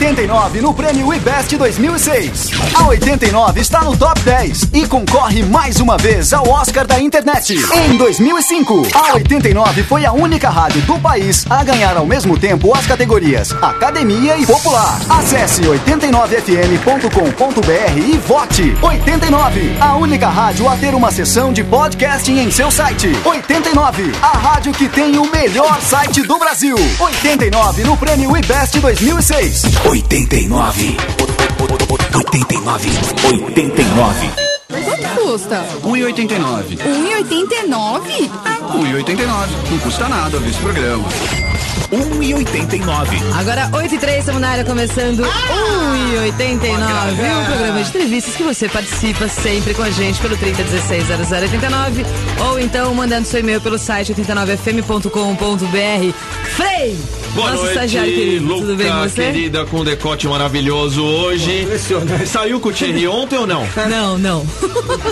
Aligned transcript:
89 0.00 0.62
no 0.62 0.72
prêmio 0.72 1.08
WeBest 1.08 1.58
2006. 1.58 2.52
A 2.74 2.86
89 2.86 3.60
está 3.60 3.82
no 3.82 3.94
top 3.94 4.18
10 4.22 4.68
e 4.72 4.86
concorre 4.86 5.42
mais 5.42 5.78
uma 5.78 5.98
vez 5.98 6.32
ao 6.32 6.48
Oscar 6.48 6.86
da 6.86 6.98
internet. 6.98 7.54
Em 7.74 7.98
2005, 7.98 8.88
a 8.94 9.16
89 9.16 9.82
foi 9.82 10.06
a 10.06 10.12
única 10.12 10.48
rádio 10.48 10.80
do 10.82 10.98
país 10.98 11.44
a 11.50 11.62
ganhar 11.62 11.98
ao 11.98 12.06
mesmo 12.06 12.38
tempo 12.38 12.74
as 12.74 12.86
categorias 12.86 13.52
Academia 13.60 14.38
e 14.38 14.46
Popular. 14.46 14.98
Acesse 15.10 15.60
89fm.com.br 15.60 17.98
e 17.98 18.16
vote. 18.26 18.74
89, 18.80 19.76
a 19.80 19.96
única 19.96 20.30
rádio 20.30 20.66
a 20.66 20.76
ter 20.76 20.94
uma 20.94 21.10
sessão 21.10 21.52
de 21.52 21.62
podcasting 21.62 22.38
em 22.38 22.50
seu 22.50 22.70
site. 22.70 23.14
89, 23.22 24.12
a 24.22 24.38
rádio 24.38 24.72
que 24.72 24.88
tem 24.88 25.18
o 25.18 25.30
melhor 25.30 25.78
site 25.82 26.22
do 26.22 26.38
Brasil. 26.38 26.76
89 26.98 27.84
no 27.84 27.98
prêmio 27.98 28.30
WeBest 28.30 28.80
2006. 28.80 29.89
89. 29.90 30.96
89. 32.14 32.90
89. 33.24 34.30
Mas 34.68 34.84
Quanto 34.84 35.02
é 35.02 35.08
custa? 35.16 35.66
1,89. 35.82 36.78
1,89? 36.78 38.30
1,89. 38.70 39.48
Não 39.68 39.78
custa 39.80 40.08
nada, 40.08 40.38
vice 40.38 40.60
programa. 40.60 41.08
1 41.92 42.22
e 42.22 42.34
89. 42.34 43.16
Agora 43.38 43.68
8 43.72 43.94
e 43.94 43.98
3, 43.98 44.18
estamos 44.20 44.40
na 44.40 44.48
área 44.50 44.64
começando 44.64 45.24
ah, 45.24 45.92
1 45.92 46.14
e 46.14 46.18
89. 46.18 47.12
Um 47.12 47.44
programa 47.46 47.82
de 47.82 47.88
entrevistas 47.88 48.36
que 48.36 48.42
você 48.44 48.68
participa 48.68 49.26
sempre 49.28 49.74
com 49.74 49.82
a 49.82 49.90
gente 49.90 50.20
pelo 50.20 50.36
30160089 50.36 52.06
ou 52.48 52.60
então 52.60 52.94
mandando 52.94 53.26
seu 53.26 53.40
e-mail 53.40 53.60
pelo 53.60 53.76
site 53.78 54.14
89fm.com.br. 54.14 56.14
Frei! 56.56 56.96
Boa 57.34 57.52
Nosso 57.52 57.74
noite. 57.74 58.38
Luca, 58.40 58.60
Tudo 58.60 58.76
bem 58.76 58.90
com 58.90 58.98
você? 58.98 59.22
querida, 59.22 59.64
com 59.66 59.76
um 59.78 59.84
decote 59.84 60.26
maravilhoso 60.26 61.04
hoje. 61.04 61.66
Pô, 61.88 62.26
Saiu 62.26 62.58
com 62.58 62.70
o 62.70 62.72
Thierry 62.72 63.06
ontem 63.06 63.38
ou 63.38 63.46
não? 63.46 63.64
Não, 63.88 64.18
não. 64.18 64.44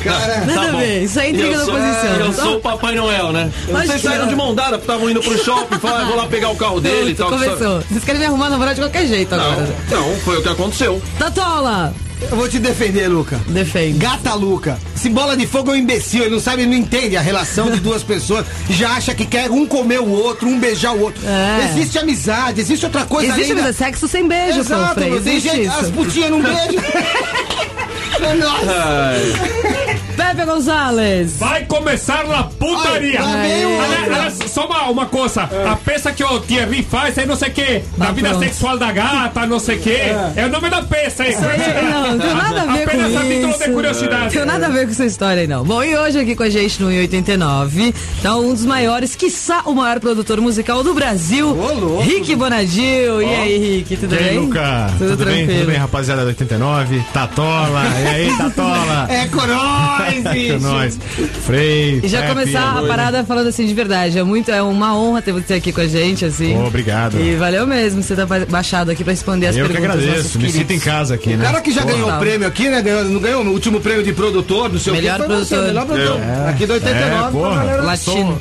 Cara, 0.02 0.40
nada 0.46 0.66
tá 0.66 0.72
bom. 0.72 0.78
bem. 0.78 1.04
Isso 1.04 1.18
é 1.20 1.30
intriga 1.30 1.58
da 1.58 1.64
oposição. 1.64 2.16
Eu 2.18 2.32
sou 2.32 2.56
o 2.56 2.60
Papai 2.60 2.94
Noel, 2.94 3.32
né? 3.32 3.50
Vocês 3.68 4.02
saíram 4.02 4.26
de 4.26 4.34
mão 4.36 4.54
dada, 4.54 4.76
estavam 4.76 5.04
tá 5.06 5.10
indo 5.10 5.20
pro 5.20 5.44
shopping, 5.44 5.78
falaram, 5.78 6.04
ah, 6.04 6.08
vou 6.08 6.16
lá 6.16 6.26
pegar 6.26 6.50
o 6.50 6.56
carro 6.56 6.67
dele 6.80 7.10
e 7.12 7.14
tal. 7.14 7.28
Pronto, 7.28 7.42
que 7.42 7.48
só- 7.50 7.56
começou. 7.56 7.80
Vocês 7.90 8.04
querem 8.04 8.20
me 8.20 8.26
arrumar 8.26 8.50
namorado 8.50 8.74
de 8.76 8.80
qualquer 8.82 9.06
jeito 9.06 9.34
agora. 9.34 9.68
Não, 9.90 10.00
não, 10.08 10.16
foi 10.20 10.38
o 10.38 10.42
que 10.42 10.48
aconteceu. 10.48 11.02
Tatola! 11.18 11.94
Eu 12.20 12.36
vou 12.36 12.48
te 12.48 12.58
defender, 12.58 13.06
Luca. 13.06 13.40
Defende. 13.46 13.96
Gata 13.98 14.34
Luca. 14.34 14.76
Esse 14.96 15.08
bola 15.08 15.36
de 15.36 15.46
fogo 15.46 15.70
é 15.70 15.74
um 15.74 15.76
imbecil, 15.76 16.22
ele 16.24 16.30
não 16.34 16.40
sabe, 16.40 16.62
ele 16.62 16.70
não 16.72 16.76
entende 16.76 17.16
a 17.16 17.20
relação 17.20 17.70
de 17.70 17.78
duas 17.78 18.02
pessoas. 18.02 18.44
Já 18.70 18.90
acha 18.94 19.14
que 19.14 19.24
quer 19.24 19.48
um 19.48 19.64
comer 19.64 20.00
o 20.00 20.08
outro, 20.10 20.48
um 20.48 20.58
beijar 20.58 20.94
o 20.96 21.00
outro. 21.00 21.20
É. 21.24 21.68
Existe 21.70 21.96
amizade, 21.96 22.60
existe 22.60 22.84
outra 22.84 23.04
coisa 23.04 23.32
Existe 23.32 23.54
da- 23.54 23.68
é 23.68 23.72
sexo 23.72 24.08
sem 24.08 24.26
beijo, 24.26 24.58
Exato, 24.58 24.94
Frei. 24.94 25.12
Existe 25.14 25.48
gente, 25.48 25.66
isso. 25.68 25.78
as 25.78 25.90
putinhas 25.90 26.30
não 26.30 26.42
beijam. 26.42 26.82
Nossa. 28.18 30.08
Pepe 30.16 30.44
Gonzalez. 30.44 31.36
Vai 31.38 31.64
começar 31.64 32.26
na 32.26 32.42
putaria. 32.44 33.20
Ai, 33.22 33.62
Aliás, 33.62 34.04
aliás, 34.12 34.38
só 34.50 34.66
uma, 34.66 34.84
uma 34.90 35.06
coisa. 35.06 35.42
A 35.42 35.76
peça 35.76 36.10
que 36.12 36.24
o 36.24 36.40
Thierry 36.40 36.82
faz 36.82 37.16
aí 37.18 37.26
não 37.26 37.36
sei 37.36 37.48
o 37.48 37.52
que, 37.52 37.82
da 37.96 38.06
Tá 38.06 38.12
vida 38.12 38.28
pronto. 38.30 38.44
sexual 38.44 38.76
da 38.78 38.90
gata, 38.92 39.46
não 39.46 39.58
sei 39.60 39.76
o 39.76 39.80
que. 39.80 39.90
É. 39.92 40.44
o 40.46 40.48
nome 40.50 40.68
da 40.68 40.82
peça 40.82 41.22
aí. 41.22 41.34
Não, 41.34 42.10
não 42.12 42.18
tem 42.18 42.34
nada 42.34 42.62
a 42.62 42.66
ver 42.66 42.84
com 42.84 42.90
Apenas 42.90 43.16
a 43.16 43.20
título 43.20 43.50
isso. 43.50 43.64
de 43.64 43.70
curiosidade. 43.72 44.22
Não 44.24 44.30
tem 44.30 44.44
nada 44.44 44.66
a 44.66 44.68
ver 44.70 44.84
com 44.86 44.90
essa 44.92 45.04
história 45.06 45.40
aí, 45.42 45.46
não. 45.46 45.64
Bom, 45.64 45.82
e 45.84 45.96
hoje 45.96 46.18
aqui 46.18 46.34
com 46.34 46.42
a 46.42 46.50
gente 46.50 46.82
no 46.82 46.88
89, 46.88 47.94
tá 48.22 48.36
um 48.36 48.52
dos 48.52 48.64
maiores, 48.64 49.14
quiçá 49.14 49.62
o 49.66 49.74
maior 49.74 50.00
produtor 50.00 50.40
musical 50.40 50.82
do 50.82 50.92
Brasil, 50.94 51.56
Rick 52.02 52.34
Bonadil. 52.34 53.22
E 53.22 53.34
aí, 53.34 53.58
Rick, 53.76 53.96
tudo 53.96 54.14
E 54.14 54.18
aí, 54.18 54.24
bem? 54.30 54.38
Luca? 54.40 54.90
Tudo, 54.98 55.10
Tudo, 55.10 55.24
bem? 55.26 55.46
Tudo 55.46 55.66
bem, 55.66 55.76
rapaziada 55.76 56.22
do 56.22 56.28
89? 56.28 57.02
Tatola, 57.12 57.82
e 58.12 58.28
aí, 58.28 58.36
Tatola? 58.36 59.06
É 59.10 59.26
coróis, 59.26 60.26
É 60.26 60.32
bicho. 60.32 60.58
nóis. 60.60 60.98
Frei, 61.44 62.00
E 62.02 62.08
já 62.08 62.20
Pepe, 62.22 62.30
começar 62.32 62.78
a 62.78 62.82
parada 62.82 63.24
falando 63.24 63.48
assim 63.48 63.66
de 63.66 63.74
verdade. 63.74 64.18
É 64.18 64.22
muito, 64.22 64.50
é 64.50 64.62
uma 64.62 64.96
honra 64.96 65.22
ter 65.22 65.32
você 65.32 65.54
aqui 65.54 65.72
com 65.72 65.80
a 65.80 65.86
gente, 65.86 66.24
assim. 66.24 66.54
Pô, 66.54 66.66
obrigado. 66.66 67.18
E 67.20 67.34
valeu 67.36 67.66
mesmo 67.66 68.02
você 68.02 68.14
tá 68.14 68.26
ba- 68.26 68.46
baixado 68.48 68.90
aqui 68.90 69.02
pra 69.04 69.12
responder 69.12 69.46
as 69.48 69.56
Eu 69.56 69.66
que 69.66 69.72
perguntas. 69.72 69.96
dos 69.96 70.04
nossos 70.06 70.18
agradeço, 70.36 70.38
me 70.40 70.50
sinto 70.50 70.72
em 70.72 70.78
casa 70.78 71.14
aqui, 71.14 71.34
O 71.34 71.36
né? 71.36 71.44
cara 71.44 71.60
que 71.60 71.70
já 71.72 71.84
ganhou 71.84 72.10
o 72.10 72.18
prêmio 72.18 72.46
aqui, 72.46 72.68
né? 72.68 72.82
Ganhou, 72.82 73.04
não 73.04 73.20
ganhou 73.20 73.42
o 73.44 73.48
último 73.52 73.80
prêmio 73.80 74.02
de 74.02 74.12
produtor, 74.12 74.72
não 74.72 74.78
sei 74.78 74.92
Melhor 74.94 75.20
o 75.20 75.22
que. 75.22 75.26
foi 75.28 75.36
você, 75.36 75.54
produtor. 75.56 75.66
melhor 75.74 75.86
produtor. 75.86 76.20
É. 76.46 76.50
Aqui 76.50 76.66
do 76.66 76.72
89, 76.74 77.14
É, 77.14 77.18
pra 77.18 77.30
porra. 77.30 77.56
galera. 77.56 77.82
Latino. 77.82 78.40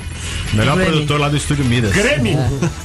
Melhor 0.54 0.76
Grammy. 0.76 0.92
produtor 0.92 1.20
lá 1.20 1.30
do 1.30 1.38
Estúdio 1.38 1.66
Midas. 1.66 1.92
Grêmio. 1.92 2.38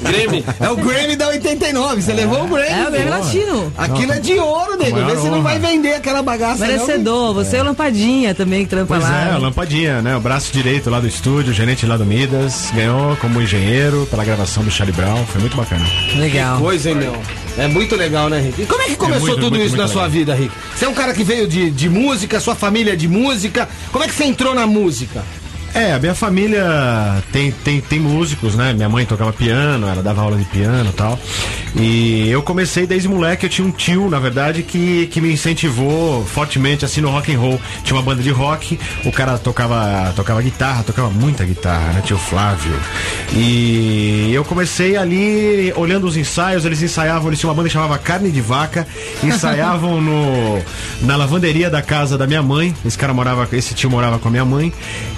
Grêmio. 0.03 0.45
É 0.61 0.71
o 0.71 0.77
Grammy 0.77 1.17
da 1.17 1.29
89, 1.29 2.03
você 2.03 2.13
levou 2.13 2.45
o 2.45 2.49
Grammy. 2.49 2.69
É, 2.71 2.89
o 2.89 2.91
Grêmio. 2.91 3.11
Latino. 3.11 3.73
Aquilo 3.79 4.13
é 4.13 4.21
de 4.21 4.35
ouro, 4.39 4.77
nego. 4.77 4.93
maior 4.97 5.11
Vê 5.17 5.23
se 5.23 5.29
não 5.29 5.43
vai 5.43 5.59
vender 5.59 5.95
aquela 5.95 6.23
bagaça. 6.23 6.59
não. 6.67 6.67
Merecedor. 6.67 7.35
Você 7.35 7.57
é 7.57 7.61
o 7.61 7.65
Lampadinha 7.65 8.35
também, 8.35 8.65
que 8.65 8.71
trampa 8.71 8.87
Pois 8.95 9.03
lá. 9.03 9.29
é, 9.29 9.33
a 9.33 9.39
lampadinha, 9.39 10.03
né? 10.03 10.17
O 10.17 10.21
braço 10.21 10.53
direito 10.53 10.91
lá 10.91 11.01
do 11.01 11.07
estúdio, 11.07 11.53
o 11.53 11.55
gerente 11.55 11.87
lá 11.87 11.97
do 11.97 12.05
Midas, 12.05 12.71
ganhou 12.75 13.17
como 13.17 13.41
engenheiro 13.41 14.07
pela 14.11 14.25
gravação 14.25 14.63
do 14.65 14.71
Charlie 14.71 14.95
Brown, 14.97 15.25
foi 15.27 15.41
muito 15.41 15.57
bacana. 15.57 15.85
Legal. 16.17 16.59
Coisa, 16.59 16.91
hein, 16.91 16.97
meu? 16.97 17.17
É 17.59 17.69
muito 17.69 17.95
legal, 17.97 18.29
né, 18.31 18.41
Rick? 18.41 18.63
E 18.63 18.67
como 18.67 18.81
é 18.83 18.87
que 18.87 18.97
começou 18.97 19.21
muito, 19.27 19.35
tudo 19.41 19.51
muito, 19.51 19.67
isso 19.67 19.77
muito 19.77 19.83
na 19.83 19.89
sua 19.89 20.03
legal. 20.07 20.11
vida, 20.11 20.35
Rick? 20.35 20.53
Você 20.75 20.85
é 20.85 20.89
um 20.89 20.95
cara 20.95 21.13
que 21.13 21.23
veio 21.23 21.47
de, 21.47 21.71
de 21.71 21.89
música, 21.89 22.41
sua 22.41 22.55
família 22.55 22.95
é 22.95 22.97
de 22.97 23.07
música. 23.09 23.69
Como 23.91 24.03
é 24.03 24.09
que 24.09 24.15
você 24.15 24.25
entrou 24.25 24.55
na 24.55 24.67
música? 24.67 25.23
É, 25.75 25.95
a 25.95 25.99
minha 25.99 26.15
família 26.15 26.63
tem, 27.33 27.51
tem, 27.51 27.81
tem 27.81 27.99
músicos, 27.99 28.55
né? 28.55 28.75
Minha 28.75 28.91
mãe 28.91 29.07
tocava 29.07 29.33
piano, 29.33 29.89
ela 29.89 30.03
dava 30.03 30.21
aula 30.21 30.37
de 30.37 30.45
piano 30.45 30.91
e 30.91 30.93
tal. 30.93 31.19
E 31.75 32.29
eu 32.29 32.43
comecei 32.43 32.87
desde 32.87 33.09
moleque, 33.09 33.47
eu 33.47 33.51
tinha 33.51 33.67
um 33.67 33.71
tio, 33.71 34.11
na 34.11 34.19
verdade, 34.19 34.63
que, 34.63 35.07
que 35.07 35.19
me 35.19 35.33
incentivou 35.33 36.27
fortemente 36.27 36.85
assim 36.85 37.01
no 37.01 37.09
rock 37.09 37.35
and 37.35 37.39
roll. 37.39 37.61
Tinha 37.83 37.97
uma 37.97 38.03
banda 38.03 38.23
de 38.23 38.31
rock, 38.31 38.79
o 39.07 39.11
cara 39.11 39.39
tocava, 39.39 40.13
tocava 40.15 40.43
guitarra, 40.43 40.83
tocava 40.83 41.09
muita 41.09 41.43
guitarra, 41.45 41.95
né? 41.95 42.03
Tio 42.05 42.19
Flávio. 42.19 42.75
E 43.33 44.31
eu 44.35 44.45
comecei 44.45 44.97
ali 44.99 45.73
olhando 45.75 46.07
os 46.07 46.19
ensaios, 46.19 46.67
eles 46.67 46.83
ensaiavam, 46.83 47.29
eles 47.29 47.41
tinham 47.41 47.51
uma 47.51 47.57
banda 47.57 47.69
que 47.69 47.73
chamava 47.73 47.97
Carne 47.97 48.31
de 48.31 48.43
Vaca, 48.43 48.87
ensaiavam 49.25 50.03
no, 50.03 50.63
na 51.03 51.17
lavanderia 51.17 51.69
da 51.69 51.83
casa 51.83 52.17
da 52.17 52.27
minha 52.27 52.43
mãe. 52.43 52.75
Esse 52.85 52.97
cara 52.97 53.13
morava, 53.13 53.47
esse 53.53 53.75
tio 53.75 53.91
morava 53.91 54.19
com 54.19 54.29
a 54.29 54.31
minha 54.31 54.45
mãe. 54.45 54.73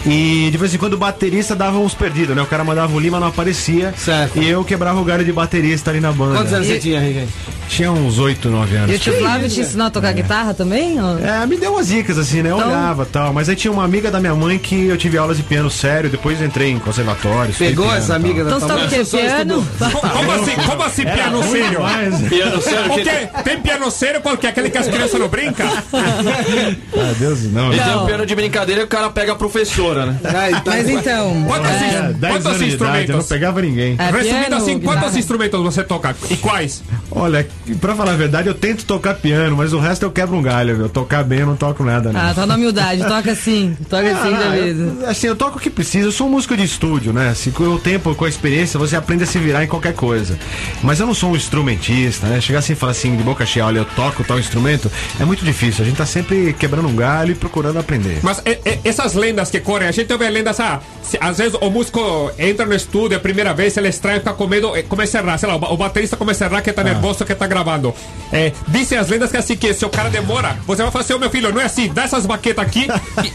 E 0.06 0.49
de 0.50 0.59
vez 0.59 0.75
em 0.75 0.78
quando 0.78 0.95
o 0.95 0.99
baterista 0.99 1.55
dava 1.55 1.78
uns 1.78 1.95
perdidos, 1.95 2.34
né? 2.37 2.43
O 2.43 2.47
cara 2.47 2.65
mandava 2.65 2.93
o 2.95 2.99
Lima, 3.00 3.19
não 3.21 3.28
aparecia. 3.28 3.93
Certo. 3.97 4.39
E 4.41 4.49
eu 4.49 4.65
quebrava 4.65 5.00
o 5.00 5.05
galho 5.05 5.25
de 5.25 5.33
baterista 5.33 5.91
ali 5.91 6.00
na 6.00 6.12
banda. 6.12 6.37
Quantos 6.39 6.53
anos 6.53 6.67
você 6.67 6.78
tinha, 6.78 7.00
Rick? 7.00 7.27
Tinha 7.69 7.91
uns 7.91 8.19
8, 8.19 8.50
9 8.50 8.75
E 8.75 8.77
anos. 8.78 8.97
o 8.97 8.99
tio 8.99 9.12
Flávio 9.19 9.49
te 9.49 9.61
ensinou 9.61 9.87
a 9.87 9.91
tocar 9.91 10.12
guitarra 10.12 10.53
também? 10.53 11.00
ou- 11.00 11.19
É, 11.19 11.47
me 11.47 11.56
deu 11.56 11.73
umas 11.73 11.89
dicas 11.89 12.19
assim, 12.19 12.43
né? 12.43 12.50
Eu 12.50 12.56
Então- 12.59 12.69
olhava 12.69 13.03
e 13.05 13.06
tal. 13.06 13.33
Mas 13.33 13.49
aí 13.49 13.56
tinha 13.56 13.73
uma 13.73 13.84
amiga 13.84 14.11
da 14.11 14.21
minha 14.21 14.34
mãe 14.34 14.59
que 14.59 14.87
eu 14.87 14.97
tive 14.99 15.17
aulas 15.17 15.39
de 15.39 15.43
piano 15.43 15.71
sério, 15.71 16.11
depois 16.11 16.41
entrei 16.43 16.71
em 16.71 16.78
conservatório. 16.78 17.55
Pegou 17.55 17.87
piano 17.87 17.99
essa 17.99 18.05
e 18.05 18.09
tal. 18.09 18.17
amiga 18.17 18.44
da 18.44 18.50
Então 18.50 18.61
você 18.61 18.67
tua 18.67 18.77
mãe? 18.77 18.89
quê? 18.89 19.05
Só 19.05 19.17
Piano? 19.19 19.61
estudou. 19.73 19.91
Co- 20.00 20.09
Como 20.09 20.33
assim, 20.33 20.53
como 20.67 20.83
assim 20.83 21.03
piano 21.05 21.43
sério? 21.43 21.81
Piano 22.28 22.61
sério, 22.62 23.05
tem 23.44 23.61
piano 23.61 23.91
sério 23.91 24.21
qualquer, 24.21 24.49
aquele 24.49 24.71
que 24.71 24.78
as 24.78 24.87
crianças 24.87 25.19
não 25.19 25.28
brincam? 25.28 25.67
Ah, 25.93 27.15
Deus, 27.19 27.43
não. 27.53 27.73
E 27.73 27.79
tem 27.79 27.97
um 27.97 28.07
piano 28.07 28.27
de 28.27 28.35
brincadeira 28.35 28.81
que 28.83 28.87
o 28.87 28.89
cara 28.91 29.11
pega 29.11 29.33
a 29.33 29.37
professora, 29.37 30.07
né? 30.07 30.19
Ah, 30.35 30.51
então- 30.51 30.62
Mas 30.75 30.89
então. 30.89 31.45
Quantos, 31.47 31.71
é, 31.71 32.12
10 32.12 32.33
quantos 32.33 32.47
anos 32.47 32.59
de 32.59 32.65
idade, 32.65 32.65
eu 32.65 32.65
não 32.65 32.67
instrumentos? 32.69 33.27
pegava 33.29 33.62
ninguém. 33.62 33.95
É, 33.99 34.05
Resumindo 34.11 34.25
piano, 34.41 34.57
assim, 34.57 34.79
quantos 34.81 35.01
guitarra. 35.03 35.19
instrumentos 35.19 35.61
você 35.62 35.85
toca? 35.85 36.17
E 36.31 36.37
quais? 36.37 36.83
Olha, 37.11 37.47
pra 37.81 37.95
falar 37.95 38.12
a 38.12 38.17
verdade, 38.17 38.49
eu 38.49 38.55
tento 38.55 38.85
tocar 38.85 39.15
piano, 39.15 39.57
mas 39.57 39.73
o 39.73 39.79
resto 39.79 40.03
eu 40.03 40.11
quebro 40.11 40.37
um 40.37 40.43
galho, 40.43 40.77
viu? 40.77 40.89
Tocar 40.89 41.23
bem 41.23 41.41
eu 41.41 41.47
não 41.47 41.57
toco 41.57 41.85
nada, 41.85 42.12
não. 42.12 42.21
Ah, 42.21 42.33
tá 42.35 42.45
na 42.47 42.55
humildade. 42.56 43.03
Toca 43.06 43.31
assim. 43.33 43.77
Toca 43.89 44.11
assim, 44.11 44.35
Ah, 44.35 44.51
vida. 44.51 44.95
eu- 45.03 45.09
assim, 45.09 45.27
eu 45.29 45.37
toco 45.37 45.59
o 45.59 45.61
que 45.61 45.71
precisa, 45.71 46.09
eu 46.09 46.12
sou 46.12 46.27
um 46.27 46.31
músico 46.31 46.56
de 46.56 46.65
estúdio, 46.65 47.12
né? 47.12 47.29
Assim, 47.31 47.51
com 47.51 47.65
o 47.65 47.79
tempo, 47.79 48.15
com 48.15 48.25
a 48.25 48.29
experiência, 48.29 48.79
você 48.79 48.97
aprende 48.97 49.23
a 49.25 49.27
se 49.27 49.39
virar 49.39 49.62
em 49.65 49.69
qualquer 49.69 49.95
coisa. 49.95 50.37
Mas 50.83 50.99
eu 51.01 51.06
não 51.06 51.15
sou 51.15 51.31
um 51.33 51.37
instrumentista, 51.37 52.27
né? 52.27 52.41
Chegar 52.41 52.59
assim 52.59 52.73
e 52.73 52.77
falar 52.77 52.93
assim, 52.93 53.17
de 53.17 53.23
boca 53.23 53.47
cheia, 53.47 53.65
olha, 53.67 53.79
eu 53.79 53.85
toco 53.85 54.25
tal 54.25 54.38
instrumento, 54.38 54.91
é 55.20 55.25
muito 55.25 55.41
difícil. 55.44 55.54
A 55.55 55.85
gente 55.85 55.97
tá 55.97 56.06
sempre 56.06 56.53
quebrando 56.59 56.89
um 56.89 56.97
galho 56.97 57.33
e 57.33 57.35
procurando 57.35 57.79
aprender. 57.79 58.19
Mas 58.23 58.43
e- 58.45 58.59
e- 58.69 58.79
essas 58.85 59.15
lendas 59.15 59.51
que 59.51 59.61
correm, 59.61 59.89
a 59.89 59.93
gente 59.93 60.12
ouve 60.12 60.29
lendas, 60.29 60.59
ah, 60.61 60.81
se- 61.03 61.19
às 61.21 61.39
vezes 61.39 61.55
o 61.61 61.71
músico 61.71 62.31
entra 62.39 62.67
no 62.67 62.75
estúdio 62.75 63.17
a 63.17 63.21
primeira 63.21 63.55
vez, 63.55 63.77
ele 63.77 63.89
estranha, 63.89 64.19
fica 64.19 64.33
com 64.33 64.47
medo, 64.47 64.75
eh, 64.77 64.83
começa 64.83 65.19
a 65.19 65.23
errar, 65.23 65.39
sei 65.39 65.49
lá, 65.49 65.56
o 65.56 65.75
o 65.75 65.77
baterista 65.77 66.17
começa 66.17 66.45
a 66.45 66.49
errar 66.49 66.62
que 66.62 66.73
tá 66.73 66.83
nervoso 66.85 67.25
que 67.25 67.35
tá 67.35 67.47
gravando. 67.47 67.95
É, 68.33 68.53
dizem 68.69 68.99
as 68.99 69.09
lendas 69.09 69.31
que 69.31 69.37
é 69.37 69.41
assim, 69.41 69.56
que 69.56 69.73
se 69.75 69.85
o 69.85 69.89
cara 69.89 70.09
demora, 70.11 70.56
você 70.67 70.83
vai 70.83 70.91
falar 70.91 71.05
assim, 71.05 71.12
ô 71.15 71.19
meu 71.19 71.31
filho, 71.31 71.53
não 71.53 71.61
é 71.61 71.65
assim, 71.65 71.89
dá 71.93 72.05
essas 72.05 72.27
baquetas 72.27 72.65
aqui 72.65 72.87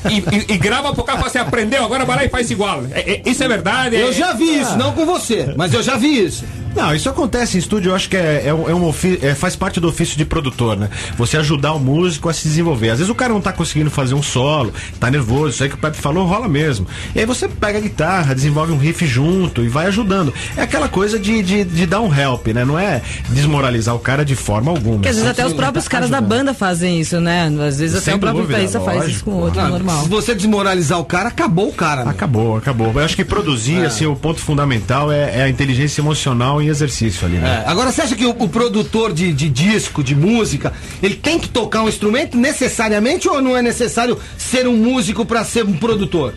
e, 0.10 0.13
e- 0.13 0.24
e- 0.51 0.54
e 0.54 0.57
grava 0.57 0.94
pro 0.94 1.04
cara 1.04 1.18
falar 1.18 1.30
assim, 1.30 1.38
aprendeu, 1.39 1.83
agora 1.83 2.06
vai 2.06 2.16
lá 2.18 2.25
e 2.25 2.30
faz 2.30 2.50
igual. 2.51 2.83
É- 2.92 3.12
é- 3.13 3.21
isso 3.25 3.44
é 3.44 3.48
verdade? 3.48 3.95
Eu 3.95 4.10
é- 4.10 4.13
já 4.13 4.33
vi 4.33 4.60
isso, 4.60 4.77
não 4.77 4.94
com 4.94 5.06
você, 5.06 5.54
mas 5.57 5.74
eu 5.74 5.81
já 5.83 5.95
vi 5.98 6.25
isso. 6.25 6.44
Não, 6.75 6.94
isso 6.95 7.10
acontece 7.10 7.57
em 7.57 7.60
estúdio, 7.60 7.89
eu 7.92 7.95
acho 7.95 8.07
que 8.10 8.16
é, 8.16 8.44
é, 8.45 8.54
um- 8.54 8.69
é 8.69 8.74
um 8.74 8.86
ofi- 8.88 9.19
é, 9.21 9.33
faz 9.36 9.56
parte 9.56 9.80
do 9.80 9.88
ofício 9.89 10.18
de 10.18 10.24
produtor, 10.24 10.77
né? 10.77 10.89
Você 11.18 11.36
ajudar 11.38 11.74
o 11.74 11.80
músico 11.80 12.30
a 12.30 12.33
se 12.33 12.48
desenvolver. 12.48 12.92
Às 12.92 13.00
vezes 13.00 13.10
o 13.12 13.16
cara 13.16 13.33
não 13.33 13.42
tá 13.42 13.51
conseguindo 13.51 13.89
fazer 13.89 14.13
um 14.13 14.21
solo, 14.24 14.71
tá 15.00 15.10
nervoso, 15.12 15.50
isso 15.56 15.63
aí 15.63 15.69
que 15.69 15.75
o 15.75 15.77
Pepe 15.80 15.98
falou 15.98 16.25
rola 16.25 16.48
mesmo. 16.48 16.88
E 17.16 17.19
aí 17.19 17.25
você 17.25 17.48
pega 17.48 17.80
a 17.80 17.81
guitarra, 17.81 18.33
desenvolve 18.36 18.71
um 18.71 18.77
riff 18.77 19.06
junto 19.06 19.63
e 19.63 19.68
vai 19.68 19.88
ajudando. 19.88 20.33
É 20.56 20.62
aquela 20.62 20.88
coisa 20.88 21.19
de, 21.19 21.42
de, 21.42 21.63
de 21.66 21.86
dar 21.86 22.01
um 22.01 22.13
help, 22.16 22.48
né? 22.48 22.63
Não 22.63 22.77
é 22.80 23.01
desmoralizar 23.30 23.95
o 23.95 24.00
cara 24.00 24.24
de 24.24 24.36
forma 24.36 24.71
alguma. 24.71 24.95
Porque 24.98 25.10
às 25.10 25.16
vezes 25.16 25.30
até 25.30 25.45
os 25.45 25.54
próprios 25.54 25.88
caras 25.88 26.10
da 26.10 26.21
banda 26.21 26.54
fazem 26.54 27.00
isso, 27.01 27.19
né? 27.19 27.51
Às 27.68 27.80
vezes 27.80 27.95
até 27.98 28.06
Sem 28.06 28.13
o 28.16 28.19
próprio 28.19 28.44
dúvida, 28.44 28.60
guitarrista 28.63 28.80
faz 28.80 29.10
isso 29.12 29.24
com 29.25 29.31
o 29.31 29.39
outro, 29.42 29.60
Ah, 29.60 29.68
normal. 29.69 30.04
Se 30.04 30.10
você 30.10 30.33
desmoralizar 30.36 31.00
o 31.00 31.06
cara, 31.06 31.30
acabou 31.30 31.69
o 31.69 31.74
cara. 31.74 32.06
né? 32.06 32.12
Acabou, 32.12 32.57
acabou. 32.57 32.92
Eu 32.94 33.00
acho 33.04 33.16
que 33.16 33.25
produzir, 33.25 33.83
assim, 33.86 34.06
o 34.06 34.16
ponto 34.16 34.39
fundamental 34.39 35.12
é, 35.12 35.39
é 35.39 35.44
a 35.44 35.50
inteligência 35.50 36.01
emocional 36.01 36.58
em 36.61 36.67
exercício 36.67 37.25
ali, 37.25 37.38
né? 37.38 37.63
É, 37.65 37.69
Agora, 37.69 37.91
você 37.91 38.01
acha 38.01 38.15
que 38.15 38.25
o, 38.25 38.31
o 38.31 38.50
produtor 38.50 39.13
de, 39.13 39.31
de 39.33 39.50
disco, 39.50 40.03
de 40.03 40.15
música, 40.15 40.73
ele 41.01 41.15
tem 41.15 41.39
que 41.39 41.50
tocar 41.50 41.83
um 41.83 41.89
instrumento 41.89 42.38
necessariamente 42.38 43.27
ou 43.27 43.41
não 43.41 43.56
é 43.56 43.61
necessário 43.61 44.17
ser 44.38 44.67
um 44.67 44.75
músico 44.75 45.25
pra 45.25 45.44
ser 45.44 45.65
um 45.65 45.73
produtor? 45.73 46.33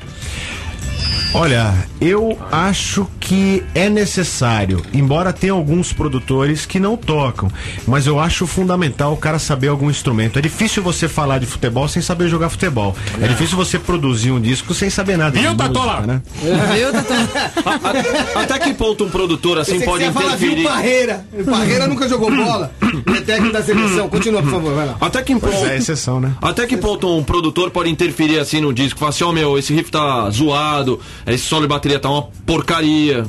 Olha, 1.34 1.72
eu 1.98 2.38
acho 2.50 3.06
que 3.18 3.62
é 3.74 3.88
necessário, 3.88 4.82
embora 4.92 5.32
tenha 5.32 5.54
alguns 5.54 5.90
produtores 5.90 6.66
que 6.66 6.78
não 6.78 6.94
tocam, 6.94 7.50
mas 7.86 8.06
eu 8.06 8.20
acho 8.20 8.46
fundamental 8.46 9.14
o 9.14 9.16
cara 9.16 9.38
saber 9.38 9.68
algum 9.68 9.88
instrumento. 9.88 10.38
É 10.38 10.42
difícil 10.42 10.82
você 10.82 11.08
falar 11.08 11.38
de 11.38 11.46
futebol 11.46 11.88
sem 11.88 12.02
saber 12.02 12.28
jogar 12.28 12.50
futebol. 12.50 12.94
É, 13.20 13.26
difícil 13.28 13.56
você 13.56 13.78
produzir 13.78 14.30
um 14.30 14.40
disco 14.40 14.74
sem 14.74 14.90
saber 14.90 15.16
nada 15.16 15.30
Viu, 15.40 15.52
música, 15.54 15.68
Tatola? 15.68 16.00
né? 16.02 16.22
Viu, 16.42 16.92
Tatá? 16.92 18.32
Até 18.34 18.58
que 18.58 18.74
ponto 18.74 19.04
um 19.04 19.10
produtor 19.10 19.58
assim 19.58 19.78
Pensei 19.78 19.86
que 19.86 19.90
pode 19.90 20.04
você 20.04 20.08
ia 20.08 20.12
falar, 20.12 20.36
viu, 20.36 20.52
interferir? 20.52 20.68
Parreira. 20.68 21.26
Parreira 21.50 21.86
nunca 21.86 22.08
jogou 22.08 22.30
bola. 22.30 22.70
Ele 23.06 23.18
é 23.18 23.20
técnico 23.22 23.52
da 23.54 23.62
seleção. 23.62 24.08
Continua, 24.10 24.42
por 24.42 24.50
favor, 24.50 24.74
vai 24.74 24.86
lá. 24.86 24.96
Até 25.00 25.22
que 25.22 25.34
ponto. 25.34 25.66
É, 25.66 25.78
exceção, 25.78 26.20
né? 26.20 26.32
Até 26.42 26.66
que 26.66 26.76
ponto 26.76 27.08
um 27.16 27.24
produtor 27.24 27.70
pode 27.70 27.88
interferir 27.88 28.38
assim 28.38 28.60
no 28.60 28.72
disco? 28.72 28.98
Falar 28.98 29.10
assim, 29.10 29.24
ó 29.24 29.32
meu, 29.32 29.58
esse 29.58 29.72
riff 29.72 29.90
tá 29.90 30.28
zoado, 30.30 31.00
esse 31.26 31.44
solo 31.44 31.62
de 31.62 31.68
bateria 31.68 31.98
tá 31.98 32.10
uma 32.10 32.22
porcaria. 32.46 33.24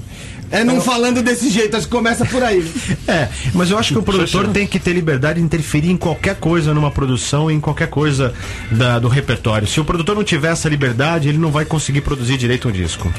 É 0.51 0.63
não 0.63 0.79
falando 0.79 1.23
desse 1.23 1.49
jeito, 1.49 1.75
acho 1.75 1.87
que 1.87 1.91
começa 1.91 2.23
por 2.25 2.43
aí. 2.43 2.63
É, 3.07 3.27
mas 3.55 3.71
eu 3.71 3.77
acho 3.77 3.93
que 3.93 3.99
o 3.99 4.03
produtor 4.03 4.47
tem 4.49 4.65
que 4.67 4.77
ter 4.79 4.93
liberdade 4.93 5.39
de 5.39 5.45
interferir 5.45 5.89
em 5.89 5.97
qualquer 5.97 6.35
coisa 6.35 6.73
numa 6.73 6.91
produção, 6.91 7.49
em 7.49 7.59
qualquer 7.59 7.87
coisa 7.89 8.33
da- 8.71 8.99
do 8.99 9.07
repertório. 9.07 9.67
Se 9.67 9.79
o 9.79 9.83
produtor 9.85 10.15
não 10.15 10.23
tiver 10.23 10.51
essa 10.51 10.69
liberdade, 10.69 11.27
ele 11.27 11.37
não 11.39 11.49
vai 11.51 11.65
conseguir 11.65 12.01
produzir 12.01 12.37
direito 12.37 12.69
um 12.69 12.71
disco. 12.71 13.11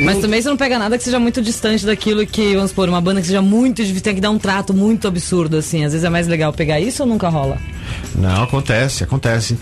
Mas 0.00 0.18
também 0.18 0.40
você 0.40 0.48
não 0.48 0.56
pega 0.56 0.78
nada 0.78 0.96
que 0.96 1.04
seja 1.04 1.18
muito 1.20 1.42
distante 1.42 1.84
daquilo 1.84 2.26
que, 2.26 2.54
vamos 2.54 2.70
supor, 2.70 2.88
uma 2.88 3.00
banda 3.00 3.20
que 3.20 3.26
seja 3.26 3.42
muito 3.42 3.82
difícil, 3.82 4.02
tem 4.02 4.14
que 4.14 4.20
dar 4.20 4.30
um 4.30 4.38
trato 4.38 4.72
muito 4.72 5.06
absurdo, 5.06 5.58
assim. 5.58 5.84
Às 5.84 5.92
vezes 5.92 6.04
é 6.04 6.08
mais 6.10 6.26
legal 6.26 6.50
pegar 6.52 6.80
isso 6.80 7.02
ou 7.02 7.08
nunca 7.08 7.28
rola? 7.28 7.58
Não, 8.14 8.42
acontece, 8.42 9.04
acontece. 9.04 9.56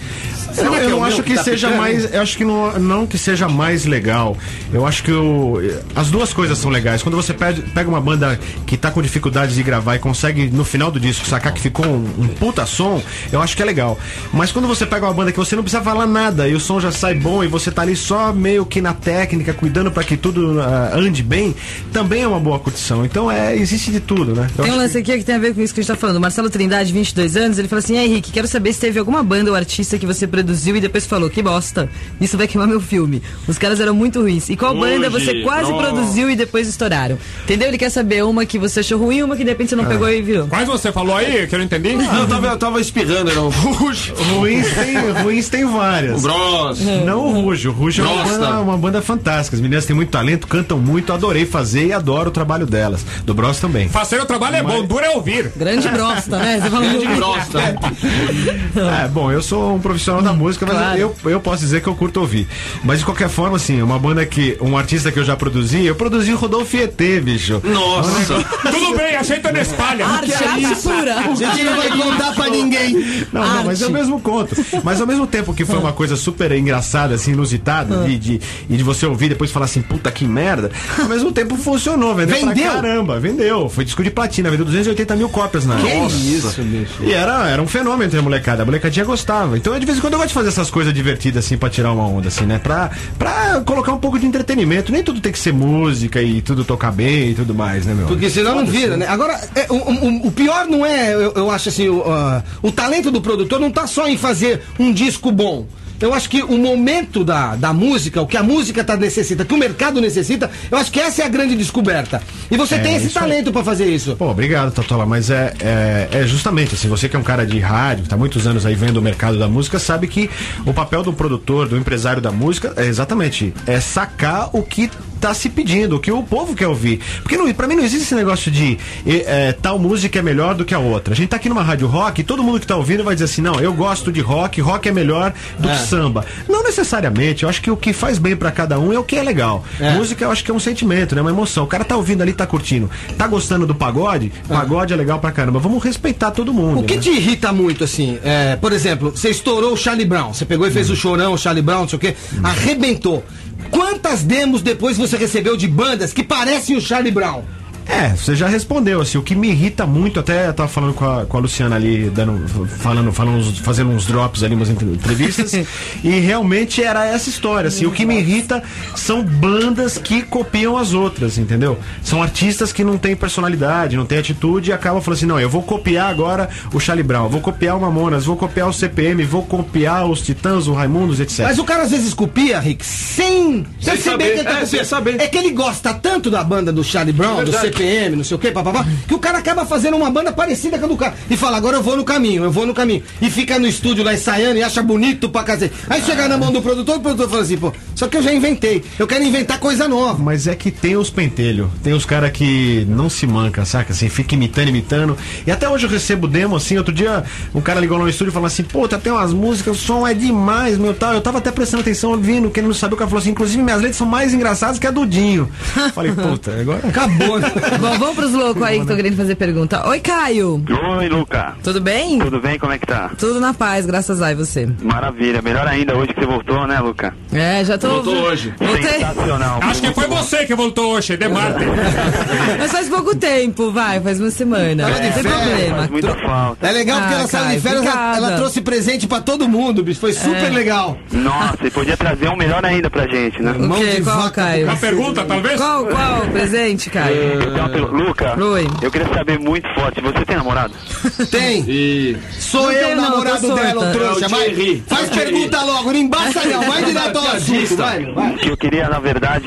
Eu, 0.57 0.71
que 0.73 0.77
é 0.79 0.85
eu 0.87 0.91
não 0.91 1.05
acho 1.05 1.23
que 1.23 1.31
que 1.31 1.37
tá 1.37 1.45
seja 1.45 1.69
picando? 1.69 1.81
mais. 1.83 2.13
Eu 2.15 2.23
acho 2.23 2.37
que 2.37 2.45
não, 2.45 2.79
não 2.79 3.07
que 3.07 3.19
seja 3.19 3.49
mais 3.49 3.85
legal. 3.85 4.37
Eu 4.73 4.87
acho 4.87 5.03
que 5.05 5.13
o, 5.13 5.59
as 5.95 6.11
duas 6.11 6.33
coisas 6.33 6.59
são 6.59 6.71
legais. 6.71 7.03
Quando 7.03 7.15
você 7.17 7.33
pede- 7.35 7.63
pega 7.63 7.89
uma 7.89 8.01
banda 8.01 8.39
que 8.67 8.77
tá 8.77 8.91
com 8.91 9.01
dificuldades 9.03 9.55
de 9.55 9.63
gravar 9.63 9.97
e 9.97 9.99
consegue, 9.99 10.49
no 10.49 10.65
final 10.65 10.91
do 10.91 10.99
disco, 10.99 11.27
sacar 11.27 11.53
que 11.53 11.61
ficou 11.61 11.87
um, 11.87 12.05
um 12.19 12.29
puta 12.29 12.65
som, 12.67 13.01
eu 13.31 13.41
acho 13.41 13.57
que 13.57 13.63
é 13.63 13.67
legal. 13.67 13.99
Mas 14.33 14.51
quando 14.51 14.67
você 14.67 14.85
pega 14.87 15.07
uma 15.07 15.15
banda 15.15 15.31
que 15.31 15.39
você 15.39 15.55
não 15.55 15.63
precisa 15.63 15.83
falar 15.83 16.07
nada 16.07 16.49
e 16.49 16.55
o 16.55 16.61
som 16.61 16.81
já 16.81 16.91
sai 16.91 17.15
bom 17.15 17.45
e 17.45 17.47
você 17.47 17.71
tá 17.71 17.83
ali 17.83 17.95
só 17.95 18.33
meio 18.33 18.65
que 18.67 18.81
na 18.81 18.95
técnica, 18.95 19.53
cuidando 19.53 19.91
para 19.93 20.03
que 20.03 20.17
tudo 20.17 20.61
ah, 20.61 20.91
ande 20.95 21.23
bem, 21.23 21.55
também 21.93 22.23
é 22.23 22.27
uma 22.29 22.41
boa 22.41 22.59
curtição. 22.59 23.05
Então 23.05 23.31
é, 23.31 23.55
existe 23.57 23.91
de 23.93 24.01
tudo, 24.01 24.35
né? 24.35 24.49
Eu 24.59 24.65
Tem 24.65 24.73
um 24.73 24.77
lance 24.77 24.99
aqui 24.99 25.17
que 25.19 25.25
tem 25.25 25.35
a 25.37 25.39
ver 25.39 25.55
com 25.55 25.61
isso 25.61 25.73
que 25.75 25.81
a 25.81 25.83
gente 25.83 25.89
tá 25.93 25.97
falando. 25.97 26.17
O 26.17 26.21
Marcelo 26.21 26.49
Trindade, 26.51 26.93
22 26.93 27.37
anos, 27.37 27.59
ele 27.59 27.69
falou 27.69 27.81
assim: 27.81 27.95
"E 27.95 27.99
aí, 27.99 28.18
Henrique, 28.19 28.33
quero 28.33 28.49
saber 28.49 28.73
se 28.73 28.81
teve 28.81 28.99
alguma 28.99 29.23
banda 29.23 29.51
ou 29.51 29.57
artista 29.57 29.97
que 29.97 30.05
você 30.05 30.27
produziu 30.27 30.77
e 30.77 30.81
depois 30.81 31.07
falou, 31.07 31.31
que 31.31 31.41
bosta, 31.41 31.89
isso 32.21 32.37
vai 32.37 32.49
queimar 32.49 32.67
meu 32.67 32.81
filme. 32.81 33.23
Os 33.47 33.57
caras 33.59 33.79
eram 33.81 33.95
muito 33.95 34.21
ruins. 34.21 34.49
E 34.51 34.57
qual 34.57 34.75
banda 34.75 35.09
Hoje, 35.09 35.11
você 35.11 35.43
quase 35.43 35.71
não. 35.71 35.79
produziu 35.79 36.29
e 36.29 36.35
depois 36.35 36.67
estouraram? 36.69 37.17
Entendeu? 37.45 37.69
Ele 37.69 37.79
quer 37.79 37.91
saber 37.91 38.25
uma 38.25 38.45
que 38.45 38.59
você 38.59 38.81
achou 38.81 38.99
ruim 38.99 39.19
e 39.19 39.23
uma 39.23 39.37
que 39.37 39.45
de 39.45 39.51
repente 39.51 39.71
você 39.71 39.77
não 39.77 39.85
Ah. 39.85 39.89
pegou 39.89 40.09
e 40.11 40.21
virou. 40.21 40.49
Quais 40.49 40.67
você 40.67 40.91
falou 40.91 41.17
aí 41.17 41.47
que 41.47 41.55
eu 41.55 41.59
não 41.61 41.67
entendi? 41.67 41.93
Não, 41.95 42.19
eu 42.23 42.27
tava, 42.27 42.47
eu 42.49 42.57
tava 42.59 42.81
espirrando, 42.81 43.31
era 43.31 43.41
um 43.41 43.49
ruge. 43.51 44.13
Ruins 44.39 44.67
tem, 44.75 44.97
ruins 45.23 45.49
tem 45.49 45.65
várias. 45.65 46.19
O 46.19 46.23
Gross. 46.23 46.81
Não 47.07 47.21
o 47.27 47.43
Rujo. 47.43 47.71
O 47.71 47.73
Rujo 47.73 48.03
é 48.03 48.05
uma 48.07 48.25
banda, 48.25 48.61
uma 48.61 48.77
banda 48.77 49.03
fantástica. 49.03 49.57
As 49.57 49.61
meninas 49.61 49.87
têm 49.87 49.95
muito 49.95 50.11
talento, 50.11 50.47
cantam 50.49 50.79
muito, 50.79 51.13
adorei 51.13 51.47
fazer 51.47 51.87
e 51.87 51.93
adoro 51.93 52.29
o 52.31 52.33
trabalho 52.33 52.67
delas. 52.67 53.05
Do 53.25 53.33
Bros 53.35 53.59
também. 53.61 53.89
Fazer 53.89 54.21
o 54.21 54.27
trabalho 54.27 54.57
é 54.57 54.63
bom, 54.63 54.85
duro 54.85 55.05
é 55.05 55.11
ouvir. 55.11 55.53
Grande 55.57 55.89
brosta, 55.89 56.39
né? 56.39 56.61
Você 56.61 56.71
falou 56.71 56.89
Grande 56.91 57.07
grossa. 57.15 57.59
É, 59.05 59.09
bom, 59.09 59.31
eu 59.33 59.43
sou 59.43 59.75
um 59.75 59.81
profissional 59.81 60.23
da 60.23 60.33
música, 60.33 60.65
mas 60.67 60.77
Claro. 60.77 60.99
eu, 60.99 61.17
eu 61.25 61.41
posso 61.41 61.61
dizer 61.63 61.81
que 61.83 61.89
eu 61.89 61.95
curto 61.95 62.21
ouvir. 62.21 62.47
Mas 62.85 63.01
de 63.01 63.05
qualquer 63.05 63.29
forma, 63.29 63.57
assim, 63.57 63.83
uma 63.83 63.99
banda 63.99 64.25
que. 64.25 64.57
Um 64.61 64.77
artista 64.77 65.11
que 65.11 65.19
eu 65.19 65.25
já 65.25 65.35
produzi, 65.37 65.85
eu 65.85 65.95
produzi 65.95 66.33
o 66.33 66.37
Rodolfo 66.37 66.77
ET, 66.77 66.97
bicho. 67.23 67.61
Nossa. 67.65 68.35
Tudo 68.71 68.97
bem, 68.97 69.17
a 69.17 69.23
gente 69.23 69.53
não 69.53 69.61
espalha. 69.61 70.07
Arte, 70.07 70.33
arte 70.33 70.77
pura. 70.83 71.15
A 71.17 71.35
gente 71.35 71.65
não 71.65 71.77
vai 71.77 71.89
contar 71.91 72.33
pra 72.35 72.49
ninguém. 72.49 73.25
Não, 73.33 73.47
não, 73.47 73.65
mas 73.65 73.81
eu 73.81 73.91
mesmo 73.91 74.21
conto. 74.21 74.55
Mas 74.85 75.01
ao 75.01 75.07
mesmo 75.07 75.27
tempo 75.27 75.53
que 75.53 75.65
foi 75.65 75.79
uma 75.79 75.93
coisa 75.93 76.15
super 76.17 76.53
engraçada, 76.53 77.15
assim, 77.15 77.33
inusitada, 77.33 78.05
de, 78.05 78.19
de, 78.19 78.41
e 78.71 78.77
de 78.77 78.83
você 78.83 79.07
ouvir 79.07 79.27
e 79.27 79.29
depois 79.31 79.51
falar 79.51 79.65
assim, 79.67 79.83
puta 79.83 80.11
que 80.11 80.25
merda, 80.25 80.71
ao 80.99 81.07
mesmo 81.09 81.33
tempo 81.33 81.57
funcionou, 81.57 82.15
vendeu, 82.15 82.37
Vendeu? 82.37 82.55
pra 82.73 82.75
caramba, 82.83 83.19
vendeu. 83.19 83.69
Foi 83.69 83.85
disco 83.85 84.03
de 84.05 84.11
platina, 84.11 84.51
vendeu 84.51 84.65
280 84.65 85.17
mil 85.17 85.29
cópias 85.29 85.67
na 85.67 85.77
Que 85.77 85.95
Nossa. 85.95 86.17
isso, 86.17 86.63
bicho. 86.63 87.03
E 87.03 87.13
era, 87.13 87.49
era 87.49 87.61
um 87.61 87.67
fenômeno 87.67 87.98
entre 88.03 88.19
a 88.19 88.23
molecada. 88.23 88.63
A 88.63 88.67
molecadinha 88.67 89.05
gostava. 89.05 89.57
Então, 89.57 89.79
de 89.79 89.85
vez 89.87 89.99
em 89.99 90.01
quando, 90.01 90.13
eu 90.15 90.19
gosto 90.19 90.29
de 90.29 90.35
fazer 90.35 90.49
essas 90.49 90.71
coisas 90.71 90.93
divertidas, 90.93 91.45
assim, 91.45 91.57
pra 91.57 91.69
tirar 91.71 91.93
uma 91.93 92.07
onda, 92.07 92.29
assim, 92.29 92.45
né? 92.45 92.59
Pra, 92.59 92.91
pra 93.19 93.61
colocar 93.65 93.93
um 93.93 93.99
pouco 93.99 94.19
de 94.19 94.27
entretenimento. 94.27 94.93
Nem 94.93 95.03
tudo 95.03 95.21
tem 95.21 95.33
que 95.33 95.39
ser 95.39 95.53
música 95.53 96.21
e 96.23 96.41
tudo 96.43 96.65
tocar 96.65 96.91
bem 96.93 97.31
e 97.31 97.35
tudo 97.35 97.55
mais, 97.55 97.85
né, 97.87 97.95
meu? 97.95 98.07
Porque 98.07 98.29
senão 98.31 98.57
não 98.57 98.67
vira, 98.67 98.97
né? 98.97 99.07
Agora, 99.09 99.39
é, 99.55 99.67
o, 99.71 99.75
o- 99.77 100.27
o 100.29 100.33
pior 100.33 100.67
não 100.67 100.85
é, 100.85 101.15
eu, 101.15 101.33
eu 101.35 101.51
acho 101.51 101.69
assim, 101.69 101.89
o, 101.89 102.03
ah, 102.11 102.43
o 102.63 102.71
talento 102.73 103.11
do 103.11 103.21
produtor 103.21 103.59
não 103.61 103.71
tá 103.71 103.87
só 103.87 104.07
em 104.09 104.17
fazer 104.17 104.63
um 104.79 104.93
disco 104.93 105.31
bom. 105.31 105.67
Eu 106.01 106.15
acho 106.15 106.29
que 106.31 106.43
o 106.43 106.57
momento 106.59 107.25
da, 107.25 107.57
da 107.57 107.73
música, 107.73 108.21
o 108.23 108.27
que 108.27 108.37
a 108.37 108.43
música 108.43 108.85
tá 108.85 108.97
necessita, 108.97 109.45
que 109.45 109.55
o 109.55 109.59
mercado 109.59 110.01
necessita, 110.01 110.51
eu 110.71 110.79
acho 110.79 110.91
que 110.93 111.01
essa 111.01 111.23
é 111.23 111.25
a 111.25 111.29
grande 111.29 111.57
descoberta. 111.57 112.23
E 112.51 112.57
você 112.57 112.77
É, 112.77 112.79
tem 112.79 112.95
esse 112.97 113.07
aí. 113.07 113.13
talento 113.13 113.53
pra 113.53 113.65
fazer 113.65 113.87
isso. 113.87 114.15
Pô, 114.17 114.31
obrigado, 114.31 114.73
Tatola, 114.73 115.05
mas 115.07 115.31
é, 115.31 115.53
é, 115.61 116.09
é 116.13 116.27
justamente 116.27 116.75
assim, 116.75 116.89
você 116.89 117.09
que 117.09 117.17
é 117.17 117.19
um 117.19 117.23
cara 117.23 117.45
de 117.47 117.59
rádio, 117.59 118.05
que 118.05 118.09
tá 118.09 118.17
muitos 118.17 118.47
anos 118.47 118.65
aí 118.65 118.75
vendo 118.75 118.99
o 118.99 119.03
mercado 119.03 119.39
da 119.39 119.49
música, 119.49 119.79
sabe 119.79 120.07
que 120.07 120.31
o 120.65 120.73
papel 120.73 121.03
do 121.03 121.13
produtor, 121.13 121.69
do 121.69 121.77
empresário 121.77 122.23
da 122.23 122.31
música, 122.31 122.73
é 122.77 122.85
exatamente, 122.87 123.53
é 123.67 123.81
sacar 123.81 124.51
o 124.53 124.63
que 124.63 124.91
tá 125.21 125.35
se 125.35 125.49
pedindo, 125.49 125.97
o 125.97 126.01
que 126.01 126.11
o 126.11 126.23
povo 126.23 126.55
quer 126.55 126.67
ouvir. 126.67 127.01
Porque 127.23 127.37
não, 127.37 127.53
pra 127.53 127.67
mim 127.67 127.77
não 127.77 127.85
existe 127.85 128.05
esse 128.05 128.15
negócio 128.15 128.51
de 128.51 128.79
é, 129.07 129.49
é, 129.49 129.53
tal 129.53 129.79
música 129.79 130.19
é 130.19 130.23
melhor 130.23 130.55
do 130.55 130.65
que 130.65 130.75
a 130.75 130.79
outra. 130.79 131.15
A 131.15 131.17
gente 131.17 131.29
tá 131.31 131.37
aqui 131.37 131.49
numa 131.49 131.63
rádio 131.63 131.87
rock 131.87 132.21
e 132.21 132.25
todo 132.25 132.43
mundo 132.43 132.61
que 132.61 132.67
tá 132.67 132.77
ouvindo 132.77 133.03
vai 133.03 133.15
dizer 133.15 133.25
assim, 133.25 133.43
não, 133.43 133.61
eu 133.61 133.73
gosto 133.73 134.13
de 134.13 134.21
rock, 134.21 134.61
rock 134.61 134.89
é 134.89 134.93
melhor 134.93 135.33
do 135.59 135.69
que 135.69 135.79
samba. 135.79 136.25
Não 136.49 136.63
necessariamente, 136.63 137.43
eu 137.43 137.49
acho 137.49 137.61
que 137.61 137.71
o 137.71 137.77
que 137.77 137.93
faz 137.93 138.19
bem 138.19 138.37
pra 138.37 138.51
cada 138.51 138.79
um 138.79 138.93
é 138.93 138.99
o 138.99 139.05
que 139.05 139.17
é 139.17 139.23
legal. 139.23 139.65
Música 139.97 140.25
eu 140.25 140.31
acho 140.31 140.45
que 140.45 140.51
é 140.51 140.55
um 140.55 140.61
sentimento, 140.61 141.15
né? 141.15 141.21
Uma 141.21 141.31
emoção. 141.31 141.65
O 141.65 141.67
cara 141.67 141.85
tá 141.85 141.97
ouvindo 141.97 142.23
ali, 142.23 142.33
tá 142.33 142.47
curtindo. 142.47 142.91
Tá 143.17 143.27
gostando 143.27 143.67
do 143.67 143.75
pagode? 143.75 144.33
Pagode 144.47 144.93
é 144.93 144.97
legal 144.97 145.19
pra 145.19 145.33
caramba. 145.33 145.59
Vamos 145.59 145.83
respeitar 145.83 146.31
todo 146.31 146.53
mundo. 146.53 146.81
O 146.81 146.85
que 146.85 146.97
né? 146.97 147.01
te 147.01 147.11
irrita 147.11 147.53
muito, 147.53 147.85
assim, 147.85 148.19
é, 148.23 148.57
por 148.57 148.73
exemplo, 148.73 149.11
você 149.11 149.31
estourou 149.31 149.73
o 149.73 149.77
Charlie 149.77 150.07
Brown, 150.07 150.33
você 150.33 150.45
pegou 150.45 150.67
e 150.67 150.71
fez 150.71 150.91
o 150.91 150.97
chorão, 150.97 151.33
o 151.33 151.39
Charlie 151.39 151.63
Brown, 151.63 151.81
não 151.81 151.89
sei 151.89 151.97
o 151.97 152.01
quê, 152.01 152.15
arrebentou. 152.43 153.25
Quantas 153.71 154.23
demos 154.23 154.63
depois 154.63 154.97
você 154.97 155.17
recebeu 155.17 155.57
de 155.57 155.67
bandas 155.67 156.13
que 156.13 156.23
parecem 156.23 156.77
o 156.77 156.81
Charlie 156.81 157.13
Brown? 157.13 157.43
É, 157.89 158.11
você 158.11 158.37
já 158.37 158.47
respondeu, 158.47 159.01
assim, 159.01 159.17
o 159.17 159.23
que 159.23 159.35
me 159.35 159.49
irrita 159.49 159.87
muito, 159.87 160.21
até 160.21 160.49
eu 160.49 160.53
tava 160.55 160.69
falando 160.69 160.93
com 160.93 161.05
a, 161.07 161.25
com 161.25 161.37
a 161.39 161.41
Luciana 161.41 161.75
ali, 161.77 162.11
dando, 162.11 162.47
falando, 162.69 163.11
falando, 163.13 163.39
uns- 163.39 163.59
fazendo 163.59 163.91
uns 163.91 164.05
drops 164.07 164.43
ali, 164.43 164.55
umas 164.55 164.69
entre- 164.69 164.87
entrevistas, 164.87 165.53
e 166.05 166.11
realmente 166.21 166.83
era 166.83 167.07
essa 167.07 167.31
história, 167.31 167.69
assim, 167.69 167.87
o 167.87 167.91
que 167.91 168.05
me 168.05 168.19
irrita 168.19 168.63
são 168.95 169.23
bandas 169.23 169.97
que 169.97 170.23
copiam 170.23 170.77
as 170.77 170.93
outras, 170.93 171.39
entendeu? 171.39 171.79
São 172.03 172.23
artistas 172.23 172.73
que 172.73 172.85
não 172.85 172.99
têm 172.99 173.17
personalidade, 173.17 173.97
não 173.97 174.05
têm 174.05 174.19
atitude 174.19 174.71
e 174.71 174.73
acabam 174.73 175.01
falando 175.01 175.17
assim, 175.17 175.27
não, 175.27 175.41
eu 175.41 175.49
vou 175.49 175.63
copiar 175.63 176.11
agora 176.11 176.49
o 176.75 176.79
Charlie 176.79 177.03
Brown, 177.03 177.29
vou 177.29 177.41
copiar 177.41 177.77
o 177.77 177.81
Mamonas, 177.81 178.27
vou 178.27 178.37
copiar 178.37 178.69
o 178.69 178.73
CPM, 178.73 179.25
vou 179.25 179.43
copiar 179.45 180.07
os 180.09 180.21
Titãs, 180.21 180.67
o 180.69 180.75
Raimundos, 180.75 181.21
etc. 181.21 181.41
Mas 181.41 181.59
o 181.59 181.65
cara 181.65 181.85
às 181.85 181.91
vezes 181.91 182.13
copia, 182.13 182.61
Rick, 182.61 182.85
sem 182.85 183.65
Sem 183.81 183.95
perceber 183.95 183.99
saber, 183.99 184.25
que 184.25 184.31
ele 184.41 184.45
tá 184.45 184.51
é, 184.61 184.85
copiando. 184.85 185.21
É 185.23 185.27
que 185.27 185.39
ele 185.39 185.51
gosta 185.53 185.95
tanto 185.95 186.31
da 186.31 186.45
banda 186.45 186.71
do 186.71 186.85
Charlie 186.85 187.13
Brown, 187.15 187.37
do 187.45 187.51
Verdade. 187.51 187.78
CPM, 187.79 188.17
não 188.17 188.25
sei 188.25 188.37
o 188.37 188.41
que, 188.41 188.51
papapá, 188.51 188.85
que 189.07 189.15
o 189.15 189.19
cara 189.19 189.39
acaba 189.39 189.65
fazendo 189.65 189.97
uma 189.97 190.11
banda 190.11 190.33
parecida 190.33 190.79
com 190.79 190.85
a 190.85 190.89
do 190.89 190.97
cara. 190.97 191.15
E 191.31 191.37
fala, 191.37 191.57
agora 191.57 191.77
eu 191.77 191.83
vou 191.83 191.97
no 191.97 192.05
caminho, 192.05 192.43
eu 192.43 192.51
vou 192.51 192.67
no 192.67 192.75
caminho. 192.75 193.03
E 193.23 193.31
fica 193.31 193.59
no 193.59 193.67
estúdio 193.67 194.03
lá 194.05 194.13
ensaiando 194.13 194.59
e 194.59 194.63
acha 194.63 194.83
bonito 194.83 195.29
pra 195.29 195.45
cacete. 195.45 195.75
Aí 195.89 196.03
chega 196.03 196.29
na 196.29 196.37
mão 196.37 196.51
do 196.51 196.61
produtor, 196.61 196.97
o 196.97 197.01
produtor 197.01 197.29
fala 197.29 197.43
assim, 197.43 197.57
pô, 197.57 197.73
Só 197.95 198.09
que 198.09 198.17
eu 198.17 198.23
já 198.23 198.33
inventei. 198.33 198.83
Eu 198.99 199.07
quero 199.07 199.23
inventar 199.23 199.61
coisa 199.61 199.87
nova. 199.87 200.23
Mas 200.23 200.47
é 200.47 200.55
que 200.55 200.71
tem 200.71 200.97
os 200.97 201.11
pentelhos. 201.11 201.69
Tem 201.83 201.93
os 201.93 202.05
caras 202.05 202.31
que 202.33 202.85
não 202.89 203.09
se 203.09 203.27
manca, 203.27 203.65
saca? 203.65 203.93
Assim, 203.93 204.09
fica 204.09 204.35
imitando, 204.35 204.69
imitando. 204.69 205.17
E 205.47 205.51
até 205.51 205.69
hoje 205.69 205.87
eu 205.87 205.91
recebo 205.91 206.27
demo, 206.27 206.57
assim. 206.57 206.77
Outro 206.77 206.93
dia 206.93 207.25
um 207.55 207.61
cara 207.61 207.81
ligou 207.81 207.99
no 207.99 208.09
estúdio 208.09 208.31
e 208.31 208.35
falou 208.35 208.47
assim: 208.47 208.63
Pô, 208.65 208.89
tá 208.89 208.99
tem 208.99 209.13
umas 209.13 209.33
músicas, 209.33 209.77
o 209.77 209.81
som 209.81 210.07
é 210.07 210.15
demais, 210.15 210.79
meu 210.79 210.95
tal. 210.95 211.15
Eu 211.15 211.21
tava 211.21 211.39
até 211.39 211.51
prestando 211.51 211.83
atenção, 211.83 212.11
ouvindo, 212.11 212.51
querendo 212.51 212.75
saber. 212.75 212.95
O 212.95 212.97
cara 212.97 213.09
falou 213.09 213.21
assim: 213.21 213.31
Inclusive, 213.31 213.63
minhas 213.63 213.81
letras 213.81 213.97
são 213.97 214.07
mais 214.07 214.35
engraçadas 214.35 214.79
que 214.79 214.87
a 214.87 214.91
do 214.91 215.07
Dinho. 215.07 215.49
Falei, 215.95 216.13
puta, 216.13 216.53
agora. 216.61 216.87
Acabou. 216.87 217.39
Bom, 217.81 217.99
vamos 217.99 218.15
pros 218.17 218.33
loucos 218.33 218.63
aí 218.63 218.77
que 218.77 218.83
estão 218.83 218.97
querendo 218.97 219.17
fazer 219.17 219.35
pergunta. 219.35 219.87
Oi, 219.89 220.01
Caio. 220.01 220.63
Oi, 220.99 221.09
Luca. 221.09 221.55
Tudo 221.63 221.81
bem? 221.81 222.19
Tudo 222.19 222.41
bem? 222.41 222.59
Como 222.59 222.73
é 222.73 222.79
que 222.79 222.87
tá? 222.87 223.11
Tudo 223.19 223.41
na 223.41 223.53
paz, 223.55 223.85
graças 223.87 224.23
a 224.23 224.35
você. 224.35 224.69
Maravilha. 224.83 225.43
Melhor 225.43 225.67
ainda 225.67 225.97
hoje 225.97 226.13
que 226.15 226.21
você 226.21 226.27
voltou, 226.27 226.67
né, 226.67 226.79
Luca? 226.81 227.15
É, 227.33 227.65
já 227.65 227.77
tô. 227.79 227.89
Voltou 227.89 228.15
hoje. 228.23 228.55
Voltei. 228.59 228.83
Sensacional. 229.01 229.61
Acho 229.63 229.81
que 229.83 229.93
foi 229.95 230.07
você 230.07 230.45
que 230.47 230.55
voltou 230.55 230.93
hoje, 230.95 231.17
de 231.17 231.29
Marte. 231.29 231.65
Mas 232.59 232.73
faz 232.73 232.89
pouco 232.89 233.15
tempo, 233.17 233.71
vai, 233.71 234.01
faz 234.01 234.21
uma 234.21 234.31
semana. 234.31 234.85
Tava 234.85 234.95
de 235.01 235.07
Não 235.07 235.13
tem 235.13 235.23
férias, 235.23 235.43
problema. 235.43 235.77
Faz 235.79 235.91
muita 235.91 236.15
falta. 236.17 236.67
É 236.67 236.73
legal 236.73 237.01
porque 237.01 237.15
Ah, 237.15 237.19
ela 237.19 237.27
saiu 237.29 237.57
de 237.57 237.61
férias, 237.61 237.85
ela, 237.87 238.17
ela 238.17 238.37
trouxe 238.37 238.61
presente 238.61 239.07
pra 239.07 239.21
todo 239.21 239.49
mundo, 239.49 239.83
bicho. 239.83 240.01
Foi 240.01 240.13
super 240.13 240.47
É. 240.47 240.51
legal. 240.51 240.97
Nossa, 241.13 241.59
e 241.67 241.71
podia 241.71 241.97
trazer 241.97 242.29
um 242.29 242.37
melhor 242.37 242.65
ainda 242.65 242.91
pra 242.91 243.07
gente, 243.07 243.41
né? 243.43 243.53
O 243.53 243.63
Mão 243.63 243.79
de 243.79 244.03
Qual, 244.03 244.17
vaca 244.17 244.31
Caio? 244.43 244.67
Uma 244.67 244.77
pergunta, 244.77 245.25
talvez? 245.25 245.57
Qual, 245.61 245.87
qual 245.87 246.21
presente, 246.33 246.91
Caio? 246.91 247.58
Tenho 247.59 247.67
uma 247.67 247.69
pergunta. 247.89 248.05
Luca, 248.05 248.45
Oi. 248.45 248.69
eu 248.83 248.91
queria 248.91 249.09
saber 249.09 249.39
muito 249.39 249.69
forte. 249.75 250.01
Você 250.01 250.25
tem 250.25 250.37
namorado? 250.37 250.73
Tem. 251.31 251.65
E. 251.69 252.17
Sou 252.39 252.63
Não 252.65 252.73
eu, 252.73 252.97
não, 252.97 253.03
namorado 253.11 253.41
tô 253.49 253.55
dela, 253.55 253.91
trouxa. 253.93 254.25
É 254.25 254.27
o 254.27 254.31
Vai, 254.31 254.45
Thierry. 254.51 254.83
faz 254.87 255.09
É 255.09 255.13
o 255.13 255.15
pergunta 255.17 255.63
logo, 255.63 255.93
não 255.93 255.99
embaça 255.99 256.45
não. 256.45 256.63
Vai 256.63 256.85
direto 256.85 257.17
ao 257.19 257.29
assunto, 257.29 257.77
vai. 257.77 258.05
vai. 258.13 258.33
Que 258.35 258.49
eu 258.51 258.57
queria, 258.57 258.89
na 258.89 258.99
verdade, 259.01 259.45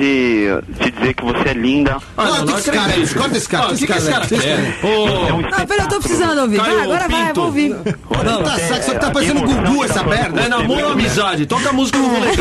te 0.80 0.91
dizer 0.91 1.13
que 1.13 1.24
você 1.24 1.50
é 1.50 1.53
linda. 1.53 1.98
Ah, 2.18 2.24
Corta 2.25 2.38
não, 2.39 2.46
não 2.46 2.58
esse 2.58 2.72
cara, 2.72 2.89
acredito. 2.89 3.15
corta 3.18 3.38
esse 3.38 3.50
cara, 3.50 3.63
Ah, 3.63 3.68
O 3.68 3.70
que, 3.70 3.75
esse 3.75 3.88
cara 3.88 4.25
é- 4.25 4.82
É 5.30 5.34
um 5.34 5.46
Ah, 5.51 5.65
pera, 5.65 5.84
eu 5.84 5.88
tô 5.88 6.00
precisando 6.00 6.41
ouvir. 6.41 6.58
Vai, 6.58 6.80
agora 6.82 7.08
vai, 7.08 7.34
vou 7.34 7.46
ouvir. 7.46 7.75
Tá, 7.75 8.60
saco, 8.60 8.84
só 8.84 8.91
que 8.94 9.00
tá 9.00 9.12
parecendo 9.12 9.41
Gugu 9.41 9.84
essa 9.86 9.94
tá 9.96 10.03
merda. 10.03 10.41
É 10.41 10.48
namoro 10.50 10.86
ou 10.86 10.91
amizade? 10.91 11.46
Toca 11.46 11.70
a 11.70 11.74
música 11.74 11.98
do 11.98 12.08
Rolê 12.08 12.32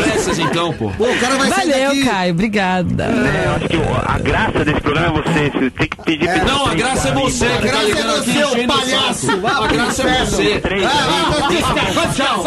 então, 0.41 0.73
pô. 0.73 0.89
Pô, 0.97 1.05
o 1.05 1.17
cara 1.19 1.35
vai 1.35 1.49
sair 1.49 1.71
Valeu. 1.87 2.05
Caio, 2.05 2.33
obrigada. 2.33 3.03
É, 3.05 3.47
eu 3.47 3.55
acho 3.55 3.67
que 3.69 3.77
o- 3.77 4.01
a 4.05 4.17
graça 4.19 4.65
desse 4.65 4.81
programa 4.81 5.19
é 5.19 5.21
você. 5.21 5.60
Você 5.61 5.69
tem 5.69 5.87
que 5.87 5.97
pedir 5.97 6.27
pra 6.27 6.43
Não, 6.43 6.65
a 6.65 6.73
graça 6.73 7.09
é 7.09 7.11
você 7.11 7.47
tá 7.47 7.57
graça 7.57 7.99
é 7.99 8.03
você, 8.03 8.43
ô 8.43 8.63
o 8.63 8.67
palhaço. 8.67 9.27
A 9.45 9.67
graça 9.67 10.01
é 10.01 10.25
você. 10.25 10.59
Três, 10.59 10.81
vai, 10.81 10.91
vai, 10.91 11.93
vai, 11.93 12.13
tchau. 12.15 12.43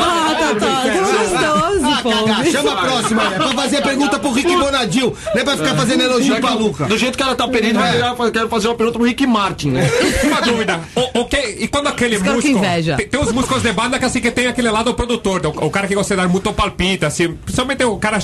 Chama 2.50 2.72
a 2.72 2.76
próxima, 2.76 3.30
né? 3.30 3.36
Pra 3.36 3.48
fazer 3.50 3.76
a 3.76 3.82
pergunta 3.82 4.18
pro 4.18 4.32
Rick 4.32 4.56
Bonadil. 4.56 5.16
Não 5.32 5.40
é 5.40 5.44
pra 5.44 5.56
ficar 5.56 5.76
fazendo 5.76 6.02
elogio 6.02 6.40
pra 6.40 6.54
Luca. 6.54 6.86
Do 6.86 6.98
jeito 6.98 7.16
que 7.16 7.22
ela 7.22 7.36
tá 7.36 7.46
pedindo, 7.46 7.78
vai 7.78 7.92
virar, 7.92 8.16
quero 8.32 8.48
fazer 8.48 8.66
uma 8.66 8.74
pergunta 8.74 8.98
pro 8.98 9.06
Rick 9.06 9.24
Martin, 9.28 9.70
né? 9.70 9.88
Uma 10.24 10.40
dúvida. 10.40 10.80
O, 10.96 11.20
o 11.20 11.24
que, 11.26 11.36
e 11.36 11.68
quando 11.68 11.86
aquele 11.86 12.18
músico. 12.18 12.48
inveja. 12.48 12.96
Tem, 12.96 13.20
uns 13.20 13.30
músicos 13.30 13.62
de 13.62 13.72
banda 13.72 13.96
que 13.96 14.04
assim 14.04 14.20
que 14.20 14.30
tem 14.32 14.48
aquele 14.48 14.70
lado 14.70 14.92
produtor, 14.94 15.40
o, 15.46 15.66
o 15.66 15.70
cara 15.70 15.86
que 15.86 15.94
gosta 15.94 16.16
de 16.16 16.20
dar 16.20 16.28
muito 16.28 16.52
palpite, 16.52 17.04
assim. 17.04 17.34
Principalmente 17.34 17.84
o 17.84 17.96
cara 17.96 18.18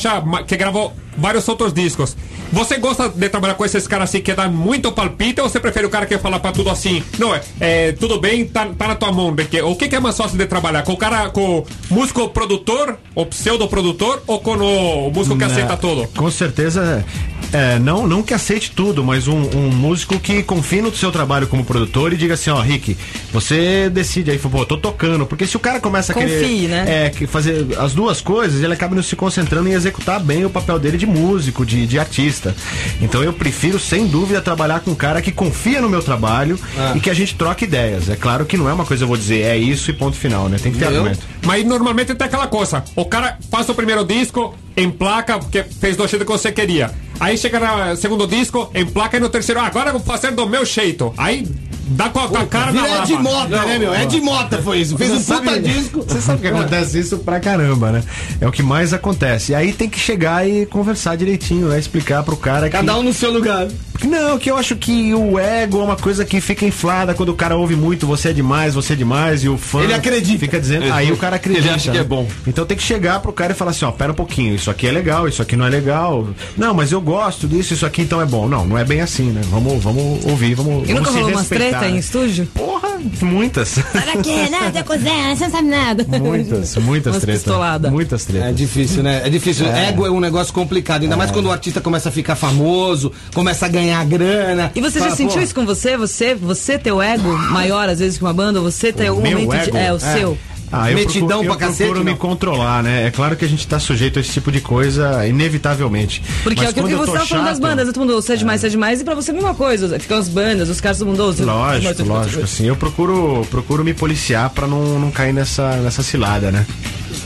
que 0.46 0.56
gravou 0.56 0.92
vários 1.16 1.48
outros 1.48 1.72
discos. 1.72 2.16
Você 2.52 2.78
gosta 2.78 3.08
de 3.08 3.28
trabalhar 3.28 3.54
com 3.54 3.64
esses 3.64 3.86
caras 3.86 4.08
assim 4.08 4.20
que 4.20 4.32
dá 4.34 4.48
muito 4.48 4.90
palpite 4.90 5.40
ou 5.40 5.48
você 5.48 5.60
prefere 5.60 5.86
o 5.86 5.90
cara 5.90 6.04
que 6.06 6.18
fala 6.18 6.40
pra 6.40 6.50
tudo 6.52 6.68
assim? 6.70 7.02
Não, 7.18 7.34
é, 7.34 7.40
é, 7.60 7.92
tudo 7.92 8.18
bem, 8.20 8.44
tá, 8.44 8.66
tá 8.76 8.88
na 8.88 8.94
tua 8.94 9.12
mão. 9.12 9.34
de 9.34 9.44
que- 9.44 9.62
o 9.62 9.76
que, 9.76 9.88
que 9.88 9.94
é 9.96 10.00
mais 10.00 10.16
fácil 10.16 10.36
de 10.36 10.46
trabalhar? 10.46 10.82
Com 10.82 10.92
o 10.92 10.96
cara, 10.96 11.30
com 11.30 11.58
o 11.60 11.66
músico 11.90 12.28
produtor, 12.30 12.98
o 13.14 13.24
pseudo 13.26 13.68
produtor, 13.68 14.22
ou 14.26 14.40
com 14.40 14.52
o 14.56 15.10
músico 15.12 15.36
que 15.38 15.44
aceita 15.44 15.76
tudo? 15.76 16.08
Com 16.16 16.30
certeza, 16.30 17.04
é, 17.52 17.78
não, 17.78 18.06
não 18.06 18.22
que 18.22 18.32
aceite 18.32 18.70
tudo, 18.70 19.02
mas 19.02 19.26
um, 19.26 19.36
um 19.56 19.70
músico 19.70 20.18
que 20.20 20.42
confie 20.42 20.80
no 20.80 20.94
seu 20.94 21.10
trabalho 21.10 21.46
como 21.46 21.64
produtor 21.64 22.12
e 22.12 22.16
diga 22.16 22.34
assim, 22.34 22.50
ó, 22.50 22.60
Rick, 22.60 22.96
você 23.32 23.90
decide 23.90 24.30
aí, 24.30 24.38
pô, 24.38 24.64
tô 24.64 24.76
tocando. 24.76 25.26
Porque 25.26 25.46
se 25.46 25.56
o 25.56 25.60
cara 25.60 25.80
começa 25.80 26.12
a 26.12 26.14
Confie, 26.14 26.28
querer 26.28 26.68
né? 26.68 27.06
é, 27.06 27.10
que 27.10 27.26
fazer 27.26 27.66
as 27.78 27.92
duas 27.92 28.20
coisas, 28.20 28.62
ele 28.62 28.72
acaba 28.72 28.94
não 28.94 29.02
se 29.02 29.16
concentrando 29.16 29.68
em 29.68 29.72
executar 29.72 30.20
bem 30.20 30.44
o 30.44 30.50
papel 30.50 30.78
dele 30.78 30.96
de 30.96 31.06
músico, 31.06 31.64
de, 31.66 31.86
de 31.86 31.98
artista. 31.98 32.54
Então 33.00 33.22
eu 33.22 33.32
prefiro, 33.32 33.78
sem 33.78 34.06
dúvida, 34.06 34.40
trabalhar 34.40 34.80
com 34.80 34.92
um 34.92 34.94
cara 34.94 35.20
que 35.20 35.32
confia 35.32 35.80
no 35.80 35.88
meu 35.88 36.02
trabalho 36.02 36.58
Ah. 36.78 36.92
e 36.96 37.00
que 37.00 37.10
a 37.10 37.14
gente 37.14 37.34
troca 37.34 37.64
ideias. 37.64 38.08
É 38.08 38.16
claro 38.16 38.44
que 38.46 38.56
não 38.56 38.68
é 38.68 38.72
uma 38.72 38.84
coisa, 38.84 39.04
eu 39.04 39.08
vou 39.08 39.16
dizer, 39.16 39.40
é 39.42 39.56
isso 39.56 39.90
e 39.90 39.94
ponto 39.94 40.16
final, 40.16 40.48
né? 40.48 40.56
Tem 40.62 40.70
que 40.72 40.78
ter 40.78 40.84
Eu- 40.86 40.90
argumento. 40.96 41.20
Mas 41.44 41.64
normalmente 41.64 42.14
tem 42.14 42.26
aquela 42.26 42.46
coisa: 42.46 42.84
o 42.94 43.04
cara 43.04 43.38
faz 43.50 43.68
o 43.68 43.74
primeiro 43.74 44.04
disco, 44.04 44.54
emplaca, 44.76 45.38
porque 45.38 45.62
fez 45.64 45.96
do 45.96 46.06
jeito 46.06 46.24
que 46.24 46.30
você 46.30 46.52
queria. 46.52 46.90
Aí 47.18 47.36
chega 47.40 47.58
no 47.58 47.96
segundo 47.96 48.26
disco, 48.26 48.70
emplaca 48.74 49.16
e 49.16 49.20
no 49.20 49.30
terceiro, 49.30 49.60
agora 49.60 49.92
vou 49.92 50.00
fazer 50.00 50.30
do 50.32 50.46
meu 50.46 50.64
jeito. 50.64 51.14
Aí 51.16 51.46
dá 51.90 52.08
com 52.08 52.20
a, 52.20 52.28
com 52.28 52.38
a 52.38 52.46
cara 52.46 52.72
na 52.72 52.82
Vira 52.82 52.94
lava. 52.94 53.12
Ed 53.12 53.22
Mota, 53.22 53.66
né, 53.66 53.78
meu? 53.78 53.94
Ed 53.94 54.20
Mota 54.20 54.62
foi 54.62 54.78
isso. 54.78 54.96
Fez 54.96 55.10
um 55.10 55.22
puta 55.22 55.60
disco. 55.60 56.04
Você 56.06 56.20
sabe 56.20 56.40
que 56.40 56.46
acontece 56.46 56.98
isso 56.98 57.18
pra 57.18 57.40
caramba, 57.40 57.90
né? 57.90 58.02
É 58.40 58.46
o 58.46 58.52
que 58.52 58.62
mais 58.62 58.92
acontece. 58.92 59.52
E 59.52 59.54
aí 59.54 59.72
tem 59.72 59.88
que 59.88 59.98
chegar 59.98 60.48
e 60.48 60.66
conversar 60.66 61.16
direitinho, 61.16 61.68
né? 61.68 61.78
Explicar 61.78 62.22
pro 62.22 62.36
cara 62.36 62.66
que. 62.68 62.76
Cada 62.76 62.96
um 62.96 63.02
no 63.02 63.12
seu 63.12 63.32
lugar. 63.32 63.68
Não, 64.04 64.38
que 64.38 64.50
eu 64.50 64.56
acho 64.56 64.76
que 64.76 65.14
o 65.14 65.38
ego 65.38 65.80
é 65.80 65.84
uma 65.84 65.96
coisa 65.96 66.24
que 66.24 66.40
fica 66.40 66.64
inflada 66.64 67.12
quando 67.14 67.30
o 67.30 67.34
cara 67.34 67.56
ouve 67.56 67.76
muito, 67.76 68.06
você 68.06 68.30
é 68.30 68.32
demais, 68.32 68.74
você 68.74 68.94
é 68.94 68.96
demais, 68.96 69.44
e 69.44 69.48
o 69.48 69.58
fã. 69.58 69.82
Ele 69.82 69.92
acredita. 69.92 70.38
Fica 70.38 70.58
dizendo. 70.58 70.90
Aí 70.92 71.12
o 71.12 71.16
cara 71.16 71.36
acredita. 71.36 71.66
Ele 71.66 71.74
acha 71.74 71.90
que 71.90 71.96
né? 71.96 72.02
é 72.02 72.06
bom. 72.06 72.26
Então 72.46 72.64
tem 72.64 72.76
que 72.76 72.82
chegar 72.82 73.20
pro 73.20 73.32
cara 73.32 73.52
e 73.52 73.54
falar 73.54 73.72
assim: 73.72 73.84
ó, 73.84 73.92
pera 73.92 74.12
um 74.12 74.14
pouquinho, 74.14 74.54
isso 74.54 74.70
aqui 74.70 74.86
é 74.86 74.92
legal, 74.92 75.28
isso 75.28 75.42
aqui 75.42 75.56
não 75.56 75.66
é 75.66 75.70
legal. 75.70 76.28
Não, 76.56 76.72
mas 76.72 76.92
eu 76.92 77.00
gosto 77.00 77.46
disso, 77.46 77.74
isso 77.74 77.84
aqui 77.84 78.02
então 78.02 78.20
é 78.20 78.26
bom. 78.26 78.48
Não, 78.48 78.64
não 78.64 78.78
é 78.78 78.84
bem 78.84 79.00
assim, 79.00 79.30
né? 79.30 79.42
Vamos, 79.50 79.82
vamos 79.82 80.24
ouvir, 80.24 80.54
vamos. 80.54 80.88
E 80.88 80.92
vamos 80.92 81.00
nunca 81.00 81.10
se 81.10 81.16
rolou 81.16 81.30
umas 81.30 81.40
respeitar, 81.48 81.79
treta 81.80 81.90
em 81.90 81.94
né? 81.94 81.98
estúdio? 82.00 82.46
Porra, 82.54 82.98
muitas. 83.22 83.78
Para 83.92 84.16
quê, 84.22 84.48
né? 84.50 84.70
Zé 84.72 84.82
Cozé, 84.82 85.34
você 85.34 85.44
não 85.44 85.50
sabe 85.50 85.68
nada. 85.68 86.06
Muitas, 86.18 86.76
muitas 86.76 87.14
Umas 87.14 87.22
tretas. 87.22 87.42
pistolada. 87.42 87.90
Muitas 87.90 88.24
tretas. 88.24 88.48
É 88.48 88.52
difícil, 88.52 89.02
né? 89.02 89.22
É 89.24 89.30
difícil. 89.30 89.66
Ego 89.66 90.06
é 90.06 90.10
um 90.10 90.20
negócio 90.20 90.52
complicado. 90.52 91.02
Ainda 91.02 91.16
mais 91.16 91.30
quando 91.30 91.46
o 91.46 91.50
artista 91.52 91.80
começa 91.80 92.08
a 92.08 92.12
ficar 92.12 92.36
famoso, 92.36 93.12
começa 93.34 93.66
a 93.66 93.68
ganhar 93.68 94.04
grana. 94.04 94.70
E 94.74 94.80
você 94.80 94.98
já 94.98 95.06
Fala, 95.06 95.16
sentiu 95.16 95.36
pô, 95.38 95.42
isso 95.42 95.54
com 95.54 95.66
você? 95.66 95.96
Você, 95.96 96.34
você 96.34 96.78
ter 96.78 96.92
o 96.92 97.00
ego 97.02 97.28
maior 97.50 97.88
às 97.88 97.98
vezes 97.98 98.18
que 98.18 98.24
uma 98.24 98.32
banda? 98.32 98.60
Ou 98.60 98.70
você 98.70 98.92
tem 98.92 99.08
algum 99.08 99.22
Meu 99.22 99.40
momento 99.40 99.62
de. 99.64 99.68
ego? 99.70 99.76
É, 99.78 99.92
o 99.92 99.96
É. 99.96 99.98
seu. 99.98 100.38
Ah, 100.72 100.88
eu 100.90 100.96
Metidão 100.98 101.26
procuro, 101.28 101.44
pra 101.46 101.54
eu 101.54 101.58
cacete, 101.58 101.78
procuro 101.82 102.04
me 102.04 102.10
não? 102.12 102.16
controlar, 102.18 102.82
né? 102.82 103.06
É 103.06 103.10
claro 103.10 103.34
que 103.36 103.44
a 103.44 103.48
gente 103.48 103.66
tá 103.66 103.80
sujeito 103.80 104.18
a 104.18 104.22
esse 104.22 104.30
tipo 104.30 104.52
de 104.52 104.60
coisa, 104.60 105.26
inevitavelmente. 105.26 106.22
Porque 106.44 106.60
Mas 106.60 106.68
é 106.68 106.70
aquilo 106.70 106.86
que 106.86 106.94
eu 106.94 106.98
você 106.98 107.12
tava 107.12 107.26
falando 107.26 107.44
das 107.46 107.58
bandas, 107.58 107.86
todo 107.88 107.98
mundo, 108.00 108.14
você 108.14 108.34
é 108.34 108.36
demais, 108.36 108.60
você 108.60 108.66
é 108.68 108.70
demais, 108.70 109.00
e 109.00 109.04
pra 109.04 109.14
você 109.16 109.30
a 109.32 109.34
mesma 109.34 109.54
coisa. 109.54 109.98
Ficam 109.98 110.18
as 110.18 110.28
bandas, 110.28 110.68
os 110.68 110.80
caras 110.80 110.98
todo 110.98 111.08
mundo. 111.08 111.24
"Ô, 111.24 111.32
você- 111.32 111.44
Lógico, 111.44 111.94
você- 111.94 112.02
lógico, 112.04 112.44
assim. 112.44 112.66
Eu 112.66 112.76
procuro, 112.76 113.44
procuro 113.50 113.82
me 113.84 113.92
policiar 113.94 114.48
pra 114.50 114.66
não, 114.68 114.98
não 114.98 115.10
cair 115.10 115.32
nessa, 115.32 115.76
nessa 115.78 116.02
cilada, 116.04 116.52
né? 116.52 116.64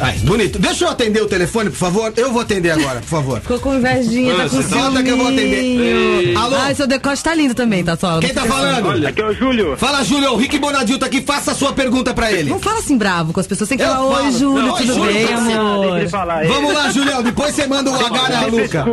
Ai, 0.00 0.18
bonito. 0.18 0.58
Deixa 0.58 0.84
eu 0.84 0.90
atender 0.90 1.22
o 1.22 1.26
telefone, 1.26 1.70
por 1.70 1.76
favor. 1.76 2.12
Eu 2.16 2.32
vou 2.32 2.42
atender 2.42 2.70
agora, 2.70 3.00
por 3.00 3.08
favor. 3.08 3.40
Ficou 3.40 3.60
com 3.60 3.74
invejinha, 3.74 4.34
tá 4.34 4.48
com 4.48 4.60
Volta 4.62 5.02
que 5.02 5.08
eu 5.08 5.16
vou 5.16 5.28
atender. 5.28 5.60
ciúminho. 5.60 6.38
Alô? 6.38 6.56
Ai, 6.56 6.74
seu 6.74 6.86
decote 6.86 7.22
tá 7.22 7.34
lindo 7.34 7.54
também, 7.54 7.84
tá 7.84 7.96
só. 7.96 8.18
Quem 8.20 8.34
tá 8.34 8.42
falando? 8.44 9.06
Aqui 9.06 9.20
é 9.22 9.26
o 9.26 9.32
Júlio. 9.34 9.76
Fala, 9.76 10.02
Júlio. 10.04 10.32
O 10.32 10.36
Rick 10.36 10.58
Bonadil 10.58 10.98
tá 10.98 11.06
aqui. 11.06 11.22
Faça 11.22 11.52
a 11.52 11.54
sua 11.54 11.72
pergunta 11.72 12.12
pra 12.12 12.30
ele. 12.32 12.50
Não 12.50 12.58
fala 12.58 12.78
assim 12.78 12.96
bravo 12.98 13.32
com 13.32 13.40
as 13.40 13.46
pessoas, 13.46 13.68
tem 13.68 13.78
que 13.78 13.84
Eu 13.84 13.88
falar, 13.88 14.04
oi, 14.04 14.14
falo. 14.16 14.32
Júlio, 14.38 14.62
Não, 14.66 14.74
oi, 14.74 14.80
tudo 14.80 14.94
Júlio, 14.94 15.12
bem, 15.12 15.26
tá 15.26 15.34
amor? 15.36 15.80
Deixa 15.84 15.98
ele 16.00 16.08
falar. 16.08 16.46
Vamos 16.46 16.74
lá, 16.74 16.90
Julião. 16.90 17.22
Depois 17.22 17.54
você 17.54 17.66
manda 17.66 17.90
o 17.90 17.94
H 17.94 18.28
na 18.28 18.40
sem 18.40 18.50
Luca. 18.50 18.84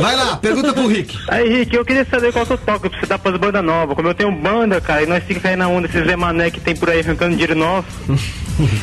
Vai 0.00 0.16
lá, 0.16 0.36
pergunta 0.36 0.72
pro 0.72 0.86
Rick. 0.86 1.18
Aí, 1.28 1.48
Rick, 1.48 1.74
eu 1.74 1.84
queria 1.84 2.06
saber 2.08 2.32
qual 2.32 2.46
que 2.46 2.52
eu 2.52 2.58
toco 2.58 2.88
pra 2.90 3.00
você 3.00 3.06
dar 3.06 3.18
pras 3.18 3.36
bandas 3.36 3.64
novas. 3.64 3.96
Como 3.96 4.08
eu 4.08 4.14
tenho 4.14 4.30
banda, 4.32 4.80
cara, 4.80 5.02
e 5.02 5.06
nós 5.06 5.18
temos 5.24 5.34
que 5.34 5.40
cair 5.40 5.56
na 5.56 5.68
onda 5.68 5.88
desses 5.88 6.06
Zé 6.06 6.16
Mané 6.16 6.50
que 6.50 6.60
tem 6.60 6.74
por 6.76 6.90
aí 6.90 7.00
arrancando 7.00 7.32
dinheiro 7.32 7.54
nosso. 7.54 7.86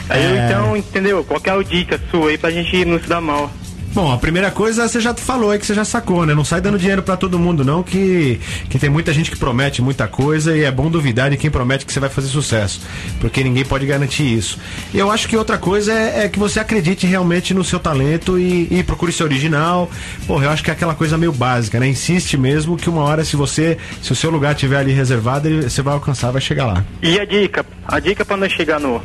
Aí 0.09 0.23
eu, 0.25 0.35
então, 0.45 0.75
entendeu? 0.77 1.23
Qual 1.23 1.39
que 1.39 1.49
é 1.49 1.53
a 1.53 1.55
dica 1.63 1.99
sua 2.09 2.29
aí 2.29 2.37
pra 2.37 2.51
gente 2.51 2.85
não 2.85 2.99
se 2.99 3.07
dar 3.07 3.21
mal? 3.21 3.51
Bom, 3.93 4.09
a 4.09 4.17
primeira 4.17 4.49
coisa 4.49 4.87
você 4.87 5.01
já 5.01 5.13
falou 5.13 5.51
aí 5.51 5.59
que 5.59 5.65
você 5.65 5.73
já 5.73 5.83
sacou, 5.83 6.25
né? 6.25 6.33
Não 6.33 6.45
sai 6.45 6.61
dando 6.61 6.79
dinheiro 6.79 7.03
pra 7.03 7.17
todo 7.17 7.37
mundo, 7.37 7.65
não, 7.65 7.83
que, 7.83 8.39
que 8.69 8.79
tem 8.79 8.89
muita 8.89 9.11
gente 9.11 9.29
que 9.29 9.35
promete 9.35 9.81
muita 9.81 10.07
coisa 10.07 10.55
e 10.55 10.63
é 10.63 10.71
bom 10.71 10.89
duvidar 10.89 11.29
de 11.29 11.35
quem 11.35 11.51
promete 11.51 11.85
que 11.85 11.91
você 11.91 11.99
vai 11.99 12.09
fazer 12.09 12.29
sucesso. 12.29 12.79
Porque 13.19 13.43
ninguém 13.43 13.65
pode 13.65 13.85
garantir 13.85 14.23
isso. 14.23 14.57
E 14.93 14.97
eu 14.97 15.11
acho 15.11 15.27
que 15.27 15.35
outra 15.35 15.57
coisa 15.57 15.91
é, 15.91 16.23
é 16.23 16.29
que 16.29 16.39
você 16.39 16.61
acredite 16.61 17.05
realmente 17.05 17.53
no 17.53 17.65
seu 17.65 17.79
talento 17.79 18.39
e, 18.39 18.69
e 18.71 18.81
procure 18.81 19.11
ser 19.11 19.23
original. 19.23 19.91
Porra, 20.25 20.45
eu 20.45 20.51
acho 20.51 20.63
que 20.63 20.69
é 20.69 20.73
aquela 20.73 20.95
coisa 20.95 21.17
meio 21.17 21.33
básica, 21.33 21.77
né? 21.77 21.89
Insiste 21.89 22.37
mesmo 22.37 22.77
que 22.77 22.89
uma 22.89 23.01
hora, 23.01 23.25
se 23.25 23.35
você, 23.35 23.77
se 24.01 24.13
o 24.13 24.15
seu 24.15 24.31
lugar 24.31 24.53
estiver 24.53 24.77
ali 24.77 24.93
reservado, 24.93 25.63
você 25.63 25.81
vai 25.81 25.93
alcançar, 25.93 26.31
vai 26.31 26.41
chegar 26.41 26.65
lá. 26.65 26.85
E 27.03 27.19
a 27.19 27.25
dica? 27.25 27.65
A 27.85 27.99
dica 27.99 28.23
pra 28.23 28.37
nós 28.37 28.53
chegar 28.53 28.79
no. 28.79 29.01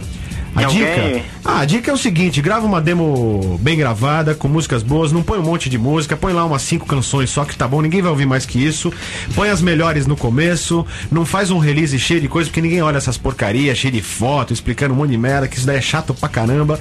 A 0.56 0.64
De 0.64 0.74
dica? 0.76 0.90
alguém? 1.02 1.24
Ah, 1.44 1.60
a 1.60 1.64
dica 1.64 1.90
é 1.90 1.94
o 1.94 1.98
seguinte: 1.98 2.40
grava 2.40 2.66
uma 2.66 2.80
demo 2.80 3.58
bem 3.60 3.76
gravada, 3.76 4.34
com 4.34 4.48
músicas 4.48 4.82
boas, 4.82 5.12
não 5.12 5.22
põe 5.22 5.38
um 5.38 5.42
monte 5.42 5.68
de 5.68 5.78
música, 5.78 6.16
põe 6.16 6.32
lá 6.32 6.44
umas 6.44 6.62
cinco 6.62 6.86
canções 6.86 7.30
só 7.30 7.44
que 7.44 7.56
tá 7.56 7.68
bom, 7.68 7.80
ninguém 7.82 8.02
vai 8.02 8.10
ouvir 8.10 8.26
mais 8.26 8.46
que 8.46 8.58
isso. 8.64 8.92
Põe 9.34 9.50
as 9.50 9.60
melhores 9.60 10.06
no 10.06 10.16
começo, 10.16 10.84
não 11.10 11.24
faz 11.26 11.50
um 11.50 11.58
release 11.58 11.98
cheio 11.98 12.20
de 12.20 12.28
coisa, 12.28 12.48
porque 12.48 12.60
ninguém 12.60 12.82
olha 12.82 12.96
essas 12.96 13.16
porcarias, 13.18 13.76
cheio 13.78 13.92
de 13.92 14.02
foto, 14.02 14.52
explicando 14.52 14.94
um 14.94 14.96
monte 14.96 15.10
de 15.10 15.18
merda, 15.18 15.46
que 15.46 15.56
isso 15.56 15.66
daí 15.66 15.76
é 15.76 15.80
chato 15.80 16.14
pra 16.14 16.28
caramba. 16.28 16.80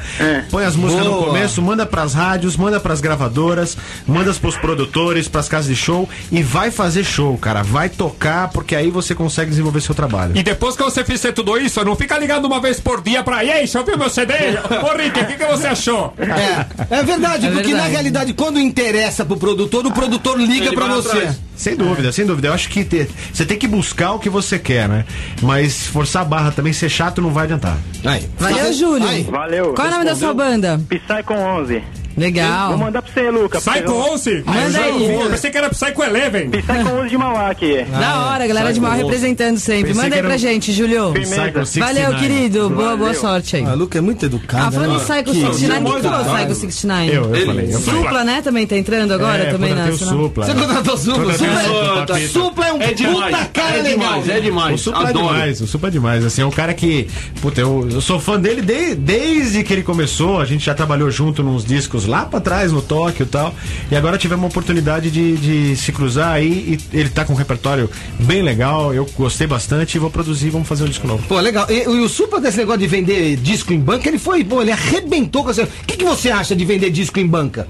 Põe 0.50 0.65
as 0.65 0.75
músicas 0.75 1.05
no 1.05 1.12
Boa. 1.12 1.25
começo, 1.27 1.62
manda 1.62 1.86
pras 1.86 2.13
rádios, 2.13 2.55
manda 2.58 2.79
pras 2.79 3.01
gravadoras, 3.01 3.77
manda 4.08 4.34
pros 4.34 4.58
produtores, 4.58 5.27
pras 5.27 5.48
casas 5.48 5.67
de 5.67 5.75
show 5.75 6.08
e 6.32 6.41
vai 6.41 6.72
fazer 6.72 7.03
show, 7.03 7.38
cara. 7.38 7.62
Vai 7.63 7.89
tocar, 7.89 8.50
porque 8.50 8.75
aí 8.75 8.89
você 8.89 9.13
consegue 9.13 9.50
desenvolver 9.50 9.82
seu 9.82 9.94
trabalho. 9.96 10.32
E 10.36 10.44
depois 10.44 10.75
que 10.75 10.84
você 10.84 11.03
fizer 11.03 11.32
tudo 11.32 11.58
isso, 11.58 11.84
não 11.84 11.96
fica 11.96 12.17
ligando 12.17 12.46
uma 12.46 12.60
vez 12.60 12.79
por 12.79 13.01
dia 13.01 13.24
pra. 13.24 13.44
E 13.44 13.51
aí, 13.51 13.64
já 13.74 13.79
ouviu 13.79 13.98
meu 13.98 14.10
CD? 14.10 14.34
Ô, 14.34 14.98
Rick, 14.98 15.19
o 15.19 15.25
que, 15.25 15.34
que 15.36 15.45
você 15.45 15.67
achou? 15.67 16.13
É, 16.19 16.95
é 17.00 17.03
verdade, 17.03 17.48
É 17.48 17.51
porque 17.51 17.74
na 17.74 17.84
realidade, 17.86 18.34
quando 18.34 18.60
interessa 18.60 19.25
pro 19.25 19.38
produtor, 19.38 19.86
o 19.86 19.91
produtor 19.91 20.39
liga 20.39 20.67
Ele 20.67 20.75
pra 20.75 20.88
vai 20.88 20.95
você. 20.95 21.17
atrás. 21.17 21.41
Sem 21.55 21.75
dúvida, 21.75 22.12
sem 22.12 22.25
dúvida. 22.25 22.50
Eu 22.50 22.53
acho 22.53 22.67
que 22.69 22.84
te- 22.84 23.07
você 23.34 23.45
tem 23.45 23.57
que 23.57 23.67
buscar 23.67 24.12
o 24.12 24.19
que 24.19 24.29
você 24.29 24.60
quer, 24.60 24.89
né? 24.89 25.05
Mas 25.41 25.88
forçar 25.88 26.22
a 26.22 26.25
barra 26.25 26.51
também, 26.51 26.74
ser 26.74 26.89
chato, 26.89 27.22
não 27.22 27.29
vai 27.31 27.45
adiantar. 27.45 27.77
Aí. 28.03 28.27
Valeu, 28.38 28.74
Júlio. 28.74 29.07
Aí. 29.07 29.24
Valeu. 29.24 29.74
Qual 29.74 29.88
é 29.88 29.89
o 29.89 29.93
nome 29.93 30.05
da 30.05 30.15
sua 30.15 30.34
banda? 30.34 30.81
Psycho 30.89 31.34
11. 31.34 31.81
Vou 32.15 32.24
Legal. 32.24 32.77
mandar 32.77 33.01
pra 33.01 33.12
você, 33.12 33.29
Luca. 33.29 33.60
Psycho 33.60 33.91
11? 34.13 34.43
Manda 34.45 34.79
aí. 34.79 35.13
Eu 35.15 35.29
pensei 35.29 35.51
que 35.51 35.57
era 35.57 35.69
Psycho 35.69 36.01
11. 36.01 36.48
Psycho 36.62 36.95
11 37.01 37.10
de 37.10 37.17
Mauá 37.17 37.50
aqui. 37.50 37.84
Da 37.84 38.27
hora, 38.27 38.48
galera 38.48 38.72
de 38.74 38.79
mal 38.79 38.93
representando 38.93 39.57
sempre. 39.57 39.88
Pensei 39.93 40.03
Manda 40.03 40.15
aí 40.15 40.22
pra 40.22 40.36
um- 40.36 40.38
gente, 40.38 40.72
Julio. 40.72 41.12
Psycho 41.13 41.36
Valeu, 41.36 41.65
69. 41.65 42.15
querido. 42.19 42.69
Boa, 42.69 42.95
boa 42.95 43.13
sorte 43.13 43.57
aí. 43.57 43.63
Ah, 43.65 43.74
Luca 43.74 43.98
é 43.98 44.01
muito 44.01 44.25
educado. 44.25 44.67
Ah, 44.67 44.72
falando 44.72 44.91
em 44.91 44.98
né? 44.98 45.03
Psycho 45.03 45.24
Que 45.25 45.41
69, 45.41 45.86
quem 45.86 45.95
que 45.95 46.07
falou. 46.07 46.36
Psycho 46.36 46.55
69? 46.55 47.10
Eu, 47.12 47.36
eu 47.36 47.45
falei. 47.45 47.74
Eu 47.74 47.79
falei. 47.79 48.01
Supla, 48.01 48.24
né? 48.24 48.41
Também 48.41 48.65
tá 48.67 48.77
entrando 48.77 49.12
agora? 49.13 49.43
É, 49.43 49.51
também 49.51 49.75
nessa, 49.75 50.03
o 50.05 50.07
não? 50.07 50.24
Supla. 50.24 50.45
Você 50.45 50.53
contratou 50.53 50.98
Supla? 50.98 51.24
Contratei 51.34 51.48
o 51.48 51.51
Supla, 51.51 51.63
Supla, 51.65 52.05
Tá. 52.05 52.13
papito. 52.13 52.29
Supla 52.31 52.67
é 52.67 52.74
um 52.74 52.81
É 52.81 52.93
demais, 52.93 53.36
puta 53.36 53.50
cara 53.53 53.77
é 53.77 53.81
legal. 53.81 53.98
demais, 54.22 54.29
é 54.29 54.38
O 54.38 54.41
demais. 54.41 54.81
Supla 54.81 55.10
é 55.10 55.13
demais, 55.13 55.62
o 55.62 55.67
Supla 55.67 55.89
é 55.89 55.91
demais. 55.91 56.25
Assim, 56.25 56.41
é 56.41 56.45
um 56.45 56.51
cara 56.51 56.74
que. 56.74 57.07
Puta, 57.41 57.60
eu, 57.62 57.88
eu 57.91 58.01
sou 58.01 58.19
fã 58.19 58.39
dele 58.39 58.62
de- 58.62 58.95
desde 58.95 59.63
que 59.63 59.74
ele 59.74 59.84
começou. 59.84 60.39
A 60.39 60.45
gente 60.45 60.65
já 60.65 60.74
trabalhou 60.74 61.12
junto 61.12 61.43
nos 61.43 61.65
discos 61.65 62.04
lá 62.07 62.25
pra 62.25 62.39
trás, 62.39 62.71
no 62.71 62.81
Tóquio 62.81 63.24
e 63.24 63.27
tal. 63.27 63.53
E 63.89 63.95
agora 63.95 64.17
tivemos 64.17 64.43
uma 64.43 64.50
oportunidade 64.50 65.09
de, 65.12 65.35
de 65.38 65.75
se 65.75 65.91
cruzar 65.91 66.33
aí. 66.33 66.79
E 66.93 66.97
ele 66.97 67.09
tá 67.09 67.25
com 67.25 67.33
um 67.33 67.35
repertório 67.35 67.89
bem 68.19 68.41
legal. 68.41 68.93
Eu 68.93 69.05
gostei 69.17 69.47
bastante 69.47 69.95
e 69.95 70.00
vou 70.00 70.09
produzir, 70.09 70.50
vamos 70.50 70.67
fazer 70.67 70.83
um 70.83 70.88
disco 70.88 71.07
novo. 71.07 71.24
Pô, 71.27 71.39
legal. 71.39 71.65
E, 71.69 71.83
e 71.83 71.88
o 71.88 72.09
Supla 72.09 72.39
desse 72.39 72.57
negócio 72.57 72.81
de 72.81 72.88
vender 72.88 73.35
disco 73.38 73.74
em 73.74 73.79
banca, 73.79 74.07
ele 74.07 74.19
foi, 74.19 74.43
pô, 74.43 74.62
ele 74.62 74.71
arrebentou 74.71 75.43
com 75.43 75.50
essa. 75.50 75.63
O 75.63 75.67
que, 75.85 75.97
que 75.97 76.05
você 76.05 76.29
acha 76.29 76.55
de 76.55 76.65
vender 76.65 76.89
disco 76.89 77.19
em 77.19 77.27
banca? 77.27 77.67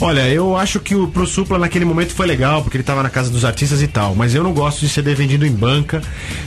Olha, 0.00 0.28
eu 0.28 0.56
acho 0.56 0.78
que 0.78 0.94
o, 0.94 1.08
pro 1.08 1.26
Supla 1.26 1.58
naquele 1.58 1.84
momento 1.84 2.14
foi 2.14 2.26
legal, 2.26 2.62
porque 2.62 2.76
ele 2.76 2.84
tava 2.84 3.02
na 3.02 3.08
casa 3.08 3.30
dos 3.30 3.44
artistas 3.46 3.80
e 3.80 3.86
tal. 3.88 4.14
Mas 4.14 4.34
eu 4.34 4.42
não 4.42 4.52
gosto 4.52 4.80
de 4.80 4.88
CD 4.90 5.14
vendido 5.14 5.46
em 5.46 5.50
banca, 5.52 6.02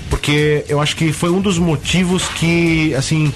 porque 0.09 0.63
eu 0.69 0.79
acho 0.79 0.95
que 0.95 1.11
foi 1.11 1.31
um 1.31 1.41
dos 1.41 1.57
motivos 1.57 2.27
que, 2.29 2.93
assim, 2.93 3.33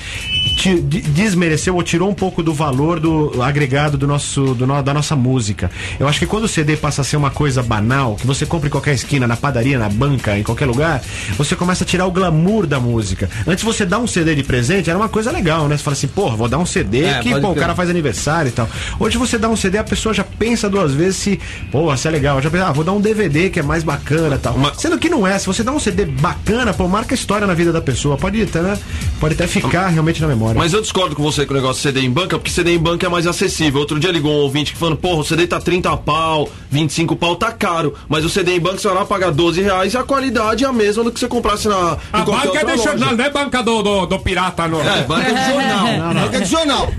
de- 0.61 1.01
desmereceu 1.01 1.75
ou 1.75 1.81
tirou 1.81 2.09
um 2.09 2.13
pouco 2.13 2.43
do 2.43 2.53
valor 2.53 2.99
do 2.99 3.41
agregado 3.41 3.97
do 3.97 4.05
nosso, 4.05 4.53
do 4.53 4.67
da 4.83 4.93
nossa 4.93 5.15
música. 5.15 5.71
Eu 5.99 6.07
acho 6.07 6.19
que 6.19 6.27
quando 6.27 6.43
o 6.43 6.47
CD 6.47 6.77
passa 6.77 7.01
a 7.01 7.03
ser 7.03 7.17
uma 7.17 7.31
coisa 7.31 7.63
banal, 7.63 8.15
que 8.15 8.27
você 8.27 8.45
compra 8.45 8.67
em 8.67 8.71
qualquer 8.71 8.93
esquina, 8.93 9.25
na 9.27 9.35
padaria, 9.35 9.79
na 9.79 9.89
banca, 9.89 10.37
em 10.37 10.43
qualquer 10.43 10.67
lugar, 10.67 11.01
você 11.37 11.55
começa 11.55 11.83
a 11.83 11.87
tirar 11.87 12.05
o 12.05 12.11
glamour 12.11 12.67
da 12.67 12.79
música. 12.79 13.27
Antes 13.47 13.63
você 13.63 13.83
dar 13.83 13.97
um 13.97 14.05
CD 14.07 14.35
de 14.35 14.43
presente 14.43 14.89
era 14.91 14.97
uma 14.99 15.09
coisa 15.09 15.31
legal, 15.31 15.67
né? 15.67 15.75
Você 15.75 15.83
fala 15.83 15.95
assim, 15.97 16.07
porra, 16.07 16.35
vou 16.35 16.47
dar 16.47 16.59
um 16.59 16.65
CD 16.67 17.03
É, 17.05 17.19
que, 17.19 17.29
pô, 17.31 17.49
o 17.49 17.53
crer. 17.53 17.61
cara 17.63 17.73
faz 17.75 17.89
aniversário 17.89 18.49
e 18.49 18.51
tal. 18.51 18.69
Hoje 18.99 19.17
você 19.17 19.39
dá 19.39 19.49
um 19.49 19.55
CD, 19.55 19.79
a 19.79 19.83
pessoa 19.83 20.02
já 20.11 20.23
pensa 20.23 20.69
duas 20.69 20.93
vezes 20.93 21.17
se, 21.17 21.39
pô, 21.71 21.93
isso 21.93 22.07
é 22.07 22.11
legal. 22.11 22.41
Já 22.41 22.49
pensa, 22.49 22.67
ah, 22.67 22.71
vou 22.71 22.83
dar 22.83 22.91
um 22.93 22.99
DVD 22.99 23.49
que 23.49 23.59
é 23.59 23.63
mais 23.63 23.83
bacana 23.83 24.35
e 24.35 24.39
tal. 24.39 24.55
Sendo 24.75 24.97
que 24.97 25.09
não 25.09 25.25
é, 25.25 25.37
se 25.37 25.45
você 25.45 25.63
dá 25.63 25.71
um 25.71 25.79
CD 25.79 26.05
bacana, 26.05 26.73
pô, 26.73 26.87
marca 26.87 27.13
a 27.13 27.15
história 27.15 27.45
na 27.45 27.53
vida 27.53 27.71
da 27.71 27.81
pessoa. 27.81 28.17
Pode 28.17 28.41
até, 28.41 28.61
né? 28.61 28.77
Pode 29.19 29.35
até 29.35 29.45
ficar 29.47 29.87
realmente 29.87 30.21
na 30.21 30.27
memória. 30.27 30.57
Mas 30.59 30.73
eu 30.73 30.81
discordo 30.81 31.15
com 31.15 31.21
você 31.23 31.45
com 31.45 31.53
o 31.53 31.55
negócio 31.55 31.75
de 31.75 31.81
CD 31.81 32.01
em 32.01 32.11
banca, 32.11 32.37
porque 32.37 32.51
CD 32.51 32.73
em 32.73 32.79
banca 32.79 33.05
é 33.05 33.09
mais 33.09 33.27
acessível. 33.27 33.79
Outro 33.79 33.99
dia 33.99 34.11
ligou 34.11 34.31
um 34.31 34.41
ouvinte 34.41 34.73
que 34.73 34.77
falando, 34.79 34.97
porra, 34.97 35.21
o 35.21 35.23
CD 35.23 35.45
tá 35.45 35.59
30 35.59 35.95
pau, 35.97 36.49
25 36.71 37.15
pau, 37.15 37.35
tá 37.35 37.51
caro. 37.51 37.93
Mas 38.09 38.25
o 38.25 38.29
CD 38.29 38.55
em 38.55 38.59
banca 38.59 38.79
você 38.79 38.87
vai 38.87 38.97
lá 38.97 39.05
pagar 39.05 39.31
12 39.31 39.61
reais 39.61 39.93
e 39.93 39.97
a 39.97 40.03
qualidade 40.03 40.63
é 40.63 40.67
a 40.67 40.73
mesma 40.73 41.03
do 41.03 41.11
que 41.11 41.19
você 41.19 41.27
comprasse 41.27 41.67
na. 41.67 41.97
A 42.11 42.19
banca 42.23 42.59
é 42.59 42.65
de 42.65 42.83
jornal, 42.83 43.15
não 43.15 43.25
é 43.25 43.29
banca 43.29 43.61
do, 43.61 43.81
do, 43.81 44.05
do 44.05 44.19
pirata, 44.19 44.67
não. 44.67 44.81
É, 44.81 45.03
banca 45.03 45.33
de 45.33 45.45
jornal. 45.51 45.83
Não, 45.93 46.13
não. 46.13 46.21
Banca 46.23 46.41
de 46.41 46.49
jornal. 46.49 46.91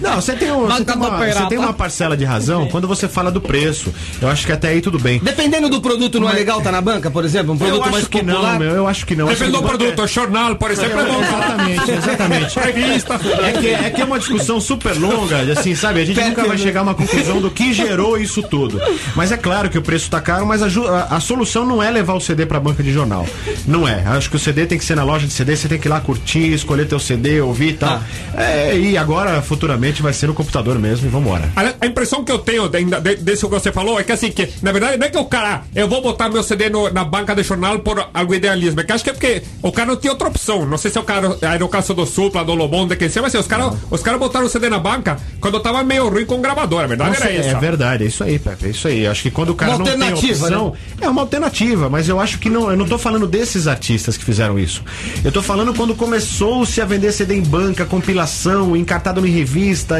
Não, 0.00 0.16
você 0.20 0.34
tem, 0.34 0.50
um, 0.52 0.66
você, 0.66 0.84
tem 0.84 0.94
uma, 0.96 1.10
você 1.18 1.46
tem 1.48 1.58
uma 1.58 1.72
parcela 1.72 2.16
de 2.16 2.24
razão 2.24 2.66
quando 2.68 2.86
você 2.88 3.08
fala 3.08 3.30
do 3.30 3.40
preço. 3.40 3.92
Eu 4.20 4.28
acho 4.28 4.46
que 4.46 4.52
até 4.52 4.68
aí 4.68 4.80
tudo 4.80 4.98
bem. 4.98 5.20
Dependendo 5.22 5.68
do 5.68 5.80
produto, 5.80 6.18
não 6.20 6.28
é 6.28 6.32
legal 6.32 6.60
tá 6.60 6.70
na 6.72 6.80
banca, 6.80 7.10
por 7.10 7.24
exemplo? 7.24 7.54
Um 7.54 7.58
produto 7.58 7.76
Eu 7.84 7.90
mais 7.90 7.96
acho 8.04 8.10
que 8.10 8.18
popular. 8.22 8.52
não, 8.52 8.58
meu. 8.58 8.70
Eu 8.74 8.86
acho 8.88 9.06
que 9.06 9.14
não. 9.16 9.26
Acho 9.28 9.38
Depende 9.38 9.56
que 9.56 9.62
do 9.62 9.68
produto, 9.68 10.06
jornal, 10.06 10.56
por 10.56 10.70
exemplo, 10.70 11.00
é 11.00 11.04
bom. 11.04 11.20
Exatamente, 11.22 11.90
exatamente. 11.90 12.58
Revista. 12.60 13.14
É 13.14 13.52
que, 13.52 13.68
é 13.68 13.90
que 13.90 14.02
é 14.02 14.04
uma 14.04 14.18
discussão 14.18 14.60
super 14.60 14.96
longa, 14.98 15.40
assim, 15.52 15.74
sabe? 15.74 16.00
A 16.00 16.04
gente 16.04 16.20
nunca 16.20 16.44
vai 16.46 16.58
chegar 16.58 16.80
a 16.80 16.82
uma 16.84 16.94
conclusão 16.94 17.40
do 17.40 17.50
que 17.50 17.72
gerou 17.72 18.18
isso 18.18 18.42
tudo. 18.42 18.80
Mas 19.14 19.32
é 19.32 19.36
claro 19.36 19.68
que 19.70 19.78
o 19.78 19.82
preço 19.82 20.10
tá 20.10 20.20
caro, 20.20 20.46
mas 20.46 20.62
a, 20.62 20.66
a- 20.66 21.16
a 21.16 21.20
solução 21.20 21.64
não 21.66 21.82
é 21.82 21.90
levar 21.90 22.14
o 22.14 22.20
CD 22.20 22.46
pra 22.46 22.60
banca 22.60 22.82
de 22.82 22.92
jornal. 22.92 23.26
Não 23.66 23.86
é. 23.86 24.02
Acho 24.06 24.30
que 24.30 24.36
o 24.36 24.38
CD 24.38 24.66
tem 24.66 24.78
que 24.78 24.84
ser 24.84 24.94
na 24.96 25.04
loja 25.04 25.26
de 25.26 25.32
CD, 25.32 25.56
você 25.56 25.68
tem 25.68 25.78
que 25.78 25.88
ir 25.88 25.90
lá 25.90 26.00
curtir, 26.00 26.52
escolher 26.52 26.86
teu 26.86 26.98
CD, 26.98 27.40
ouvir 27.40 27.70
e 27.70 27.72
tal. 27.74 28.00
É, 28.36 28.76
e 28.78 28.96
agora, 28.96 29.42
futuramente, 29.56 30.02
vai 30.02 30.12
ser 30.12 30.26
no 30.26 30.34
computador 30.34 30.78
mesmo 30.78 31.06
e 31.06 31.10
vambora. 31.10 31.50
A, 31.56 31.72
a 31.84 31.86
impressão 31.86 32.22
que 32.24 32.30
eu 32.30 32.38
tenho 32.38 32.68
de, 32.68 32.84
de, 32.84 33.16
desse 33.16 33.42
que 33.46 33.50
você 33.50 33.72
falou 33.72 33.98
é 33.98 34.04
que 34.04 34.12
assim, 34.12 34.30
que 34.30 34.48
na 34.62 34.70
verdade 34.72 34.96
não 34.98 35.06
é 35.06 35.10
que 35.10 35.16
o 35.18 35.24
cara, 35.24 35.62
eu 35.74 35.88
vou 35.88 36.02
botar 36.02 36.28
meu 36.28 36.42
CD 36.42 36.68
no- 36.70 36.90
na 36.90 37.04
banca 37.04 37.34
de 37.34 37.42
jornal 37.42 37.78
por 37.80 38.08
algum 38.12 38.34
idealismo, 38.34 38.80
é 38.80 38.84
que 38.84 38.92
acho 38.92 39.02
que 39.04 39.10
é 39.10 39.12
porque 39.12 39.42
o 39.62 39.72
cara 39.72 39.88
não 39.88 39.96
tinha 39.96 40.12
outra 40.12 40.28
opção. 40.28 40.66
Não 40.66 40.76
sei 40.78 40.90
se 40.90 40.98
é 40.98 41.00
o 41.00 41.04
cara, 41.04 41.36
aí 41.42 41.58
no 41.58 41.68
caso 41.68 41.94
do 41.94 42.04
Supla, 42.06 42.44
do 42.44 42.54
Lobão, 42.54 42.86
de 42.86 42.96
quem 42.96 43.08
seja, 43.08 43.22
mas 43.22 43.34
assim, 43.34 43.40
os 43.42 43.46
caras 43.46 43.72
os 43.90 44.02
cara 44.02 44.18
botaram 44.18 44.46
o 44.46 44.48
CD 44.48 44.68
na 44.68 44.78
banca 44.78 45.16
quando 45.40 45.58
tava 45.60 45.82
meio 45.82 46.08
ruim 46.08 46.24
com 46.26 46.34
o 46.36 46.40
gravador, 46.40 46.84
a 46.84 46.86
verdade 46.86 47.10
Nossa, 47.10 47.24
era 47.24 47.32
é 47.32 47.38
essa. 47.38 47.58
verdade, 47.58 48.04
é 48.04 48.06
isso 48.06 48.22
aí, 48.22 48.38
Pepe, 48.38 48.66
é 48.66 48.70
isso 48.70 48.88
aí. 48.88 49.06
Acho 49.06 49.22
que 49.22 49.30
quando 49.30 49.50
o 49.50 49.54
cara 49.54 49.72
Uma 49.72 49.78
não 49.78 49.84
tem 49.84 49.94
alternativa, 49.94 50.44
opção, 50.46 50.70
né? 50.70 50.76
é 51.06 51.08
uma 51.08 51.22
alternativa, 51.22 51.88
mas 51.88 52.08
eu 52.08 52.20
acho 52.20 52.38
que 52.38 52.50
não, 52.50 52.70
eu 52.70 52.76
não 52.76 52.86
tô 52.86 52.98
falando 52.98 53.26
desses 53.26 53.66
artistas 53.66 54.16
que 54.16 54.24
fizeram 54.24 54.58
isso. 54.58 54.82
Eu 55.24 55.32
tô 55.32 55.42
falando 55.42 55.72
quando 55.74 55.94
começou-se 55.94 56.80
a 56.80 56.84
vender 56.84 57.12
CD 57.12 57.34
em 57.36 57.42
banca, 57.42 57.84
compilação, 57.84 58.76
encartado 58.76 59.24
em 59.26 59.30
revista 59.30 59.45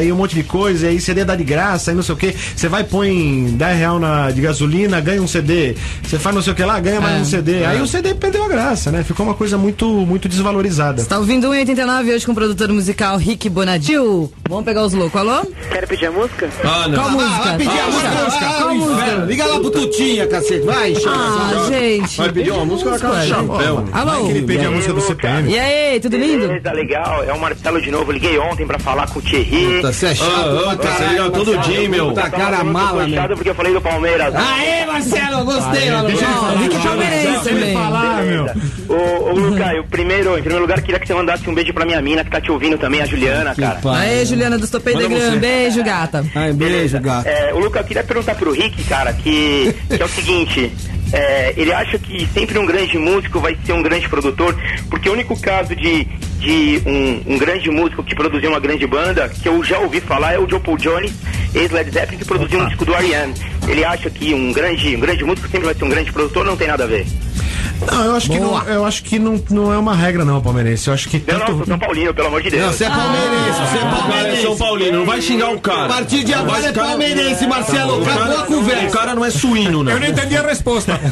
e 0.02 0.12
um 0.12 0.16
monte 0.16 0.34
de 0.34 0.42
coisa, 0.42 0.86
e 0.86 0.90
aí 0.90 1.00
CD 1.00 1.24
dá 1.24 1.34
de 1.36 1.44
graça 1.44 1.92
e 1.92 1.94
não 1.94 2.02
sei 2.02 2.14
o 2.14 2.18
que. 2.18 2.34
Você 2.54 2.68
vai 2.68 2.84
põe 2.84 3.46
10 3.56 3.78
real 3.78 3.98
na, 3.98 4.30
de 4.30 4.40
gasolina, 4.40 5.00
ganha 5.00 5.22
um 5.22 5.26
CD. 5.26 5.74
Você 6.02 6.18
faz 6.18 6.34
não 6.34 6.42
sei 6.42 6.52
o 6.52 6.56
que 6.56 6.64
lá, 6.64 6.78
ganha 6.80 7.00
mais 7.00 7.16
É, 7.16 7.20
um 7.20 7.24
CD. 7.24 7.64
Aí 7.64 7.80
o 7.80 7.86
CD 7.86 8.14
perdeu 8.14 8.44
a 8.44 8.48
graça, 8.48 8.90
né? 8.90 9.02
Ficou 9.02 9.24
uma 9.26 9.34
coisa 9.34 9.56
muito, 9.56 9.86
muito 9.88 10.28
desvalorizada. 10.28 11.04
Tá 11.04 11.18
ouvindo 11.18 11.48
1,89 11.48 12.14
hoje 12.14 12.26
com 12.26 12.32
o 12.32 12.34
produtor 12.34 12.68
musical 12.72 13.16
Rick 13.16 13.48
Bonadil. 13.48 14.32
Vamos 14.48 14.64
pegar 14.64 14.84
os 14.84 14.92
loucos, 14.92 15.20
alô? 15.20 15.44
Quer 15.70 15.86
pedir 15.86 16.06
a 16.06 16.10
música? 16.12 16.48
Ah, 16.64 16.88
não. 16.88 16.94
Qual 16.98 17.10
música? 17.10 17.42
Vai 17.44 17.56
pedir 17.58 17.78
a 17.80 17.84
Puxa. 17.84 18.08
música. 18.10 18.46
Qual 18.46 18.68
Ah, 18.68 18.72
o 18.72 18.74
música? 18.76 18.94
inferno. 19.02 19.26
Liga 19.26 19.46
lá 19.46 19.60
pro 19.60 19.70
Tutinha, 19.70 20.26
cacete. 20.26 20.64
Vai, 20.66 20.94
chama. 20.94 21.16
Ah, 21.16 21.66
gente. 21.70 22.16
Vai 22.16 22.32
pedir 22.32 22.50
uma 22.50 22.64
música 22.64 22.90
na 22.90 22.98
cara 22.98 23.20
de 23.22 23.28
chapéu. 23.28 23.84
Alô? 23.92 24.28
Ele 24.30 24.42
pediu 24.42 24.68
a 24.68 24.72
música 24.72 24.92
do 24.92 25.00
CPM. 25.00 25.50
E 25.50 25.58
aí, 25.58 26.00
tudo 26.00 26.16
lindo? 26.16 26.46
Beleza, 26.48 26.72
legal. 26.72 27.24
É 27.24 27.32
o 27.32 27.40
Marcelo 27.40 27.80
de 27.80 27.90
novo. 27.90 28.12
Liguei 28.12 28.38
ontem 28.38 28.66
pra 28.66 28.78
falar 28.78 29.08
com 29.08 29.18
o 29.18 29.22
Thierry. 29.44 29.76
Puta, 29.76 29.92
Você 29.92 30.06
é 30.06 30.14
chato 30.14 30.50
você 30.50 30.76
caralho. 30.76 31.08
liga 31.10 31.30
todo 31.30 31.54
Marcelo. 31.54 31.76
dia, 31.78 31.88
meu. 31.88 32.08
Puta 32.08 32.30
cara 32.30 32.64
mala, 32.64 32.92
meu. 33.06 33.08
puxado 33.08 33.34
porque 33.34 33.50
eu 33.50 33.54
falei 33.54 33.72
do 33.72 33.80
Palmeiras. 33.80 34.34
Aê, 34.34 34.86
Marcelo, 34.86 35.44
gostei, 35.44 35.90
mano. 35.90 36.08
Ó, 36.08 36.58
Rick 36.62 36.78
Palmeirense 36.78 37.48
também. 37.48 37.74
falar, 37.74 38.22
meu. 38.22 38.46
Ô, 38.88 39.30
ô 39.30 39.32
Luca, 39.32 39.74
eu 39.74 39.84
primeiro, 39.84 40.30
em 40.38 40.40
primeiro 40.42 40.62
lugar, 40.62 40.80
queria 40.80 40.98
que 41.00 41.06
você 41.06 41.14
mandasse 41.14 41.48
um 41.48 41.54
beijo 41.54 41.72
pra 41.72 41.84
minha 41.84 42.00
mina 42.00 42.24
que 42.24 42.30
tá 42.30 42.40
te 42.40 42.50
ouvindo 42.50 42.78
também, 42.78 43.00
a 43.02 43.06
Juliana, 43.06 43.54
cara. 43.54 43.80
Aê, 43.98 44.24
Juliana 44.24 44.56
do 44.58 44.66
Stopei 44.66 44.94
Degram. 44.96 45.38
Beijo, 45.38 45.82
gata. 45.82 46.24
Ai, 46.34 46.52
beijo, 46.52 46.98
gato. 47.00 47.26
É, 47.26 47.52
o 47.52 47.58
Luca, 47.58 47.80
eu 47.80 47.84
queria 47.84 48.04
perguntar 48.04 48.34
pro 48.36 48.52
Rick, 48.52 48.82
cara, 48.84 49.12
que, 49.12 49.74
que 49.88 50.00
é 50.00 50.04
o 50.04 50.08
seguinte. 50.08 50.72
é, 51.12 51.54
ele 51.56 51.72
acha 51.72 51.98
que 51.98 52.28
sempre 52.34 52.58
um 52.58 52.66
grande 52.66 52.96
músico 52.98 53.38
vai 53.40 53.56
ser 53.64 53.72
um 53.72 53.82
grande 53.82 54.08
produtor, 54.08 54.56
porque 54.90 55.08
o 55.08 55.12
único 55.12 55.38
caso 55.40 55.74
de, 55.74 56.06
de 56.38 56.82
um, 56.86 57.34
um 57.34 57.38
grande 57.38 57.70
músico 57.70 58.02
que 58.02 58.14
produziu 58.14 58.50
uma 58.50 58.60
grande 58.60 58.86
banda, 58.86 59.28
que 59.28 59.48
eu 59.48 59.62
já 59.64 59.78
ouvi 59.78 60.00
falar, 60.00 60.34
é 60.34 60.38
o 60.38 60.48
Joe 60.48 60.60
Paul 60.60 60.76
Jones, 60.76 61.12
ex-Led 61.54 61.90
Zeppelin, 61.90 62.18
que 62.18 62.24
produziu 62.24 62.60
um 62.60 62.66
disco 62.66 62.84
do 62.84 62.94
Ariane. 62.94 63.34
Ele 63.66 63.84
acha 63.84 64.10
que 64.10 64.34
um 64.34 64.52
grande, 64.52 64.96
um 64.96 65.00
grande 65.00 65.24
músico 65.24 65.48
sempre 65.48 65.66
vai 65.66 65.74
ser 65.74 65.84
um 65.84 65.88
grande 65.88 66.12
produtor, 66.12 66.44
não 66.44 66.56
tem 66.56 66.68
nada 66.68 66.84
a 66.84 66.86
ver. 66.86 67.06
Não, 67.90 68.04
eu 68.04 68.16
acho 68.16 68.30
que, 68.30 68.38
não, 68.38 68.62
eu 68.64 68.84
acho 68.84 69.02
que 69.04 69.18
não, 69.18 69.42
não 69.50 69.72
é 69.72 69.78
uma 69.78 69.94
regra, 69.94 70.24
não, 70.24 70.40
palmeirense. 70.40 70.88
Eu 70.88 70.94
acho 70.94 71.08
que 71.08 71.22
Não, 71.26 71.38
não, 71.38 71.46
tanto. 71.46 71.56
sou 71.58 71.66
São 71.66 71.78
Paulino, 71.78 72.14
pelo 72.14 72.28
amor 72.28 72.42
de 72.42 72.50
Deus. 72.50 72.62
Não, 72.64 72.72
você 72.72 72.84
é 72.84 72.90
palmeirense, 72.90 73.58
você 73.60 73.76
é 73.76 73.80
é 73.80 73.90
palmeirense. 73.90 74.42
São 74.42 74.56
Paulino, 74.56 74.98
não 74.98 75.06
vai 75.06 75.20
xingar 75.22 75.50
o 75.50 75.56
A 75.56 75.60
cara. 75.60 75.88
partir 75.88 76.24
de 76.24 76.32
agora 76.34 76.66
é 76.66 76.72
palmeirense, 76.72 77.46
Marcelo. 77.46 77.98
O 77.98 78.02
Acabou 78.02 78.22
cara, 78.22 78.40
a 78.40 78.46
conversa. 78.46 78.86
o 78.86 78.90
cara 78.90 79.14
não 79.14 79.24
é 79.24 79.30
suíno, 79.30 79.82
não. 79.82 79.92
Eu 79.92 80.00
não 80.00 80.06
entendi 80.06 80.36
a 80.36 80.42
resposta. 80.42 80.98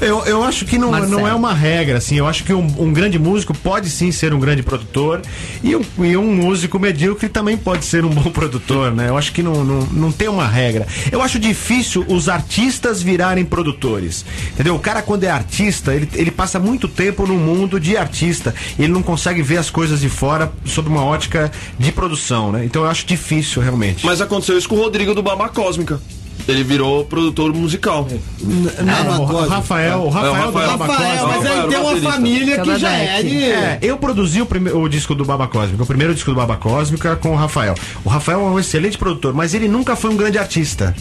Eu, 0.00 0.24
eu 0.26 0.42
acho 0.44 0.64
que 0.66 0.76
não, 0.78 0.90
Marcelo. 0.90 1.12
não 1.20 1.26
é 1.28 1.32
uma 1.34 1.54
regra, 1.54 1.98
assim. 1.98 2.16
Eu 2.18 2.26
acho 2.26 2.44
que 2.44 2.52
um, 2.52 2.66
um 2.78 2.92
grande 2.92 3.18
músico 3.18 3.54
pode 3.56 3.88
sim 3.88 4.12
ser 4.12 4.34
um 4.34 4.38
grande 4.38 4.62
produtor 4.62 5.22
e 5.62 5.74
um, 5.74 5.82
e 5.98 6.16
um 6.16 6.34
músico 6.34 6.78
medíocre 6.78 7.28
também 7.28 7.56
pode 7.56 7.84
ser 7.84 8.04
um 8.04 8.10
bom 8.10 8.30
produtor, 8.30 8.92
né? 8.92 9.08
Eu 9.08 9.16
acho 9.16 9.32
que 9.32 9.42
não, 9.42 9.64
não, 9.64 9.80
não 9.86 10.12
tem 10.12 10.28
uma 10.28 10.46
regra. 10.46 10.86
Eu 11.10 11.22
acho 11.22 11.38
difícil 11.38 12.04
os 12.08 12.28
artistas 12.28 13.00
virarem 13.02 13.44
produtores. 13.44 14.13
Entendeu? 14.52 14.74
O 14.74 14.78
cara, 14.78 15.00
quando 15.02 15.24
é 15.24 15.30
artista, 15.30 15.94
ele, 15.94 16.08
ele 16.14 16.30
passa 16.30 16.58
muito 16.58 16.86
tempo 16.86 17.26
no 17.26 17.34
mundo 17.34 17.80
de 17.80 17.96
artista. 17.96 18.54
Ele 18.78 18.92
não 18.92 19.02
consegue 19.02 19.42
ver 19.42 19.56
as 19.56 19.70
coisas 19.70 20.00
de 20.00 20.08
fora 20.08 20.52
sob 20.64 20.88
uma 20.88 21.02
ótica 21.04 21.50
de 21.78 21.90
produção, 21.90 22.52
né? 22.52 22.64
Então 22.64 22.82
eu 22.84 22.88
acho 22.90 23.06
difícil, 23.06 23.62
realmente. 23.62 24.04
Mas 24.04 24.20
aconteceu 24.20 24.58
isso 24.58 24.68
com 24.68 24.76
o 24.76 24.78
Rodrigo 24.82 25.14
do 25.14 25.22
Baba 25.22 25.48
Cósmica. 25.48 26.00
Ele 26.46 26.62
virou 26.62 27.04
produtor 27.06 27.54
musical. 27.54 28.06
Não, 28.40 29.22
o 29.22 29.46
Rafael, 29.46 30.00
o 30.02 30.08
Rafael, 30.10 30.34
É, 30.34 30.46
o 30.46 30.50
do 30.50 30.58
Rafael. 30.58 30.78
Baba 30.78 30.86
Rafael, 30.86 31.18
Cósmica- 31.18 31.38
mas 31.38 31.46
aí 31.62 31.68
tem 31.68 31.78
uma 31.78 32.12
família 32.12 32.60
que 32.60 32.78
já 32.78 32.92
é 32.92 33.22
de. 33.22 33.42
É, 33.44 33.78
eu 33.80 33.96
produzi 33.96 34.42
o, 34.42 34.46
prime- 34.46 34.70
o 34.72 34.86
disco 34.88 35.14
do 35.14 35.24
Baba 35.24 35.46
Cósmica, 35.46 35.82
o 35.82 35.86
primeiro 35.86 36.12
disco 36.14 36.30
do 36.30 36.36
Baba 36.36 36.56
Cósmica 36.56 37.16
com 37.16 37.30
o 37.30 37.34
Rafael. 37.36 37.74
O 38.04 38.10
Rafael 38.10 38.40
é 38.40 38.42
um 38.50 38.58
excelente 38.58 38.98
produtor, 38.98 39.32
mas 39.32 39.54
ele 39.54 39.68
nunca 39.68 39.96
foi 39.96 40.10
um 40.10 40.16
grande 40.16 40.36
artista. 40.36 40.94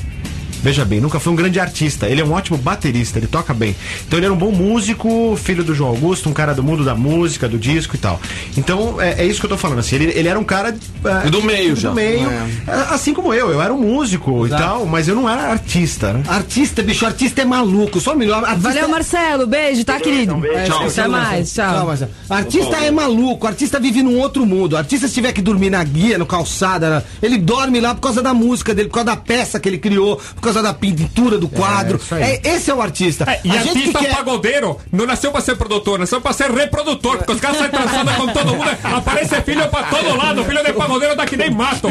Veja 0.64 0.86
bem, 0.86 1.02
nunca 1.02 1.20
foi 1.20 1.34
um 1.34 1.36
grande 1.36 1.60
artista. 1.60 2.08
Ele 2.08 2.22
é 2.22 2.26
um 2.26 2.32
ótimo 2.32 2.58
baterista, 2.58 3.20
ele 3.20 3.28
toca 3.28 3.54
bem. 3.54 3.76
Então 4.08 4.18
ele 4.18 4.26
era 4.26 4.34
um 4.34 4.38
bom 4.38 4.52
músico, 4.52 5.38
filho 5.44 5.64
do 5.64 5.76
João 5.76 5.90
Augusto, 5.90 6.30
um 6.30 6.34
cara 6.34 6.54
do 6.54 6.64
mundo 6.64 6.84
da 6.86 6.96
música, 6.96 7.48
do 7.50 7.58
disco 7.60 7.96
e 7.96 8.00
tal. 8.00 8.20
Então 8.58 9.00
é, 9.02 9.22
é 9.22 9.26
isso 9.26 9.40
que 9.42 9.46
eu 9.46 9.50
tô 9.50 9.58
falando. 9.58 9.80
Assim, 9.80 9.96
ele, 9.98 10.06
ele 10.16 10.28
era 10.28 10.40
um 10.40 10.44
cara. 10.44 10.74
é, 11.26 11.30
Do 11.30 11.44
meio 11.44 11.76
do 11.76 11.80
já. 11.82 11.92
meio. 11.94 12.30
É, 12.30 12.74
Assim 12.94 13.14
como 13.14 13.34
eu, 13.34 13.52
eu 13.52 13.62
era 13.62 13.74
um 13.74 13.78
músico 13.80 14.48
e 14.48 14.50
tal, 14.50 14.86
mas 14.86 15.08
eu 15.08 15.16
não 15.16 15.30
era 15.30 15.52
artista, 15.52 16.14
né? 16.14 16.24
Artista, 16.28 16.82
bicho, 16.82 17.06
artista 17.06 17.42
é 17.42 17.46
maluco. 17.46 18.00
Só 18.00 18.16
melhor. 18.16 18.44
Artista 18.46 18.70
Valeu, 18.70 18.88
Marcelo. 18.90 19.46
Beijo, 19.48 19.84
tá, 19.84 20.00
querido? 20.00 20.36
beijo. 20.36 20.72
Tchau. 20.72 20.88
Até 20.88 21.08
mais, 21.08 21.54
Tchau, 21.54 21.74
tchau. 21.74 21.86
Marcelo. 21.88 22.12
Artista 22.30 22.78
é 22.78 22.92
maluco, 22.92 23.46
artista 23.48 23.80
vive 23.80 24.02
num 24.02 24.18
outro 24.20 24.46
mundo. 24.46 24.78
Artista, 24.78 25.08
se 25.08 25.14
tiver 25.14 25.34
que 25.34 25.42
dormir 25.42 25.70
na 25.70 25.84
guia, 25.84 26.18
no 26.18 26.26
calçada, 26.26 27.04
ele 27.22 27.38
dorme 27.38 27.80
lá 27.82 27.94
por 27.96 28.02
causa 28.02 28.22
da 28.22 28.34
música 28.34 28.74
dele, 28.74 28.88
por 28.88 28.96
causa 28.96 29.06
da 29.08 29.16
peça 29.18 29.60
que 29.60 29.68
ele 29.68 29.78
criou, 29.78 30.16
por 30.36 30.42
causa 30.42 30.53
da 30.62 30.74
pintura 30.74 31.38
do 31.38 31.48
quadro. 31.48 31.98
isso 32.04 32.14
aí. 32.16 32.22
É, 32.24 32.42
esse 32.56 32.70
é 32.70 32.74
o 32.74 32.82
artista. 32.82 33.26
É, 33.30 33.40
e 33.44 33.50
A 33.52 33.58
gente 33.64 33.70
artista 33.78 34.00
quer- 34.00 34.16
pagodeiro 34.16 34.78
não 34.92 35.06
nasceu 35.06 35.32
pra 35.32 35.42
ser 35.42 35.56
produtor, 35.56 36.00
nasceu 36.00 36.20
pra 36.22 36.34
ser 36.34 36.52
reprodutor, 36.52 37.18
porque 37.18 37.34
os 37.34 37.40
caras 37.40 37.58
saem 37.58 37.72
transando 37.72 38.12
com 38.14 38.28
todo 38.28 38.56
mundo, 38.56 38.70
aparece 38.84 39.42
filho 39.42 39.68
pra 39.70 39.84
todo 39.84 40.16
lado, 40.18 40.44
filho 40.44 40.64
de 40.64 40.74
pagodeiro 40.74 41.16
dá 41.16 41.26
que 41.26 41.38
nem 41.38 41.50
mato. 41.52 41.88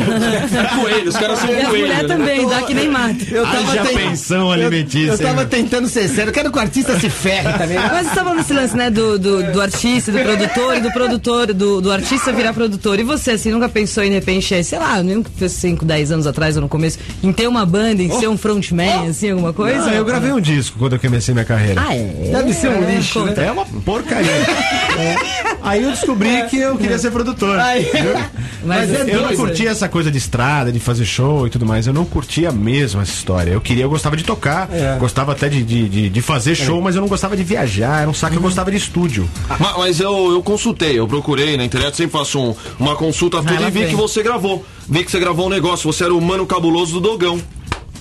Coelho, 0.80 1.08
os 1.08 1.16
caras 1.16 1.38
são 1.38 1.48
E 1.50 1.54
coelhos. 1.54 1.68
mulheres 1.70 2.02
né? 2.08 2.08
também, 2.16 2.48
dá 2.48 2.62
que 2.62 2.74
nem 2.74 2.88
mata. 2.88 3.16
Eu 3.30 3.44
tava 3.44 3.72
Haja 3.72 3.82
ten- 3.84 3.96
pensão 3.96 4.46
eu- 4.46 4.52
alimentícia, 4.52 5.12
Eu, 5.12 5.18
tava 5.18 5.42
hein, 5.42 5.48
tentando 5.48 5.88
ser 5.88 6.08
sério. 6.08 6.30
Eu 6.30 6.34
quero 6.34 6.50
que 6.50 6.58
o 6.58 6.60
artista 6.60 6.98
se 6.98 7.08
ferre 7.10 7.52
também. 7.58 7.78
Mas 7.92 8.06
você 8.08 8.14
tava 8.14 8.34
nesse 8.34 8.52
lance, 8.52 8.76
né, 8.76 8.90
do, 8.90 9.18
do, 9.18 9.52
do 9.52 9.60
artista, 9.60 10.12
do 10.12 10.18
produtor 10.20 10.76
e 10.76 10.80
do 10.80 10.92
produtor, 10.92 11.52
do, 11.54 11.80
do 11.80 11.90
artista 11.92 12.32
virar 12.32 12.52
produtor. 12.52 12.98
E 12.98 13.02
você, 13.02 13.32
assim, 13.32 13.50
nunca 13.50 13.68
pensou 13.68 14.02
em, 14.02 14.08
de 14.08 14.14
repente, 14.16 14.62
sei 14.64 14.78
lá, 14.78 15.02
nem 15.02 15.22
que 15.22 15.30
fosse 15.30 15.56
5, 15.56 15.84
10 15.84 16.12
anos 16.12 16.26
atrás 16.26 16.56
ou 16.56 16.62
no 16.62 16.68
começo, 16.68 16.98
em 17.22 17.32
ter 17.32 17.46
uma 17.48 17.64
banda, 17.66 18.02
em 18.02 18.10
ser 18.18 18.28
um 18.28 18.36
frontman, 18.52 19.08
assim, 19.08 19.30
alguma 19.30 19.52
coisa? 19.52 19.86
Não, 19.86 19.92
eu 19.92 20.04
gravei 20.04 20.32
um 20.32 20.40
disco 20.40 20.78
quando 20.78 20.94
eu 20.94 20.98
comecei 20.98 21.32
minha 21.34 21.44
carreira. 21.44 21.80
Ah, 21.86 21.94
é? 21.94 22.30
Deve 22.32 22.52
ser 22.52 22.68
um 22.68 22.84
lixo, 22.90 23.24
né? 23.24 23.34
É 23.46 23.50
uma 23.52 23.64
porcaria. 23.66 24.30
É. 24.92 25.16
Aí 25.62 25.82
eu 25.84 25.90
descobri 25.90 26.42
que 26.50 26.58
eu 26.58 26.76
queria 26.76 26.98
ser 26.98 27.10
produtor. 27.10 27.58
Aí- 27.58 27.88
Mas 28.64 28.90
Mas 28.90 29.08
é 29.08 29.14
Eu 29.16 29.22
não 29.22 29.34
curtia 29.34 29.70
essa 29.70 29.88
coisa 29.88 30.10
de 30.10 30.18
estrada, 30.18 30.70
de 30.70 30.78
fazer 30.78 31.04
show 31.06 31.46
e 31.46 31.50
tudo 31.50 31.64
mais. 31.64 31.86
Eu 31.86 31.94
não 31.94 32.04
curtia 32.04 32.52
mesmo 32.52 33.00
essa 33.00 33.10
história. 33.12 33.50
Eu 33.52 33.60
queria, 33.60 33.84
eu 33.84 33.88
gostava 33.88 34.16
de 34.16 34.22
tocar, 34.22 34.68
É. 34.72 34.96
gostava 34.98 35.32
até 35.32 35.48
de, 35.48 35.62
de, 35.62 35.88
de, 35.88 36.08
de 36.10 36.20
fazer 36.20 36.54
show, 36.54 36.80
mas 36.82 36.94
eu 36.94 37.00
não 37.00 37.08
gostava 37.08 37.34
de 37.36 37.42
viajar. 37.42 38.02
Era 38.02 38.10
um 38.10 38.14
saco, 38.14 38.36
eu 38.36 38.40
gostava 38.40 38.70
de 38.70 38.76
estúdio. 38.76 39.28
Ma- 39.58 39.78
Mas 39.78 39.98
eu, 39.98 40.30
eu 40.32 40.42
consultei, 40.42 40.98
eu 40.98 41.08
procurei 41.08 41.56
na 41.56 41.64
internet, 41.64 41.96
sempre 41.96 42.18
faço 42.18 42.38
um- 42.38 42.54
uma 42.78 42.94
consulta 42.94 43.38
tudo 43.38 43.54
lá 43.54 43.68
e 43.68 43.70
vi 43.70 43.80
vem. 43.80 43.88
que 43.88 43.94
você 43.96 44.22
gravou. 44.22 44.64
Vi 44.86 45.04
que 45.04 45.10
você 45.10 45.18
gravou 45.18 45.46
um 45.46 45.50
negócio, 45.50 45.90
você 45.90 46.04
era 46.04 46.14
o 46.14 46.20
mano 46.20 46.44
cabuloso 46.46 46.92
do 46.94 47.00
Dogão. 47.00 47.40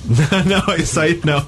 não, 0.45 0.75
isso 0.75 0.99
aí 0.99 1.19
não. 1.23 1.43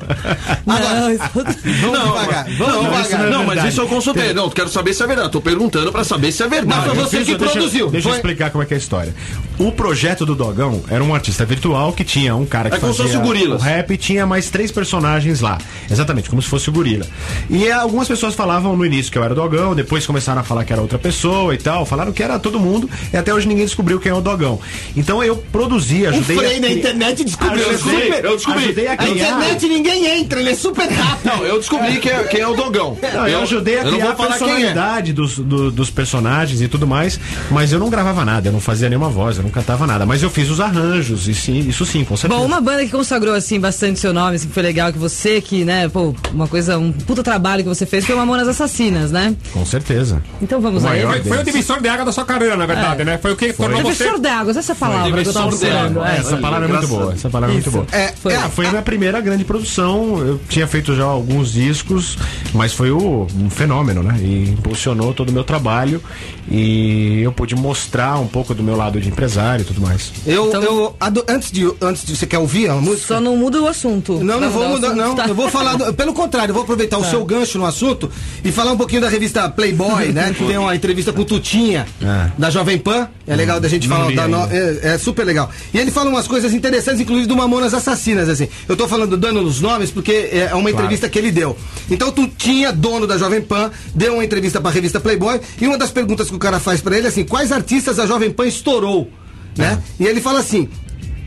Não, 0.65 1.11
isso- 1.11 1.23
Vamos 1.33 1.55
devagar, 2.03 2.45
vamos 2.57 2.73
não, 2.73 2.83
isso 2.83 3.03
devagar. 3.03 3.19
não 3.19 3.25
é 3.25 3.29
não, 3.31 3.43
mas 3.45 3.63
isso 3.65 3.81
eu 3.81 3.87
consultei. 3.87 4.33
Não, 4.33 4.49
quero 4.49 4.69
saber 4.69 4.93
se 4.93 5.03
é 5.03 5.07
verdade. 5.07 5.31
Tô 5.31 5.41
perguntando 5.41 5.91
pra 5.91 6.03
saber 6.03 6.31
se 6.31 6.43
é 6.43 6.47
verdade. 6.47 6.81
Mas 6.87 6.91
foi 6.93 6.97
Eu 7.03 7.07
você 7.09 7.17
fiz- 7.17 7.27
que 7.27 7.35
deixa, 7.37 7.53
produziu, 7.53 7.89
Deixa 7.89 8.07
eu 8.07 8.11
foi? 8.11 8.19
explicar 8.19 8.49
como 8.51 8.63
é 8.63 8.67
que 8.67 8.73
é 8.73 8.77
a 8.77 8.79
história. 8.79 9.13
O 9.57 9.71
projeto 9.71 10.25
do 10.25 10.35
Dogão 10.35 10.83
era 10.89 11.03
um 11.03 11.13
artista 11.13 11.45
virtual 11.45 11.93
que 11.93 12.03
tinha 12.03 12.35
um 12.35 12.45
cara 12.45 12.69
que 12.69 12.75
É 12.75 12.79
como 12.79 12.93
fazia 12.93 13.19
o 13.19 13.23
o 13.53 13.57
rap 13.57 13.91
e 13.91 13.97
tinha 13.97 14.25
mais 14.25 14.49
três 14.49 14.71
personagens 14.71 15.41
lá. 15.41 15.57
Exatamente, 15.89 16.29
como 16.29 16.41
se 16.41 16.47
fosse 16.47 16.69
o 16.69 16.71
gorila. 16.73 17.05
E 17.49 17.65
eh, 17.67 17.71
algumas 17.71 18.07
pessoas 18.07 18.33
falavam 18.35 18.75
no 18.75 18.85
início 18.85 19.11
que 19.11 19.17
eu 19.17 19.23
era 19.23 19.33
o 19.33 19.35
Dogão, 19.35 19.75
depois 19.75 20.05
começaram 20.05 20.41
a 20.41 20.43
falar 20.43 20.63
que 20.65 20.73
era 20.73 20.81
outra 20.81 20.97
pessoa 20.99 21.53
e 21.53 21.57
tal. 21.57 21.85
Falaram 21.85 22.11
que 22.11 22.21
era 22.23 22.39
todo 22.39 22.59
mundo 22.59 22.89
e 23.11 23.17
até 23.17 23.33
hoje 23.33 23.47
ninguém 23.47 23.65
descobriu 23.65 23.99
quem 23.99 24.11
é 24.11 24.15
o 24.15 24.21
Dogão. 24.21 24.59
Então 24.95 25.23
eu 25.23 25.35
produzi, 25.37 26.03
O 26.03 26.09
ajudei 26.09 26.37
Frei 26.37 26.57
a 26.57 26.61
na 26.61 26.69
internet 26.69 27.23
descobriu. 27.23 27.69
Ajudei, 27.69 28.05
super- 28.05 28.25
eu 28.25 28.35
descobri. 28.45 28.63
Ajudei 28.65 28.87
a 28.87 28.93
internet 28.93 29.67
ninguém 29.67 30.19
entra, 30.19 30.39
ele 30.39 30.49
é 30.51 30.55
super 30.55 30.87
rápido. 30.89 31.25
Não, 31.25 31.45
eu 31.45 31.57
descobri 31.59 31.97
quem 31.99 32.11
é, 32.11 32.23
quem 32.25 32.41
é 32.41 32.47
o 32.47 32.55
Dogão. 32.55 32.97
Não, 33.13 33.27
eu 33.27 33.41
ajudei 33.41 33.79
a 33.79 33.83
eu 33.83 33.91
criar 33.93 34.09
a 34.09 34.11
é. 34.11 34.15
personalidade 34.15 35.13
dos, 35.13 35.37
do- 35.39 35.71
dos 35.71 35.89
personagens 35.89 36.61
e 36.61 36.67
tudo 36.67 36.85
mais, 36.87 37.19
mas 37.51 37.71
eu 37.71 37.79
não 37.79 37.89
gravava 37.89 38.23
nada, 38.25 38.47
eu 38.47 38.51
não 38.53 38.59
fazia 38.59 38.89
nenhuma 38.89 39.09
voz, 39.09 39.37
eu 39.37 39.43
não 39.43 39.49
cantava 39.49 39.85
nada, 39.87 40.05
mas 40.05 40.21
eu 40.21 40.29
fiz 40.29 40.49
os 40.49 40.59
arranjos, 40.59 41.27
e 41.27 41.33
sim, 41.33 41.59
isso 41.67 41.85
sim, 41.85 42.03
com 42.03 42.15
certeza. 42.17 42.39
Bom, 42.39 42.45
uma 42.45 42.61
banda 42.61 42.83
que 42.85 42.91
consagrou, 42.91 43.33
assim, 43.33 43.59
bastante 43.59 43.99
seu 43.99 44.13
nome, 44.13 44.35
assim, 44.35 44.47
que 44.47 44.53
foi 44.53 44.63
legal, 44.63 44.91
que 44.91 44.99
você, 44.99 45.39
que, 45.41 45.63
né, 45.63 45.87
pô, 45.89 46.13
uma 46.33 46.47
coisa, 46.47 46.77
um 46.77 46.91
puta 46.91 47.23
trabalho 47.23 47.63
que 47.63 47.69
você 47.69 47.85
fez 47.85 48.05
foi 48.05 48.15
o 48.15 48.17
Mamonas 48.17 48.47
Assassinas, 48.47 49.11
né? 49.11 49.35
Com 49.51 49.65
certeza. 49.65 50.21
Então 50.41 50.59
vamos 50.59 50.83
O 50.83 50.87
aí. 50.87 51.01
Foi, 51.03 51.23
foi 51.23 51.37
o 51.39 51.43
divisor 51.43 51.81
de 51.81 51.87
água 51.89 52.05
da 52.05 52.11
sua 52.11 52.25
carreira, 52.25 52.55
na 52.55 52.65
verdade, 52.65 53.03
né? 53.03 53.17
Foi 53.21 53.31
o 53.33 53.35
que 53.35 53.53
tornou 53.53 53.81
você. 53.81 54.03
Professor 54.03 54.19
d'água, 54.19 54.51
essa 54.57 54.71
é 54.71 54.75
palavra 54.75 55.11
que 55.23 55.27
eu 55.29 55.33
tava 55.33 55.49
Divisor 55.49 55.59
de 55.59 55.65
procurando. 55.73 55.99
água. 56.01 56.11
é. 56.13 56.17
Essa 56.19 56.37
palavra 56.37 56.65
é 56.67 56.71
muito 56.71 56.87
boa, 56.87 57.13
essa 57.13 57.29
palavra 57.29 57.51
é 57.51 57.53
muito 57.53 57.71
boa. 57.71 57.85
É, 57.91 58.13
Foi. 58.33 58.43
é, 58.43 58.45
Ah, 58.45 58.49
foi 58.49 58.65
a 58.67 58.69
minha 58.71 58.81
primeira 58.81 59.19
grande 59.21 59.43
produção. 59.45 60.17
Eu 60.19 60.39
tinha 60.49 60.67
feito 60.67 60.95
já 60.95 61.03
alguns 61.03 61.53
discos, 61.53 62.17
mas 62.53 62.73
foi 62.73 62.91
o- 62.91 63.27
um 63.39 63.49
fenômeno, 63.49 64.03
né? 64.03 64.17
E 64.21 64.49
impulsionou 64.49 65.13
todo 65.13 65.29
o 65.29 65.31
meu 65.31 65.43
trabalho 65.43 66.01
e 66.49 67.21
eu 67.21 67.31
pude 67.31 67.55
mostrar 67.55 68.19
um 68.19 68.27
pouco 68.27 68.53
do 68.53 68.61
meu 68.63 68.75
lado 68.75 68.99
de 68.99 69.09
empresário 69.09 69.63
e 69.63 69.65
tudo 69.65 69.81
mais. 69.81 70.11
Eu, 70.25 70.47
Então- 70.49 70.61
eu 70.63 70.95
ado- 70.99 71.23
antes 71.27 71.51
de 71.51 71.63
antes 71.81 72.05
de 72.05 72.15
você 72.15 72.25
quer 72.25 72.37
ouvir 72.39 72.69
a 72.69 72.75
música? 72.75 73.07
Só 73.15 73.19
não 73.19 73.37
muda 73.37 73.61
o 73.61 73.67
assunto. 73.67 74.13
Não, 74.23 74.39
não 74.39 74.49
vou 74.49 74.65
o 74.65 74.69
mudar, 74.69 74.93
não. 74.95 75.15
tá? 75.15 75.25
Eu 75.27 75.35
vou 75.35 75.49
falar, 75.49 75.75
do- 75.75 75.93
pelo 75.93 76.13
contrário, 76.13 76.51
eu 76.51 76.53
vou 76.53 76.63
aproveitar 76.63 76.97
o 76.97 77.05
seu 77.05 77.23
gancho 77.25 77.57
no 77.57 77.65
assunto 77.65 78.09
e 78.43 78.51
falar 78.51 78.71
um 78.71 78.77
pouquinho 78.77 79.01
da 79.01 79.09
revista 79.09 79.49
Playboy, 79.49 80.11
né? 80.11 80.33
Que 80.37 80.45
tem 80.45 80.57
uma 80.57 80.75
entrevista 80.75 81.11
com 81.13 81.21
o 81.21 81.25
Tutinha, 81.25 81.85
É. 82.01 82.31
da 82.37 82.49
Jovem 82.49 82.77
Pan. 82.77 83.07
É 83.25 83.35
legal 83.35 83.59
da 83.59 83.69
gente 83.69 83.87
Não 83.87 83.95
falar 83.97 84.11
da 84.13 84.27
no- 84.27 84.47
é, 84.51 84.93
é 84.93 84.97
super 84.97 85.23
legal. 85.25 85.49
E 85.73 85.77
ele 85.77 85.91
fala 85.91 86.09
umas 86.09 86.27
coisas 86.27 86.53
interessantes, 86.53 86.99
inclusive 87.01 87.27
do 87.27 87.35
Mamonas 87.37 87.73
Assassinas, 87.73 88.22
assim. 88.29 88.47
Eu 88.67 88.75
tô 88.75 88.87
falando, 88.87 89.17
dando 89.17 89.41
os 89.41 89.61
nomes, 89.61 89.91
porque 89.91 90.29
é 90.31 90.53
uma 90.55 90.69
entrevista 90.71 91.09
que 91.09 91.17
ele 91.17 91.31
deu. 91.31 91.57
Então 91.89 92.09
o 92.09 92.11
Tutinha, 92.11 92.71
dono 92.71 93.05
da 93.07 93.17
Jovem 93.17 93.41
Pan, 93.41 93.71
deu 93.93 94.15
uma 94.15 94.25
entrevista 94.25 94.59
pra 94.61 94.71
revista 94.71 94.99
Playboy 94.99 95.39
e 95.59 95.67
uma 95.67 95.77
das 95.77 95.91
perguntas 95.91 96.29
que 96.29 96.35
o 96.35 96.39
cara 96.39 96.59
faz 96.59 96.81
pra 96.81 96.97
ele 96.97 97.07
é 97.07 97.09
assim: 97.09 97.23
quais 97.23 97.51
artistas 97.51 97.99
a 97.99 98.05
Jovem 98.05 98.31
Pan 98.31 98.47
estourou? 98.47 99.09
Né? 99.57 99.81
E 99.99 100.05
ele 100.05 100.21
fala 100.21 100.39
assim: 100.39 100.69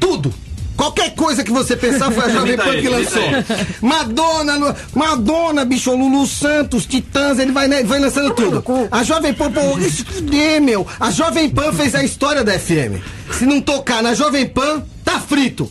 tudo. 0.01 0.33
Qualquer 0.77 1.15
coisa 1.15 1.43
que 1.43 1.51
você 1.51 1.75
pensar 1.75 2.11
foi 2.11 2.25
a 2.25 2.29
Jovem 2.31 2.57
Pan 2.57 2.77
que 2.81 2.89
lançou. 2.89 3.23
Madonna, 3.81 4.77
Madonna, 4.95 5.65
bicho, 5.65 5.91
Lulu 5.95 6.27
Santos, 6.27 6.85
Titãs, 6.85 7.39
ele 7.39 7.51
vai, 7.51 7.67
né, 7.67 7.83
vai 7.83 7.99
lançando 7.99 8.35
tudo. 8.35 8.63
A 8.91 9.03
Jovem 9.03 9.33
Pan, 9.33 9.51
pô, 9.51 9.79
isso 9.79 10.05
que 10.05 10.39
é, 10.39 10.61
meu. 10.61 10.87
A 11.01 11.11
Jovem 11.11 11.49
Pan 11.49 11.73
fez 11.73 11.95
a 11.95 12.05
história 12.05 12.45
da 12.45 12.59
FM. 12.59 13.01
Se 13.33 13.47
não 13.47 13.61
tocar 13.61 14.03
na 14.03 14.15
Jovem 14.15 14.47
Pan, 14.47 14.83
tá 15.03 15.19
frito. 15.19 15.71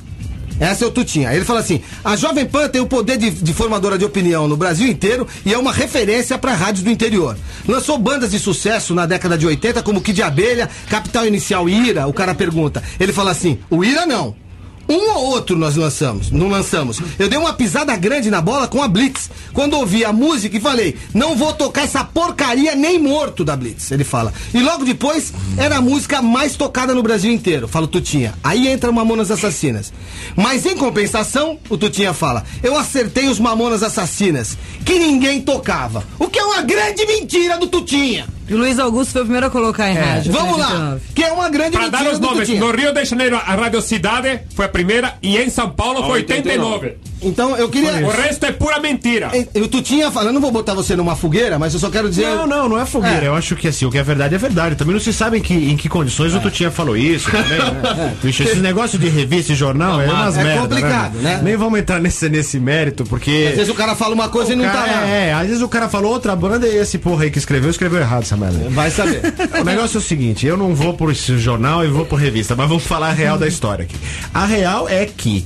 Essa 0.60 0.86
é 0.86 0.88
o 0.88 0.92
Tutinha. 0.92 1.34
Ele 1.34 1.46
fala 1.46 1.60
assim: 1.60 1.82
a 2.04 2.16
Jovem 2.16 2.46
Pan 2.46 2.68
tem 2.68 2.82
o 2.82 2.88
poder 2.88 3.18
de, 3.18 3.30
de 3.30 3.54
formadora 3.54 3.98
de 3.98 4.06
opinião 4.06 4.48
no 4.48 4.58
Brasil 4.58 4.88
inteiro 4.88 5.28
e 5.46 5.54
é 5.54 5.58
uma 5.58 5.72
referência 5.72 6.38
para 6.38 6.54
rádios 6.54 6.84
do 6.84 6.90
interior. 6.90 7.38
Lançou 7.68 7.98
bandas 7.98 8.32
de 8.32 8.40
sucesso 8.40 8.94
na 8.94 9.06
década 9.06 9.38
de 9.38 9.46
80, 9.46 9.84
como 9.84 10.02
Kid 10.02 10.22
Abelha, 10.22 10.70
Capital 10.90 11.26
Inicial 11.26 11.68
Ira. 11.68 12.08
O 12.08 12.14
cara 12.14 12.34
pergunta. 12.34 12.84
Ele 13.00 13.12
fala 13.12 13.32
assim: 13.32 13.60
o 13.70 13.84
Ira 13.84 14.06
não. 14.06 14.45
Um 14.88 15.16
ou 15.16 15.26
outro 15.32 15.58
nós 15.58 15.76
lançamos, 15.76 16.30
não 16.30 16.48
lançamos. 16.48 17.02
Eu 17.18 17.28
dei 17.28 17.38
uma 17.38 17.54
pisada 17.54 17.96
grande 17.96 18.30
na 18.30 18.42
bola 18.42 18.68
com 18.68 18.82
a 18.82 18.88
Blitz. 18.88 19.30
Quando 19.54 19.78
ouvi 19.78 20.06
a 20.06 20.14
música 20.14 20.58
e 20.58 20.62
falei, 20.62 20.96
não 21.14 21.36
vou 21.36 21.54
tocar 21.54 21.84
essa 21.84 22.04
porcaria 22.04 22.76
nem 22.76 23.00
morto 23.00 23.44
da 23.44 23.56
Blitz. 23.56 23.92
Ele 23.92 24.04
fala. 24.04 24.34
E 24.54 24.62
logo 24.62 24.86
depois, 24.86 25.34
era 25.58 25.78
a 25.78 25.82
música 25.82 26.22
mais 26.22 26.56
tocada 26.56 26.94
no 26.94 27.02
Brasil 27.02 27.32
inteiro. 27.32 27.68
Fala 27.68 27.86
o 27.86 27.90
Tutinha. 27.90 28.34
Aí 28.44 28.68
entra 28.68 28.92
Mamonas 28.92 29.32
Assassinas. 29.32 29.92
Mas 30.36 30.66
em 30.66 30.78
compensação, 30.78 31.58
o 31.70 31.78
Tutinha 31.78 32.14
fala, 32.14 32.44
eu 32.62 32.78
acertei 32.78 33.28
os 33.28 33.40
Mamonas 33.40 33.84
Assassinas, 33.84 34.58
que 34.86 35.00
ninguém 35.00 35.42
tocava. 35.42 36.04
O 36.20 36.28
que 36.28 36.40
é 36.40 36.44
uma 36.44 36.62
grande 36.62 37.06
mentira 37.06 37.58
do 37.58 37.68
Tutinha. 37.68 38.28
E 38.48 38.54
o 38.54 38.58
Luiz 38.58 38.78
Augusto 38.78 39.14
foi 39.14 39.22
o 39.22 39.26
primeiro 39.26 39.48
a 39.48 39.50
colocar 39.50 39.90
em 39.90 39.96
rádio. 39.96 40.32
Vamos 40.32 40.58
lá, 40.58 40.68
29. 40.68 41.02
que 41.16 41.24
é 41.24 41.32
uma 41.32 41.50
grande 41.50 41.72
Para 41.78 41.90
dar 41.90 42.08
os 42.08 42.20
do 42.20 42.28
nomes, 42.28 42.48
no 42.50 42.72
Rio 42.72 42.94
de 42.94 43.06
Janeiro 43.06 43.36
a 43.38 43.56
Rádio 43.56 43.82
Cidade 43.82 44.42
foi 44.54 44.66
a 44.66 44.70
primeira 44.70 45.16
e 45.22 45.38
em 45.38 45.50
São 45.50 45.70
Paulo 45.72 46.04
foi 46.04 46.20
89. 46.20 46.96
Então 47.26 47.56
eu 47.58 47.68
queria. 47.70 47.92
O 48.06 48.10
resto 48.10 48.46
é 48.46 48.52
pura 48.52 48.80
mentira. 48.80 49.32
E- 49.34 49.60
O 49.60 49.68
Tutinha 49.68 50.12
fala, 50.12 50.30
eu 50.30 50.34
não 50.34 50.42
vou 50.42 50.52
botar 50.52 50.74
você 50.74 50.96
numa 50.96 51.16
fogueira, 51.16 51.58
mas 51.58 51.74
eu 51.74 51.80
só 51.80 51.90
quero 51.90 52.10
dizer. 52.10 52.28
Não, 52.28 52.48
não, 52.48 52.70
não 52.70 52.80
é 52.80 52.86
fogueira. 52.86 53.26
É. 53.26 53.28
Eu 53.28 53.36
acho 53.36 53.56
que 53.56 53.68
assim, 53.68 53.86
o 53.86 53.92
que 53.92 53.98
é 53.98 54.04
verdade 54.04 54.36
é 54.36 54.38
verdade. 54.38 54.76
Também 54.76 54.94
não 54.94 55.00
se 55.02 55.12
sabe 55.12 55.38
em 55.38 55.42
que, 55.42 55.54
em 55.54 55.76
que 55.76 55.90
condições 55.90 56.34
o 56.34 56.40
Tutinha 56.40 56.70
falou 56.72 56.96
isso 56.96 57.30
também, 57.32 57.58
né? 57.58 58.16
Bicho, 58.24 58.44
esses 58.44 58.62
negócios 58.62 59.02
de 59.02 59.10
revista 59.10 59.52
e 59.54 59.56
jornal 59.56 60.02
é 60.02 60.06
umas 60.06 60.38
é 60.38 60.44
merda, 60.44 60.62
complicado, 60.62 61.18
né? 61.20 61.40
Nem 61.44 61.58
vamos 61.58 61.80
entrar 61.80 62.00
nesse, 62.00 62.30
nesse 62.30 62.60
mérito, 62.60 63.04
porque. 63.06 63.48
Às 63.50 63.56
vezes 63.58 63.70
o 63.70 63.76
cara 63.76 63.96
fala 63.96 64.14
uma 64.14 64.30
coisa 64.30 64.54
e 64.54 64.56
não 64.56 64.66
cara, 64.66 64.78
tá 64.78 64.86
lá. 64.86 65.08
É, 65.08 65.34
às 65.34 65.48
vezes 65.48 65.62
o 65.62 65.68
cara 65.68 65.90
falou 65.90 66.12
outra 66.12 66.36
banda 66.36 66.68
e 66.68 66.78
esse 66.78 66.98
porra 66.98 67.24
aí 67.24 67.32
que 67.32 67.38
escreveu, 67.38 67.70
escreveu 67.70 68.00
errado 68.00 68.24
essa 68.24 68.38
merda. 68.38 68.70
Vai 68.70 68.92
saber. 68.92 69.22
O 69.60 69.64
negócio 69.64 69.98
é 69.98 70.00
o 70.00 70.04
seguinte, 70.04 70.46
eu 70.46 70.58
não 70.58 70.74
vou 70.76 70.94
por 70.94 71.12
esse 71.12 71.38
jornal 71.38 71.84
e 71.84 71.88
vou 71.88 72.06
por 72.06 72.20
revista, 72.20 72.56
mas 72.56 72.68
vamos 72.68 72.84
falar 72.86 73.10
a 73.10 73.14
real 73.14 73.38
da 73.38 73.48
história 73.48 73.84
aqui. 73.84 73.96
A 74.34 74.46
real 74.46 74.88
é 74.90 75.06
que 75.06 75.46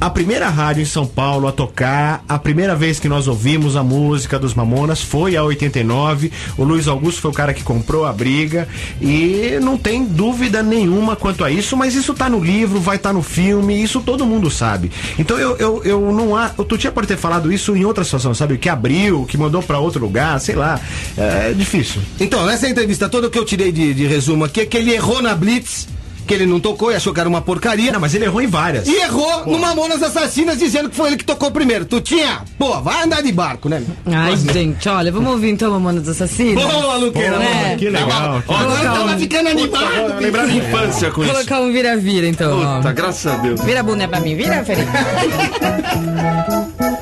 a 0.00 0.10
primeira 0.10 0.48
rádio 0.48 0.82
em 0.82 0.86
São 0.86 1.06
Paulo 1.06 1.46
a 1.46 1.52
tocar, 1.52 2.24
a 2.28 2.38
primeira 2.38 2.74
vez 2.74 2.98
que 2.98 3.08
nós 3.08 3.28
ouvimos 3.28 3.76
a 3.76 3.82
música 3.82 4.38
dos 4.38 4.54
Mamonas 4.54 5.00
foi 5.00 5.36
a 5.36 5.44
89. 5.44 6.32
O 6.56 6.64
Luiz 6.64 6.88
Augusto 6.88 7.20
foi 7.20 7.30
o 7.30 7.34
cara 7.34 7.54
que 7.54 7.62
comprou 7.62 8.04
a 8.04 8.12
briga 8.12 8.68
e 9.00 9.58
não 9.62 9.76
tem 9.76 10.04
dúvida 10.04 10.62
nenhuma 10.62 11.16
quanto 11.16 11.44
a 11.44 11.50
isso, 11.50 11.76
mas 11.76 11.94
isso 11.94 12.14
tá 12.14 12.28
no 12.28 12.42
livro, 12.42 12.80
vai 12.80 12.96
estar 12.96 13.12
no 13.12 13.22
filme, 13.22 13.82
isso 13.82 14.00
todo 14.00 14.26
mundo 14.26 14.50
sabe. 14.50 14.90
Então 15.18 15.38
eu, 15.38 15.56
eu, 15.56 15.82
eu 15.84 16.12
não 16.12 16.36
há. 16.36 16.50
O 16.56 16.64
Tutinha 16.64 16.92
pode 16.92 17.06
ter 17.06 17.16
falado 17.16 17.52
isso 17.52 17.76
em 17.76 17.84
outra 17.84 18.04
situação, 18.04 18.34
sabe? 18.34 18.58
Que 18.58 18.68
abriu, 18.68 19.24
que 19.24 19.36
mandou 19.36 19.62
pra 19.62 19.78
outro 19.78 20.00
lugar, 20.00 20.40
sei 20.40 20.54
lá. 20.54 20.80
É 21.16 21.52
difícil. 21.52 22.00
Então, 22.20 22.44
nessa 22.46 22.68
entrevista 22.68 23.08
toda 23.08 23.30
que 23.30 23.38
eu 23.38 23.44
tirei 23.44 23.72
de, 23.72 23.94
de 23.94 24.06
resumo 24.06 24.44
aqui 24.44 24.60
é 24.60 24.66
que 24.66 24.76
ele 24.76 24.92
errou 24.92 25.22
na 25.22 25.34
Blitz, 25.34 25.88
que 26.26 26.34
ele 26.34 26.46
não 26.46 26.60
tocou 26.60 26.92
e 26.92 26.94
achou 26.94 27.12
que 27.12 27.20
era 27.20 27.28
uma 27.28 27.40
porcaria. 27.40 27.92
Não, 27.92 28.00
mas 28.00 28.14
ele 28.14 28.24
errou 28.24 28.40
em 28.40 28.46
várias. 28.46 28.86
E 28.86 28.94
errou 29.02 29.46
no 29.46 29.58
Mamonas 29.58 30.02
Assassinas 30.02 30.58
dizendo 30.58 30.88
que 30.90 30.96
foi 30.96 31.08
ele 31.08 31.16
que 31.16 31.24
tocou 31.24 31.50
primeiro. 31.50 31.84
Tutinha, 31.84 32.42
pô, 32.58 32.80
vai 32.80 33.02
andar 33.04 33.22
de 33.22 33.32
barco, 33.32 33.68
né? 33.68 33.82
Ai, 34.06 34.36
gente, 34.36 34.88
olha, 34.88 35.10
vamos 35.12 35.30
ouvir 35.32 35.50
então 35.50 35.70
Mamonas 35.72 36.08
Assassinas? 36.08 36.62
Boa, 36.64 36.96
Luqueira. 36.96 37.32
Pô, 37.32 37.38
boa. 37.38 37.50
né? 37.50 37.76
Que 37.78 37.88
legal. 37.90 38.42
que 38.42 38.52
Agora 38.52 38.66
Colocar 38.68 38.92
tava 38.92 39.14
um- 39.14 39.18
ficando 39.18 39.48
animado. 39.48 40.20
Lembrar 40.20 40.46
da 40.46 40.52
infância 40.52 41.10
com 41.10 41.24
isso. 41.24 41.32
Colocar 41.32 41.60
um 41.60 41.72
vira-vira 41.72 42.26
então. 42.28 42.60
ó. 42.62 42.76
Puta, 42.76 42.92
graças 42.92 43.32
a 43.32 43.36
Deus. 43.36 43.60
Vira 43.62 43.80
a 43.80 43.82
bunda 43.82 44.06
pra 44.08 44.20
mim, 44.20 44.36
vira, 44.36 44.64
Felipe. 44.64 44.90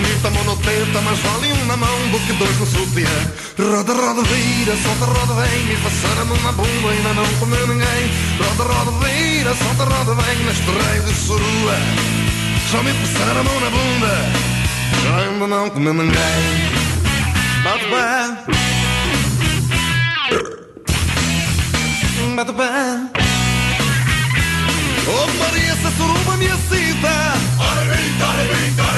bonita, 0.00 0.30
monoteta 0.30 1.00
Mas 1.02 1.18
vale 1.18 1.52
um 1.52 1.66
na 1.66 1.76
mão 1.76 2.08
do 2.10 2.18
que 2.20 2.32
dois 2.32 2.58
no 2.58 2.66
sutiã. 2.66 3.08
Roda, 3.58 3.92
roda, 3.92 4.22
vira, 4.22 4.76
solta, 4.76 5.04
roda, 5.04 5.34
vem 5.34 5.64
Me 5.64 5.76
passaram 5.76 6.24
na 6.42 6.52
bunda, 6.52 6.90
ainda 6.90 7.14
não 7.14 7.26
comeu 7.38 7.66
ninguém. 7.66 8.10
Roda, 8.38 8.72
roda, 8.72 8.90
vira, 9.04 9.54
solta, 9.54 9.84
roda, 9.84 10.14
vem 10.22 10.38
Neste 10.44 10.70
raio 10.70 11.02
de 11.02 11.14
surua. 11.14 11.76
Já 12.70 12.82
me 12.82 12.92
passaram 12.94 13.40
a 13.40 13.44
mão 13.44 13.60
na 13.60 13.70
bunda 13.70 14.32
Já 15.04 15.16
ainda 15.16 15.46
não 15.46 15.70
comeu 15.70 15.94
ninguém. 15.94 16.80
Bate 17.62 17.84
pé. 17.84 18.60
Bate 22.36 22.52
pé. 22.52 23.20
Oh 25.12 25.26
Maria, 25.38 25.72
essa 25.72 25.90
suruba 25.96 26.36
me 26.36 26.46
excita. 26.46 27.08
Arrebita, 27.58 28.26
arrebita, 28.26 28.82
arrebita 28.82 28.89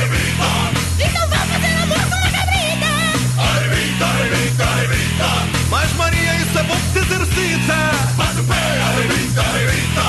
exercita 7.32 7.76
Bate 8.16 8.40
o 8.40 8.44
pé, 8.44 8.54
arrebita, 8.54 9.40
arrebita 9.40 10.04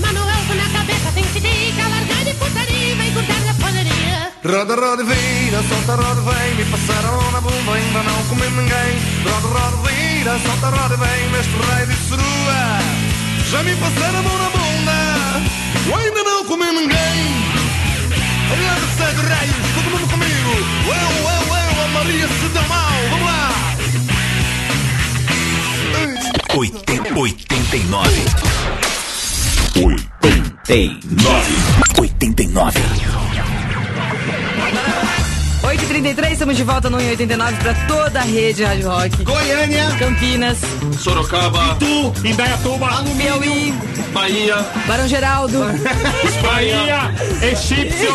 Manuel, 0.00 0.42
com 0.46 0.54
na 0.54 0.68
cabeça 0.70 1.12
tem 1.14 1.24
que 1.24 1.40
dica. 1.40 1.88
Largar 1.88 2.24
de 2.24 2.34
putaria 2.34 2.92
e 2.92 2.94
vem 2.94 3.12
curtir 3.12 3.40
na 3.44 3.54
padaria. 3.54 4.32
Roda, 4.44 4.74
roda, 4.74 5.04
vira, 5.04 5.62
solta, 5.68 5.94
roda, 6.02 6.20
vem 6.22 6.54
Me 6.54 6.64
passaram 6.66 7.30
na 7.32 7.40
bunda, 7.40 7.72
ainda 7.72 8.02
não 8.02 8.24
comi 8.28 8.48
ninguém. 8.50 8.92
Roda, 9.24 9.48
roda, 9.48 9.88
vira, 9.88 10.38
solta, 10.38 10.68
roda, 10.68 10.96
vem 10.96 11.30
Neste 11.30 11.56
raio 11.66 11.86
de 11.86 11.96
surua 12.08 12.62
Já 13.50 13.62
me 13.62 13.74
passaram 13.76 14.18
a 14.18 14.22
mão 14.22 14.38
na 14.38 14.50
bunda 14.50 14.98
Eu 15.86 15.96
ainda 15.96 16.22
não 16.22 16.44
comi 16.44 16.66
ninguém. 16.66 17.18
Aliás, 18.50 18.80
segue 18.96 19.28
raios, 19.28 19.56
todo 19.74 19.90
mundo 19.90 20.10
comigo. 20.10 20.52
Eu, 20.86 20.94
eu, 20.94 21.56
eu, 21.56 21.84
a 21.84 21.88
Maria 21.88 22.28
se 22.28 22.48
deu 22.48 22.62
mal 22.68 22.92
Vamos 23.10 23.26
lá 23.26 23.77
80, 25.98 26.74
89. 27.14 28.10
89. 29.74 31.42
89. 31.98 33.57
8h33, 35.68 36.32
estamos 36.32 36.56
de 36.56 36.64
volta 36.64 36.88
no 36.88 36.96
89 36.96 37.56
pra 37.58 37.74
toda 37.86 38.20
a 38.20 38.22
rede 38.22 38.64
Rádio 38.64 38.88
Rock. 38.88 39.22
Goiânia, 39.22 39.94
Campinas, 39.98 40.56
Sorocaba, 40.98 41.76
Tu, 41.78 42.26
Indaiatuba, 42.26 43.04
Piauí, 43.18 43.74
Bahia, 44.14 44.56
Barão 44.86 45.06
Geraldo. 45.06 45.58
Bahia, 46.42 47.14
Egípcio, 47.42 48.08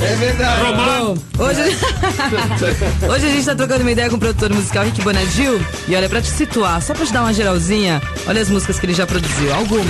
é 0.00 0.16
verdade. 0.16 0.62
Romano. 0.62 1.14
Bom, 1.36 1.44
hoje, 1.44 1.60
hoje 3.06 3.26
a 3.26 3.30
gente 3.30 3.44
tá 3.44 3.54
trocando 3.54 3.82
uma 3.82 3.92
ideia 3.92 4.08
com 4.08 4.16
o 4.16 4.18
produtor 4.18 4.50
musical 4.54 4.84
Rick 4.84 5.02
Bonadil. 5.02 5.60
E 5.86 5.94
olha, 5.94 6.08
pra 6.08 6.22
te 6.22 6.28
situar, 6.28 6.80
só 6.80 6.94
pra 6.94 7.04
te 7.04 7.12
dar 7.12 7.20
uma 7.20 7.34
geralzinha, 7.34 8.00
olha 8.26 8.40
as 8.40 8.48
músicas 8.48 8.80
que 8.80 8.86
ele 8.86 8.94
já 8.94 9.06
produziu. 9.06 9.54
Algumas. 9.54 9.86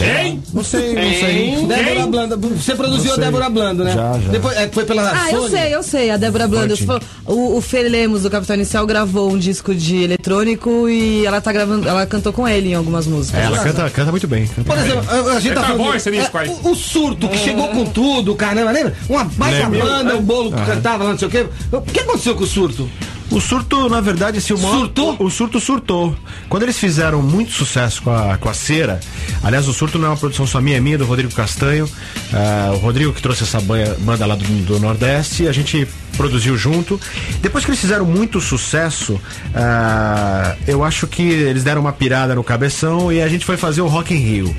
Hein? 0.00 0.42
Não 0.52 0.62
sei, 0.64 0.94
não 0.94 1.02
sei. 1.14 1.66
Débora 1.66 2.06
Blando. 2.06 2.38
Você 2.56 2.74
produziu 2.74 3.12
a. 3.14 3.16
Débora 3.16 3.50
Blando, 3.50 3.84
né? 3.84 3.92
Já, 3.92 4.18
já. 4.18 4.28
Depois, 4.30 4.56
é, 4.56 4.68
foi 4.68 4.84
pela 4.84 5.10
Ah, 5.10 5.30
eu 5.32 5.40
Sony? 5.42 5.50
sei, 5.50 5.74
eu 5.74 5.82
sei. 5.82 6.10
A 6.10 6.16
Débora. 6.16 6.48
Falou- 6.48 7.00
O, 7.26 7.56
o 7.58 7.60
Fer 7.60 7.88
Lemos, 7.90 8.22
do 8.22 8.30
Capital 8.30 8.56
Inicial, 8.56 8.86
gravou 8.86 9.30
um 9.32 9.38
disco 9.38 9.74
de 9.74 10.02
eletrônico 10.02 10.88
e 10.88 11.24
ela 11.26 11.40
tá 11.40 11.52
gravando. 11.52 11.88
Ela 11.88 12.06
cantou 12.06 12.32
com 12.32 12.46
ele 12.48 12.70
em 12.70 12.74
algumas 12.74 13.06
músicas. 13.06 13.40
É, 13.40 13.44
ela 13.46 13.58
canta, 13.58 13.90
canta 13.90 14.10
muito 14.10 14.26
bem. 14.28 14.46
canta 14.46 14.64
Por 14.64 14.76
bem. 14.76 14.86
exemplo, 14.86 15.10
a, 15.10 15.32
a 15.36 15.40
gente 15.40 15.54
tá 15.54 15.60
Tá 15.60 15.66
falando. 15.68 15.84
bom 15.84 15.94
esse 15.94 16.10
disco 16.10 16.38
é, 16.38 16.48
o, 16.48 16.70
o 16.70 16.74
surto 16.74 17.28
que 17.28 17.38
chegou 17.38 17.68
com 17.68 17.84
tudo, 17.84 18.34
caramba, 18.34 18.70
lembra? 18.70 18.94
Uma 19.08 19.24
baita 19.24 19.68
banda, 19.68 20.16
o 20.16 20.22
bolo 20.22 20.50
que 20.52 20.64
cantava 20.64 21.04
lá, 21.04 21.10
não 21.10 21.18
sei 21.18 21.28
o 21.28 21.30
quê. 21.30 21.46
O 21.72 21.80
que 21.82 22.00
aconteceu 22.00 22.34
com 22.34 22.44
o 22.44 22.46
surto? 22.46 22.88
O 23.30 23.40
surto, 23.40 23.88
na 23.88 24.00
verdade, 24.00 24.38
assim, 24.38 24.52
o 24.52 24.58
maior- 24.58 24.78
Surtou? 24.80 25.16
O, 25.20 25.30
surto 25.30 25.60
surtou. 25.60 26.16
Quando 26.48 26.64
eles 26.64 26.76
fizeram 26.78 27.22
muito 27.22 27.52
sucesso 27.52 28.02
com 28.02 28.10
a, 28.10 28.36
com 28.36 28.48
a 28.48 28.54
cera, 28.54 28.98
aliás, 29.42 29.68
o 29.68 29.72
surto 29.72 29.98
não 29.98 30.06
é 30.06 30.10
uma 30.10 30.16
produção 30.16 30.46
só 30.46 30.60
minha, 30.60 30.76
é 30.76 30.80
minha, 30.80 30.98
do 30.98 31.04
Rodrigo 31.04 31.32
Castanho. 31.32 31.88
ah, 32.32 32.72
o 32.74 32.78
Rodrigo 32.78 33.12
que 33.12 33.22
trouxe 33.22 33.44
essa 33.44 33.60
banda 33.60 34.26
lá 34.26 34.34
do, 34.34 34.44
do 34.64 34.80
Nordeste, 34.80 35.46
a 35.46 35.52
gente 35.52 35.86
produziu 36.20 36.54
junto. 36.54 37.00
Depois 37.40 37.64
que 37.64 37.70
eles 37.70 37.80
fizeram 37.80 38.04
muito 38.04 38.42
sucesso, 38.42 39.18
ah, 39.54 40.54
eu 40.68 40.84
acho 40.84 41.06
que 41.06 41.22
eles 41.22 41.64
deram 41.64 41.80
uma 41.80 41.94
pirada 41.94 42.34
no 42.34 42.44
cabeção 42.44 43.10
e 43.10 43.22
a 43.22 43.28
gente 43.28 43.46
foi 43.46 43.56
fazer 43.56 43.80
o 43.80 43.86
Rock 43.86 44.12
in 44.12 44.18
Rio. 44.18 44.56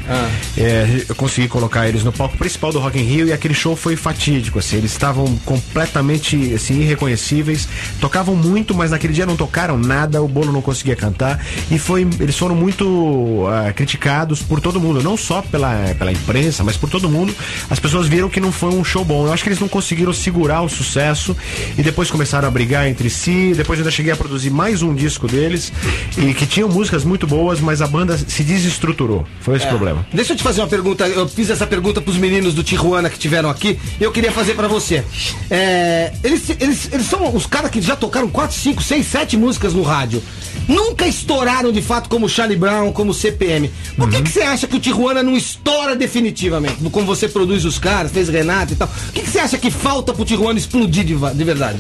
É, 0.58 1.06
eu 1.08 1.14
consegui 1.14 1.48
colocar 1.48 1.88
eles 1.88 2.04
no 2.04 2.12
palco 2.12 2.36
principal 2.36 2.72
do 2.72 2.80
Rock 2.80 2.98
in 2.98 3.04
Rio 3.04 3.28
e 3.28 3.32
aquele 3.34 3.54
show 3.54 3.76
foi 3.76 3.96
fatídico, 3.96 4.58
assim, 4.58 4.78
eles 4.78 4.92
estavam 4.92 5.38
completamente 5.46 6.52
assim, 6.56 6.80
irreconhecíveis, 6.82 7.68
tocavam 8.00 8.36
muito, 8.36 8.74
mas 8.74 8.90
naquele 8.90 9.14
dia 9.14 9.28
não 9.28 9.36
tocaram 9.36 9.78
nada, 9.78 10.20
o 10.20 10.28
bolo 10.28 10.52
não 10.52 10.64
conseguia 10.64 10.96
cantar 10.96 11.46
e 11.70 11.78
foi, 11.78 12.08
eles 12.20 12.38
foram 12.38 12.56
muito 12.56 13.46
ah, 13.48 13.72
criticados 13.72 14.42
por 14.42 14.60
todo 14.60 14.80
mundo, 14.80 15.04
não 15.04 15.16
só 15.16 15.44
pela, 15.44 15.76
pela 15.96 16.12
imprensa, 16.12 16.64
mas 16.64 16.76
por 16.76 16.90
todo 16.90 17.08
mundo. 17.08 17.36
As 17.70 17.80
pessoas 17.80 18.08
viram 18.08 18.30
que 18.30 18.40
não 18.40 18.52
foi 18.52 18.70
um 18.70 18.84
show 18.84 19.06
bom. 19.06 19.28
Eu 19.28 19.34
acho 19.34 19.44
que 19.44 19.50
eles 19.50 19.60
não 19.60 19.68
conseguiram 19.68 20.12
segurar 20.12 20.64
o 20.64 20.70
sucesso 20.70 21.38
e 21.78 21.84
depois 21.84 22.10
começaram 22.10 22.48
a 22.48 22.52
brigar 22.52 22.88
entre 22.88 23.10
si. 23.10 23.54
Depois 23.56 23.80
eu 23.80 23.84
ainda 23.84 23.92
cheguei 23.92 24.12
a 24.12 24.16
produzir 24.16 24.50
mais 24.50 24.82
um 24.82 24.94
disco 24.94 25.28
deles 25.28 25.72
e 26.18 26.34
que 26.34 26.46
tinham 26.46 26.70
músicas 26.70 27.04
muito 27.04 27.26
boas, 27.28 27.60
mas 27.60 27.82
a 27.82 27.88
banda 27.88 28.18
se 28.18 28.44
desestruturou. 28.44 29.26
Foi 29.42 29.56
esse 29.56 29.66
o 29.66 29.70
problema. 29.70 30.06
Deixa 30.14 30.34
eu 30.34 30.38
te 30.38 30.44
fazer 30.44 30.62
uma 30.62 30.68
pergunta. 30.68 31.08
Eu 31.08 31.28
fiz 31.28 31.50
essa 31.50 31.66
pergunta 31.66 32.02
pros 32.02 32.18
meninos 32.18 32.54
do 32.54 32.64
Tijuana 32.64 33.10
que 33.10 33.18
tiveram 33.18 33.50
aqui 33.50 33.80
e 34.00 34.04
eu 34.04 34.12
queria 34.12 34.32
fazer 34.32 34.56
pra 34.56 34.68
você. 34.68 35.04
É, 35.50 36.14
eles, 36.24 36.50
eles, 36.60 36.90
eles 36.92 37.06
são 37.06 37.36
os 37.36 37.46
caras 37.46 37.72
que 37.72 37.82
já 37.82 37.96
tocaram 37.96 38.30
4, 38.30 38.56
5, 38.56 38.84
6, 38.84 39.06
7 39.06 39.38
músicas 39.38 39.74
no 39.74 39.82
rádio. 39.82 40.22
Nunca 40.68 41.08
estouraram 41.08 41.72
de 41.72 41.82
fato 41.82 42.08
como 42.10 42.30
Charlie 42.30 42.58
Brown, 42.58 42.92
como 42.92 43.14
CPM. 43.14 43.70
Por 43.98 44.10
que, 44.10 44.22
que 44.22 44.30
você 44.30 44.42
acha 44.42 44.68
que 44.68 44.76
o 44.76 44.80
Tijuana 44.80 45.24
não 45.24 45.36
estoura 45.36 45.96
definitivamente? 45.96 46.78
Como 46.92 47.06
você 47.06 47.28
produz 47.28 47.66
os 47.66 47.80
caras, 47.80 48.12
fez 48.12 48.30
Renato 48.30 48.74
e 48.74 48.76
tal. 48.76 48.88
O 48.88 49.12
que, 49.12 49.22
que 49.22 49.30
você 49.30 49.40
acha 49.40 49.58
que 49.58 49.72
falta 49.72 50.14
pro 50.14 50.26
Tijuana 50.26 50.60
explodir 50.60 51.04
de, 51.04 51.16
de 51.42 51.46
verdade? 51.46 51.80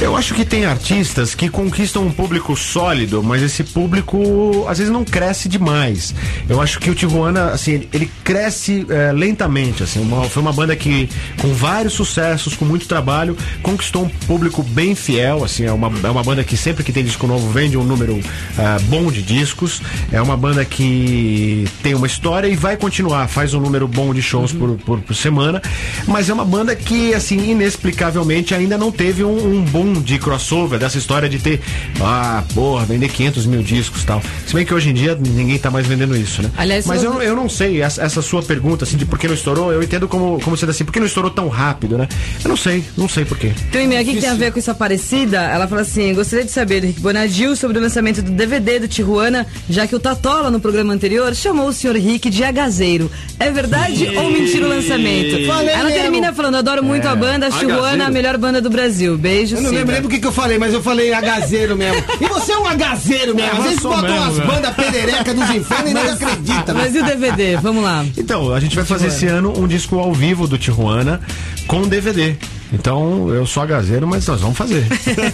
Eu 0.00 0.16
acho 0.16 0.34
que 0.34 0.44
tem 0.44 0.66
artistas 0.66 1.34
que 1.34 1.48
conquistam 1.48 2.02
um 2.02 2.10
público 2.10 2.54
sólido, 2.56 3.22
mas 3.22 3.42
esse 3.42 3.62
público 3.64 4.66
às 4.68 4.78
vezes 4.78 4.92
não 4.92 5.04
cresce 5.04 5.48
demais. 5.48 6.14
Eu 6.48 6.60
acho 6.60 6.78
que 6.80 6.90
o 6.90 6.94
Tijuana, 6.94 7.52
assim, 7.52 7.88
ele, 7.92 8.10
cresce 8.26 8.84
eh, 8.90 9.12
lentamente, 9.12 9.84
assim. 9.84 10.00
uma- 10.00 10.24
foi 10.28 10.42
uma 10.42 10.52
banda 10.52 10.74
que, 10.74 11.08
com 11.40 11.54
vários 11.54 11.92
sucessos, 11.92 12.56
com 12.56 12.64
muito 12.64 12.88
trabalho, 12.88 13.36
conquistou 13.62 14.02
um 14.04 14.08
público 14.26 14.64
bem 14.64 14.96
fiel, 14.96 15.44
assim. 15.44 15.64
É 15.64 15.70
uma, 15.72 15.92
é 16.02 16.10
uma 16.10 16.24
banda 16.24 16.42
que 16.42 16.56
sempre 16.56 16.82
que 16.82 16.92
tem 16.92 17.04
disco 17.04 17.24
novo 17.28 17.48
vende 17.52 17.76
um 17.78 17.84
número 17.84 18.20
ah, 18.58 18.78
bom 18.88 19.12
de 19.12 19.22
discos. 19.22 19.80
É 20.10 20.20
uma 20.20 20.36
banda 20.36 20.64
que 20.64 21.68
tem 21.84 21.94
uma 21.94 22.08
história 22.08 22.48
e 22.48 22.56
vai 22.56 22.76
continuar, 22.76 23.28
faz 23.28 23.54
um 23.54 23.60
número 23.60 23.86
bom 23.86 24.12
de 24.12 24.20
shows 24.20 24.50
por, 24.52 24.70
por, 24.78 24.98
por 24.98 25.14
semana. 25.14 25.62
Mas 26.08 26.28
é 26.28 26.34
uma 26.34 26.44
banda 26.44 26.74
que, 26.74 27.14
assim, 27.14 27.52
inexplicavelmente 27.52 28.52
ainda 28.54 28.76
não 28.76 28.90
teve 28.90 29.22
um, 29.22 29.58
um 29.58 29.62
boom 29.62 29.92
de 30.02 30.18
crossover, 30.18 30.80
dessa 30.80 30.98
história 30.98 31.28
de 31.28 31.38
ter, 31.38 31.60
ah, 32.00 32.42
porra, 32.52 32.84
vender 32.86 33.08
500 33.08 33.46
mil 33.46 33.62
discos 33.62 34.02
tal. 34.02 34.20
Se 34.48 34.52
bem 34.52 34.66
que 34.66 34.74
hoje 34.74 34.90
em 34.90 34.94
dia 34.94 35.14
ninguém 35.14 35.58
tá 35.58 35.70
mais 35.70 35.86
vendendo 35.86 36.16
isso, 36.16 36.42
né? 36.42 36.50
Aliás, 36.56 36.86
Mas 36.86 37.04
eu, 37.04 37.22
eu 37.22 37.36
não 37.36 37.48
sei, 37.48 37.80
essa, 37.82 38.02
essa 38.02 38.15
sua 38.22 38.42
pergunta, 38.42 38.84
assim, 38.84 38.96
de 38.96 39.04
por 39.04 39.18
que 39.18 39.26
não 39.26 39.34
estourou, 39.34 39.72
eu 39.72 39.82
entendo 39.82 40.08
como, 40.08 40.40
como 40.40 40.56
sendo 40.56 40.70
assim, 40.70 40.84
por 40.84 40.92
que 40.92 41.00
não 41.00 41.06
estourou 41.06 41.30
tão 41.30 41.48
rápido, 41.48 41.96
né? 41.98 42.08
Eu 42.44 42.48
não 42.48 42.56
sei, 42.56 42.84
não 42.96 43.08
sei 43.08 43.24
por 43.24 43.38
quê. 43.38 43.52
Tem 43.72 43.82
um 43.82 43.84
e-mail 43.84 44.02
aqui 44.02 44.14
que 44.14 44.20
tem 44.20 44.30
a 44.30 44.34
ver 44.34 44.52
com 44.52 44.58
isso 44.58 44.70
Aparecida. 44.70 45.40
Ela 45.40 45.66
fala 45.66 45.82
assim: 45.82 46.14
gostaria 46.14 46.44
de 46.44 46.50
saber 46.50 46.80
do 46.80 46.86
Rick 46.86 47.00
Bonadil 47.00 47.56
sobre 47.56 47.78
o 47.78 47.80
lançamento 47.80 48.22
do 48.22 48.30
DVD 48.30 48.78
do 48.80 48.88
Tijuana, 48.88 49.46
já 49.68 49.86
que 49.86 49.94
o 49.94 50.00
Tatola 50.00 50.50
no 50.50 50.60
programa 50.60 50.92
anterior 50.92 51.34
chamou 51.34 51.68
o 51.68 51.72
senhor 51.72 51.96
Rick 51.96 52.30
de 52.30 52.44
agazeiro. 52.44 53.10
É 53.38 53.50
verdade 53.50 54.08
ou 54.16 54.30
mentira 54.30 54.66
o 54.66 54.68
lançamento? 54.68 55.46
Falei 55.46 55.74
Ela 55.74 55.84
mesmo. 55.84 56.00
termina 56.02 56.32
falando: 56.32 56.56
adoro 56.56 56.82
muito 56.82 57.06
a 57.06 57.16
banda, 57.16 57.50
Tijuana, 57.50 58.06
a 58.06 58.10
melhor 58.10 58.36
banda 58.38 58.60
do 58.60 58.70
Brasil. 58.70 59.16
Beijo, 59.18 59.56
Eu 59.56 59.62
não 59.62 59.70
lembro 59.70 59.92
nem 59.92 60.02
do 60.02 60.08
que, 60.08 60.18
que 60.18 60.26
eu 60.26 60.32
falei, 60.32 60.58
mas 60.58 60.72
eu 60.72 60.82
falei 60.82 61.12
agazeiro 61.12 61.76
mesmo. 61.76 62.02
E 62.20 62.26
você 62.26 62.52
é 62.52 62.58
um 62.58 62.66
agazeiro 62.66 63.34
mesmo. 63.34 63.62
Vezes 63.62 63.80
sou 63.80 63.90
botam 63.90 64.10
mesmo, 64.10 64.24
umas 64.24 64.36
né? 64.38 64.44
bandas 64.46 64.74
pederecas 64.74 65.34
dos 65.34 65.50
infernos 65.50 65.90
e 65.90 65.94
não 65.94 66.02
acredita. 66.02 66.74
Mas 66.74 66.94
e 66.94 66.98
o 66.98 67.04
DVD? 67.04 67.56
Vamos 67.56 67.82
lá. 67.82 68.04
Então, 68.16 68.52
a 68.52 68.60
gente 68.60 68.76
vai 68.76 68.84
fazer 68.84 69.08
esse 69.08 69.26
ano 69.26 69.58
um 69.58 69.66
disco 69.66 69.98
ao 69.98 70.12
vivo 70.12 70.46
do 70.46 70.58
Tijuana 70.58 71.20
com 71.66 71.88
DVD. 71.88 72.36
Então, 72.72 73.28
eu 73.32 73.46
sou 73.46 73.62
agazeiro, 73.62 74.06
mas 74.06 74.26
nós 74.26 74.40
vamos 74.40 74.56
fazer. 74.56 74.84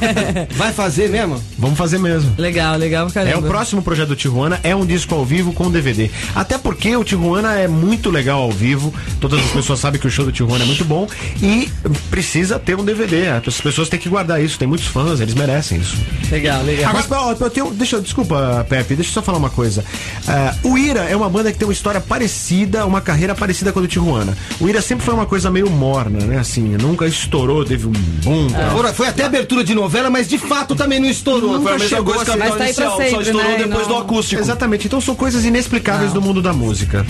Vai 0.57 0.73
fazer 0.73 1.09
mesmo? 1.09 1.43
vamos 1.59 1.79
fazer 1.79 1.99
mesmo. 1.99 2.33
Legal, 2.39 2.77
legal, 2.77 3.11
caramba. 3.11 3.35
É 3.35 3.39
o 3.39 3.43
próximo 3.43 3.83
projeto 3.83 4.09
do 4.09 4.17
Tijuana, 4.17 4.59
é 4.63 4.75
um 4.75 4.85
disco 4.85 5.15
ao 5.15 5.25
vivo 5.25 5.53
com 5.53 5.71
DVD. 5.71 6.11
Até 6.35 6.59
porque 6.59 6.95
o 6.97 7.05
Tijuana 7.05 7.55
é 7.55 7.67
muito 7.69 8.11
legal 8.11 8.41
ao 8.43 8.51
vivo. 8.51 8.93
Todas 9.21 9.41
as 9.41 9.51
pessoas 9.51 9.79
sabem 9.81 10.01
que 10.01 10.07
o 10.07 10.11
show 10.11 10.25
do 10.25 10.33
Tijuana 10.33 10.65
é 10.65 10.67
muito 10.67 10.85
bom 10.85 11.07
e 11.43 11.69
precisa 12.11 12.59
ter 12.59 12.77
um 12.79 12.85
DVD. 12.85 13.29
As 13.29 13.61
pessoas 13.61 13.89
têm 13.89 13.99
que 13.99 14.09
guardar 14.09 14.43
isso. 14.43 14.59
Tem 14.59 14.69
muitos 14.69 14.87
fãs, 14.87 15.21
eles 15.21 15.35
merecem 15.35 15.79
isso. 15.79 15.97
Legal, 16.31 16.63
legal. 16.63 16.93
Mas, 16.93 17.11
ó, 17.11 17.35
eu 17.39 17.51
tenho, 17.51 17.71
deixa, 17.73 17.97
eu- 17.97 18.03
desculpa, 18.03 18.67
Pepe, 18.69 18.95
deixa 18.95 19.11
eu 19.11 19.15
só 19.15 19.23
falar 19.23 19.39
uma 19.39 19.51
coisa. 19.51 19.85
Ah, 20.27 20.55
o 20.63 20.77
Ira 20.77 21.01
é 21.05 21.17
uma 21.17 21.29
banda 21.29 21.51
que 21.53 21.59
tem 21.59 21.67
uma 21.67 21.73
história 21.73 22.01
parecida, 22.01 22.85
uma 22.87 23.01
carreira 23.01 23.35
parecida 23.35 23.73
com 23.73 23.79
a 23.79 23.83
do 23.83 23.89
Tijuana. 23.89 24.37
O 24.61 24.69
Ira 24.69 24.83
sempre 24.83 25.05
foi 25.05 25.15
uma 25.15 25.27
coisa 25.27 25.51
meio 25.51 25.71
morna, 25.71 26.19
né? 26.25 26.39
Assim, 26.39 26.63
nunca 26.81 27.07
estourou, 27.25 27.65
teve 27.65 27.87
um 27.87 27.93
boom. 27.93 28.49
tal. 28.49 28.71
Foi, 28.79 28.93
foi 28.93 29.09
até 29.09 29.25
abertura 29.25 29.63
de 29.65 29.75
novela, 29.75 30.09
mas 30.11 30.29
de 30.29 30.39
fato 30.39 30.75
também 30.75 31.01
não 31.01 31.09
estourou. 31.09 31.61
Foi 31.63 31.73
a 31.75 31.79
mesma 31.79 31.89
chegou 31.97 32.15
coisa 32.15 32.25
que 32.25 32.31
a 32.31 32.35
a 32.35 32.37
ser- 32.37 32.49
Mas 32.51 32.59
tá 32.59 32.65
aí 32.65 32.75
pra 32.75 32.85
inicial, 32.85 32.91
só 32.91 33.03
sempre, 33.03 33.25
estourou 33.25 33.51
né? 33.59 33.59
depois 33.65 33.89
Não. 33.89 33.95
do 33.97 34.01
acústico. 34.03 34.41
Exatamente, 34.43 34.87
então 34.87 35.01
são 35.01 35.15
coisas 35.15 35.45
inexplicáveis 35.45 36.13
do 36.13 36.21
mundo 36.23 36.41
da 36.43 36.53
música. 36.53 37.07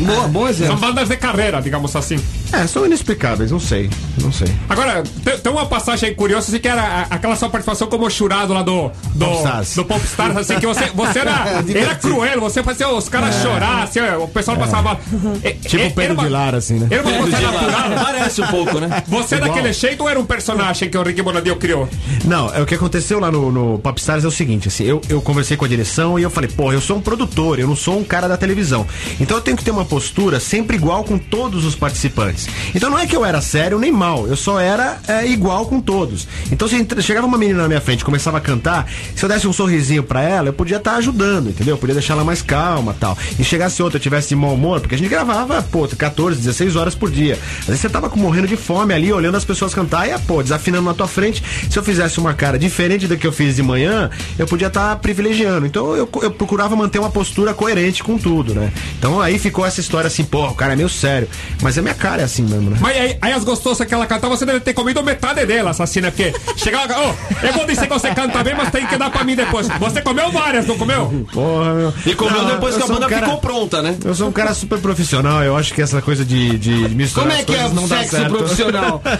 Boa, 0.00 0.28
bom 0.28 0.40
São 0.42 0.48
exemplo. 0.48 0.76
bandas 0.76 1.08
de 1.08 1.16
carreira, 1.16 1.60
digamos 1.60 1.94
assim. 1.96 2.18
É, 2.52 2.66
são 2.66 2.86
inexplicáveis, 2.86 3.50
não 3.50 3.60
sei, 3.60 3.90
não 4.22 4.32
sei. 4.32 4.48
Agora, 4.68 5.02
tem, 5.42 5.52
uma 5.52 5.66
passagem 5.66 6.14
curiosa, 6.14 6.48
assim, 6.48 6.58
que 6.58 6.66
era 6.68 6.82
a- 6.82 7.06
aquela 7.10 7.36
sua 7.36 7.48
participação 7.50 7.88
como 7.88 8.08
jurado 8.08 8.52
lá 8.54 8.62
do, 8.62 8.90
do, 9.14 9.26
Popstars. 9.26 9.74
do 9.74 9.84
Popstars, 9.84 10.36
assim, 10.36 10.58
que 10.58 10.66
você, 10.66 10.86
você 10.94 11.18
era, 11.20 11.62
era 11.74 11.94
cruel, 11.96 12.40
você 12.40 12.62
fazia 12.62 12.88
os 12.88 13.08
caras 13.08 13.34
chorar, 13.42 13.82
assim, 13.82 14.00
o 14.20 14.26
pessoal 14.28 14.56
passava. 14.56 14.98
É, 15.42 15.50
Tipo 15.68 15.84
é, 15.84 15.86
o 15.88 15.90
Pedro 15.92 16.14
uma- 16.14 16.22
Vilar, 16.24 16.54
assim, 16.54 16.78
né? 16.78 16.86
Era 16.90 17.02
uma 17.02 17.18
coisa 17.18 17.38
natural. 17.40 18.04
Parece 18.04 18.40
um 18.42 18.46
pouco, 18.46 18.80
né? 18.80 19.02
Você 19.08 19.34
é 19.34 19.40
daquele 19.40 19.72
jeito 19.72 20.02
ou 20.02 20.08
era 20.08 20.18
um 20.18 20.24
personagem 20.24 20.88
que 20.88 20.96
o 20.96 21.02
Rick 21.02 21.20
Bonadil 21.22 21.56
criou? 21.56 21.88
Não, 22.24 22.52
é 22.54 22.62
o 22.62 22.66
que 22.66 22.74
aconteceu 22.74 23.20
lá 23.20 23.30
no, 23.30 23.52
no 23.52 23.78
Popstars 23.78 24.24
é 24.24 24.28
o 24.28 24.30
seguinte, 24.30 24.68
assim, 24.68 24.84
eu, 24.84 25.00
eu 25.08 25.20
conversei 25.20 25.56
com 25.56 25.64
a 25.64 25.68
direção 25.68 26.18
e 26.18 26.22
eu 26.22 26.30
falei, 26.30 26.48
porra, 26.50 26.74
eu 26.74 26.80
sou 26.80 26.96
um 26.96 27.00
produtor, 27.00 27.58
eu 27.58 27.66
não 27.66 27.76
sou 27.76 27.98
um 27.98 28.04
cara 28.04 28.26
da 28.28 28.36
televisão. 28.36 28.86
Então 29.20 29.36
eu 29.36 29.42
tenho 29.42 29.56
que 29.56 29.64
ter 29.64 29.70
uma 29.70 29.84
postura 29.84 30.40
sempre 30.40 30.76
igual 30.76 31.04
com 31.04 31.18
todos 31.18 31.64
os 31.64 31.74
participantes. 31.74 32.37
Deles. 32.38 32.48
Então 32.74 32.90
não 32.90 32.98
é 32.98 33.06
que 33.06 33.16
eu 33.16 33.24
era 33.24 33.40
sério 33.40 33.78
nem 33.78 33.90
mal, 33.90 34.26
eu 34.26 34.36
só 34.36 34.60
era 34.60 34.98
é, 35.08 35.26
igual 35.26 35.66
com 35.66 35.80
todos. 35.80 36.28
Então 36.50 36.68
se 36.68 36.86
chegava 37.02 37.26
uma 37.26 37.38
menina 37.38 37.62
na 37.62 37.68
minha 37.68 37.80
frente 37.80 38.00
e 38.00 38.04
começava 38.04 38.38
a 38.38 38.40
cantar, 38.40 38.88
se 39.14 39.24
eu 39.24 39.28
desse 39.28 39.48
um 39.48 39.52
sorrisinho 39.52 40.02
pra 40.02 40.22
ela, 40.22 40.48
eu 40.48 40.52
podia 40.52 40.76
estar 40.76 40.96
ajudando, 40.96 41.50
entendeu? 41.50 41.74
Eu 41.74 41.78
podia 41.78 41.94
deixar 41.94 42.14
ela 42.14 42.24
mais 42.24 42.42
calma 42.42 42.94
tal. 42.98 43.16
E 43.38 43.44
chegasse 43.44 43.82
outra, 43.82 43.98
tivesse 43.98 44.28
de 44.28 44.36
mau 44.36 44.54
humor, 44.54 44.80
porque 44.80 44.94
a 44.94 44.98
gente 44.98 45.08
gravava, 45.08 45.62
pô, 45.62 45.88
14, 45.88 46.38
16 46.38 46.76
horas 46.76 46.94
por 46.94 47.10
dia. 47.10 47.38
Às 47.60 47.66
vezes 47.66 47.80
você 47.80 47.88
tava 47.88 48.08
morrendo 48.14 48.46
de 48.46 48.56
fome 48.56 48.94
ali, 48.94 49.12
olhando 49.12 49.36
as 49.36 49.44
pessoas 49.44 49.74
cantar 49.74 50.08
e, 50.08 50.18
pô, 50.20 50.42
desafinando 50.42 50.84
na 50.84 50.94
tua 50.94 51.08
frente. 51.08 51.42
Se 51.70 51.78
eu 51.78 51.82
fizesse 51.82 52.18
uma 52.18 52.34
cara 52.34 52.58
diferente 52.58 53.06
da 53.06 53.16
que 53.16 53.26
eu 53.26 53.32
fiz 53.32 53.56
de 53.56 53.62
manhã, 53.62 54.10
eu 54.38 54.46
podia 54.46 54.68
estar 54.68 54.94
privilegiando. 54.96 55.66
Então 55.66 55.94
eu, 55.94 56.08
eu 56.22 56.30
procurava 56.30 56.76
manter 56.76 56.98
uma 56.98 57.10
postura 57.10 57.54
coerente 57.54 58.02
com 58.02 58.18
tudo, 58.18 58.54
né? 58.54 58.72
Então 58.98 59.20
aí 59.20 59.38
ficou 59.38 59.64
essa 59.64 59.80
história 59.80 60.08
assim, 60.08 60.24
pô, 60.24 60.46
o 60.46 60.54
cara 60.54 60.72
é 60.74 60.76
meio 60.76 60.88
sério. 60.88 61.28
Mas 61.62 61.78
a 61.78 61.82
minha 61.82 61.94
cara 61.94 62.22
é 62.22 62.26
assim 62.28 62.42
mesmo, 62.42 62.70
né? 62.70 62.76
Mas 62.80 62.96
aí, 62.96 63.18
aí 63.20 63.32
as 63.32 63.44
gostosas 63.44 63.86
que 63.86 63.92
ela 63.94 64.06
cantava, 64.06 64.36
você 64.36 64.46
deve 64.46 64.60
ter 64.60 64.72
comido 64.72 65.02
metade 65.02 65.44
dela, 65.46 65.70
assassina, 65.70 66.10
porque 66.10 66.32
chegava, 66.56 66.94
ô, 67.00 67.14
eu 67.46 67.52
vou 67.54 67.66
dizer 67.66 67.86
que 67.86 67.92
você 67.92 68.14
canta 68.14 68.42
bem, 68.44 68.54
mas 68.56 68.70
tem 68.70 68.86
que 68.86 68.96
dar 68.96 69.10
pra 69.10 69.24
mim 69.24 69.34
depois. 69.34 69.66
Você 69.80 70.00
comeu 70.02 70.30
várias, 70.30 70.66
não 70.66 70.76
comeu? 70.78 71.26
Porra, 71.32 71.74
meu. 71.74 71.94
E 72.06 72.14
comeu 72.14 72.42
Não, 72.42 72.50
depois 72.50 72.76
que 72.76 72.82
a 72.82 72.86
sou 72.86 72.96
um 72.96 73.00
banda 73.00 73.08
cara- 73.10 73.26
ficou 73.26 73.40
pronta, 73.40 73.82
né? 73.82 73.96
Eu 74.04 74.14
sou 74.14 74.28
um 74.28 74.32
cara 74.32 74.54
super 74.54 74.78
profissional, 74.78 75.42
eu 75.42 75.56
acho 75.56 75.72
que 75.74 75.82
essa 75.82 76.00
coisa 76.02 76.24
de, 76.24 76.58
de 76.58 76.70
misturar 76.94 77.28
Como 77.28 77.40
é 77.40 77.44
que 77.44 77.54
é 77.54 77.66
o 77.66 77.74
não 77.74 77.88
dá 77.88 77.98
sexo 77.98 78.16
certo. 78.16 78.36
profissional? 78.36 79.02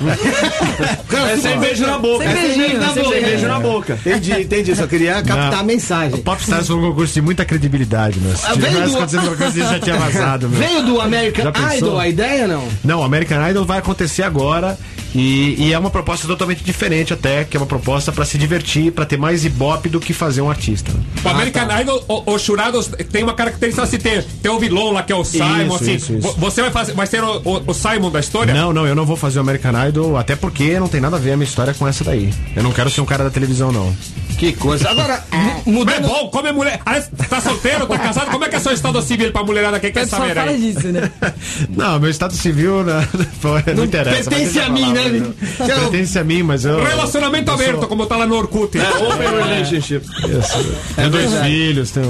É 1.28 1.36
sem 1.36 1.58
beijo 1.58 1.86
na 1.86 1.98
boca. 1.98 2.24
Sem 2.24 2.32
É 2.32 2.34
beijinho, 2.40 2.80
na 2.80 2.86
sem 2.92 3.02
boca. 3.02 3.08
beijinho. 3.10 3.30
Beijo 3.30 3.48
na 3.48 3.60
boca. 3.60 3.94
Entendi, 3.94 4.32
entendi. 4.40 4.76
Só 4.76 4.86
queria 4.86 5.14
captar 5.22 5.52
Não. 5.52 5.58
a 5.60 5.62
mensagem. 5.62 6.14
O 6.14 6.22
Popstars 6.22 6.66
foi 6.68 6.76
um 6.76 6.82
concurso 6.82 7.14
de 7.14 7.20
muita 7.20 7.44
credibilidade, 7.44 8.18
meu. 8.20 8.34
Se 8.36 8.46
Ah, 8.46 8.54
veio 8.54 8.72
tivesse 8.74 8.96
acontecido 8.96 9.36
coisa, 9.36 9.60
já 9.60 9.78
tinha 9.80 9.96
vazado, 9.96 10.48
meu. 10.48 10.58
Veio 10.58 10.82
do 10.84 11.00
American? 11.00 11.52
Idol 11.76 11.98
a 11.98 12.08
ideia, 12.08 12.46
não? 12.46 12.66
Não, 12.84 12.97
o 13.00 13.04
American 13.04 13.48
Idol 13.48 13.64
vai 13.64 13.78
acontecer 13.78 14.22
agora 14.22 14.78
e, 15.14 15.54
e 15.58 15.72
é 15.72 15.78
uma 15.78 15.90
proposta 15.90 16.26
totalmente 16.26 16.62
diferente 16.62 17.12
até, 17.14 17.44
que 17.44 17.56
é 17.56 17.60
uma 17.60 17.66
proposta 17.66 18.12
pra 18.12 18.24
se 18.24 18.36
divertir, 18.36 18.92
pra 18.92 19.04
ter 19.06 19.16
mais 19.16 19.44
ibope 19.44 19.88
do 19.88 19.98
que 19.98 20.12
fazer 20.12 20.40
um 20.42 20.50
artista. 20.50 20.92
né? 20.92 21.00
O 21.24 21.28
American 21.28 21.80
Idol, 21.80 22.04
o- 22.08 22.32
os 22.34 22.42
jurados 22.42 22.88
tem 23.10 23.22
uma 23.22 23.32
característica 23.34 23.82
assim, 23.82 23.96
tem, 23.98 24.22
tem 24.42 24.50
o 24.50 24.58
vilão 24.58 24.90
lá 24.92 25.02
que 25.02 25.12
é 25.12 25.16
o 25.16 25.24
Simon, 25.24 25.74
assim. 25.74 25.94
isso, 25.94 26.12
isso. 26.12 26.20
Vo- 26.20 26.34
Você 26.38 26.60
vai, 26.62 26.70
fazer, 26.70 26.92
vai 26.92 27.06
ser 27.06 27.22
o, 27.24 27.40
o- 27.44 27.62
o 27.66 27.74
Simon 27.74 28.10
da 28.10 28.20
história? 28.20 28.52
Não, 28.52 28.72
não, 28.72 28.86
eu 28.86 28.94
não 28.94 29.06
vou 29.06 29.16
fazer 29.16 29.38
o 29.38 29.42
American 29.42 29.72
Idol, 29.88 30.16
até 30.16 30.36
porque 30.36 30.78
não 30.78 30.88
tem 30.88 31.00
nada 31.00 31.16
a 31.16 31.18
ver 31.18 31.32
a 31.32 31.36
minha 31.36 31.48
história 31.48 31.72
com 31.74 31.88
essa 31.88 32.04
daí. 32.04 32.30
Eu 32.54 32.62
não 32.62 32.72
quero 32.72 32.90
ser 32.90 33.00
um 33.00 33.06
cara 33.06 33.24
da 33.24 33.30
televisão, 33.30 33.72
não. 33.72 33.94
Que 34.38 34.52
coisa. 34.52 34.88
Agora, 34.88 35.24
é 35.32 35.68
mudando. 35.68 36.06
bom, 36.06 36.28
como 36.30 36.46
é 36.46 36.52
mulher. 36.52 36.80
Ah, 36.86 37.00
tá 37.28 37.40
solteiro, 37.40 37.86
tá 37.88 37.98
casado? 37.98 38.30
Como 38.30 38.44
é 38.44 38.48
que 38.48 38.54
é 38.54 38.60
seu 38.60 38.72
estado 38.72 39.02
civil 39.02 39.32
pra 39.32 39.42
mulherada 39.42 39.80
que 39.80 39.90
quer 39.90 40.06
saber 40.06 40.32
fala 40.34 40.50
aí? 40.52 40.72
disso, 40.72 40.86
né? 40.88 41.10
Não, 41.76 41.98
meu 41.98 42.08
estado 42.08 42.32
civil 42.34 42.84
né, 42.84 43.06
não, 43.42 43.74
não 43.76 43.84
interessa. 43.84 44.30
pertence 44.30 44.52
deixa 44.54 44.66
a 44.66 44.70
mim, 44.70 44.82
lá, 44.82 44.92
né, 44.94 45.08
meu. 45.08 45.34
Então- 45.60 45.66
Pertence 45.90 46.18
a 46.18 46.24
mim, 46.24 46.42
mas 46.44 46.64
eu. 46.64 46.82
Relacionamento 46.84 47.50
eu 47.50 47.56
sou- 47.56 47.66
aberto, 47.66 47.88
como 47.88 48.06
tá 48.06 48.16
lá 48.16 48.26
no 48.28 48.36
Orkut. 48.36 48.78
É, 48.78 48.88
open 48.88 49.28
relationship. 49.28 50.04
Isso. 50.06 50.74
Tenho 50.94 51.10
dois 51.10 51.34
filhos, 51.42 51.90
tenho. 51.90 52.06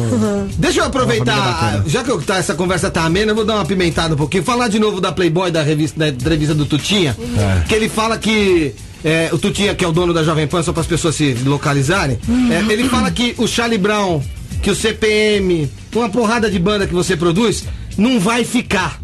Deixa 0.58 0.80
eu 0.80 0.84
Uma 0.84 0.92
família 0.92 1.22
aproveitar, 1.24 1.82
já 1.86 2.04
que 2.04 2.10
eu- 2.10 2.20
tá, 2.20 2.36
essa 2.36 2.54
conversa 2.54 2.90
tá 2.90 3.04
amena, 3.04 3.32
eu 3.32 3.36
vou 3.36 3.44
dar 3.46 3.54
uma 3.54 3.64
pimentada 3.64 4.12
um 4.12 4.18
pouquinho. 4.18 4.44
Falar 4.44 4.68
de 4.68 4.78
novo 4.78 5.00
da 5.00 5.10
Playboy, 5.12 5.50
da 5.50 5.62
revista, 5.62 5.98
da 5.98 6.08
entrevista 6.08 6.54
do 6.54 6.66
Tutinha, 6.66 7.16
É. 7.38 7.64
que 7.66 7.74
ele 7.74 7.88
fala 7.88 8.18
que. 8.18 8.74
É, 9.04 9.28
o 9.32 9.38
Tutinha, 9.38 9.74
que 9.74 9.84
é 9.84 9.88
o 9.88 9.92
dono 9.92 10.12
da 10.12 10.22
Jovem 10.24 10.46
Pan, 10.46 10.62
só 10.62 10.72
para 10.72 10.80
as 10.82 10.86
pessoas 10.86 11.14
se 11.14 11.34
localizarem, 11.44 12.18
é, 12.50 12.72
ele 12.72 12.88
fala 12.88 13.10
que 13.10 13.34
o 13.38 13.46
Charlie 13.46 13.78
Brown, 13.78 14.22
que 14.62 14.70
o 14.70 14.74
CPM, 14.74 15.70
uma 15.94 16.08
porrada 16.08 16.50
de 16.50 16.58
banda 16.58 16.86
que 16.86 16.94
você 16.94 17.16
produz, 17.16 17.64
não 17.96 18.18
vai 18.20 18.44
ficar. 18.44 19.00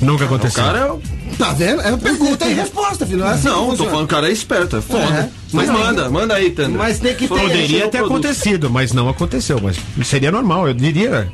Nunca 0.00 0.24
O 0.24 0.26
aconteceu. 0.26 0.62
cara 0.62 0.78
é. 0.78 0.90
o- 0.92 1.00
Tá 1.38 1.52
vendo? 1.54 1.80
É 1.80 1.96
pergunta 1.96 2.44
e 2.46 2.52
resposta, 2.52 3.06
filho. 3.06 3.20
Não, 3.20 3.28
é 3.28 3.30
assim 3.32 3.42
que 3.44 3.48
Não, 3.48 3.74
tô 3.74 3.84
falando, 3.86 4.04
o 4.04 4.08
cara 4.08 4.28
é 4.28 4.32
esperto, 4.32 4.76
é 4.76 4.80
foda. 4.82 5.02
É. 5.02 5.28
Mas 5.52 5.70
manda, 5.70 6.10
manda 6.10 6.34
aí, 6.34 6.50
Tandra. 6.50 6.76
Mas 6.76 6.98
tem 6.98 7.14
que 7.14 7.26
ter. 7.26 7.28
Poderia 7.28 7.80
ter 7.88 7.98
produto. 7.98 8.10
acontecido, 8.12 8.68
mas 8.68 8.92
não 8.92 9.08
aconteceu. 9.08 9.58
Mas 9.62 9.78
seria 10.06 10.30
normal, 10.30 10.68
eu 10.68 10.74
diria 10.74 11.32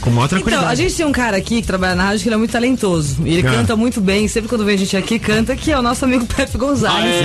com 0.00 0.10
maior 0.10 0.26
Então, 0.26 0.38
tranquilidade. 0.38 0.72
a 0.72 0.74
gente 0.74 0.94
tem 0.94 1.06
um 1.06 1.12
cara 1.12 1.36
aqui 1.36 1.60
que 1.60 1.66
trabalha 1.66 1.94
na 1.94 2.04
rádio 2.04 2.22
que 2.22 2.28
ele 2.28 2.34
é 2.34 2.38
muito 2.38 2.50
talentoso. 2.52 3.16
E 3.24 3.34
ele 3.38 3.46
Ah. 3.46 3.50
canta 3.52 3.76
muito 3.76 4.00
bem. 4.00 4.26
Sempre 4.28 4.48
quando 4.48 4.64
vem 4.64 4.74
a 4.74 4.78
gente 4.78 4.96
aqui, 4.96 5.18
canta, 5.18 5.54
que 5.56 5.70
é 5.72 5.78
o 5.78 5.82
nosso 5.82 6.04
amigo 6.04 6.24
Pepe 6.34 6.56
Gonzalez. 6.58 7.24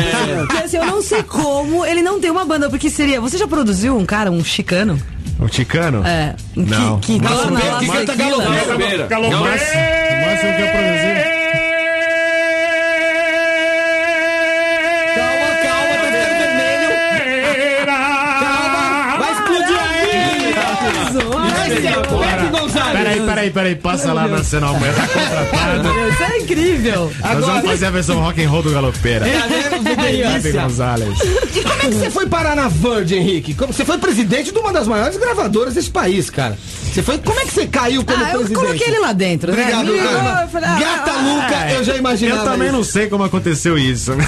Ah, 0.50 0.62
E 0.62 0.64
assim, 0.66 0.78
eu 0.78 0.86
não 0.86 1.02
sei 1.02 1.24
como 1.24 1.86
ele 1.86 2.02
não 2.02 2.20
tem 2.20 2.32
uma 2.32 2.46
banda, 2.46 2.70
porque 2.70 2.90
seria. 2.90 3.20
Você 3.22 3.38
já 3.38 3.48
produziu 3.48 3.98
um 3.98 4.06
cara, 4.06 4.32
um 4.32 4.44
chicano? 4.44 5.00
O 5.40 5.50
Ticano? 5.50 6.06
É. 6.06 6.36
Não. 6.56 7.00
Que, 7.00 7.14
que 7.18 7.22
Mas 7.24 7.32
torna 7.40 7.60
que 7.80 7.88
canta 7.88 8.14
tequila. 8.14 8.44
Galo- 8.44 8.66
Galopeira. 8.68 9.08
Galopeira. 9.08 9.38
O 9.40 9.42
máximo 9.42 10.54
que 10.56 11.31
Peraí, 23.42 23.52
peraí, 23.52 23.76
passa 23.76 24.14
lá 24.14 24.28
pra 24.28 24.44
Senal 24.44 24.76
Amanhã, 24.76 24.94
tá 24.94 25.08
contratado. 25.08 25.90
Isso 26.10 26.24
é 26.24 26.38
incrível. 26.38 27.12
Nós 27.22 27.46
vamos 27.46 27.66
fazer 27.72 27.86
a 27.88 27.90
versão 27.90 28.20
rock 28.20 28.44
and 28.44 28.50
roll 28.50 28.62
do 28.62 28.72
Galopeira. 28.72 29.28
É, 29.28 29.42
Felipe 29.70 29.96
delícia. 29.96 30.62
Gonzalez. 30.62 31.18
E 31.56 31.62
como 31.62 31.74
é 31.82 31.86
que 31.88 31.94
você 31.96 32.12
foi 32.12 32.28
parar 32.28 32.56
na 32.56 32.68
Virgin, 32.68 33.16
Henrique? 33.16 33.54
Como- 33.56 33.74
Você 33.74 33.84
foi 33.84 33.98
presidente 33.98 34.52
de 34.52 34.60
uma 34.60 34.72
das 34.72 34.88
maiores 34.88 35.18
gravadoras 35.18 35.74
desse 35.74 35.90
país, 35.90 36.30
cara. 36.30 36.56
Você 36.92 37.02
foi. 37.02 37.18
Como 37.20 37.40
é 37.40 37.46
que 37.46 37.54
você 37.54 37.68
caiu 37.68 38.04
como 38.04 38.18
Ah, 38.24 38.30
eu 38.32 38.40
presidente? 38.40 38.56
coloquei 38.60 38.88
ele 38.88 39.00
lá 39.00 39.14
dentro, 39.14 39.52
né? 39.52 39.62
Obrigado, 39.62 39.94
cara. 39.98 40.42
eu 40.44 40.50
falei, 40.50 40.70
ah, 40.70 40.80
Gata 40.80 41.12
ah, 41.12 41.22
Luca, 41.22 41.72
eu 41.72 41.84
já 41.84 41.96
imaginava. 41.96 42.42
Eu 42.42 42.46
também 42.52 42.68
isso. 42.68 42.78
não 42.78 42.84
sei 42.84 43.08
como 43.08 43.24
aconteceu 43.24 43.78
isso. 43.78 44.12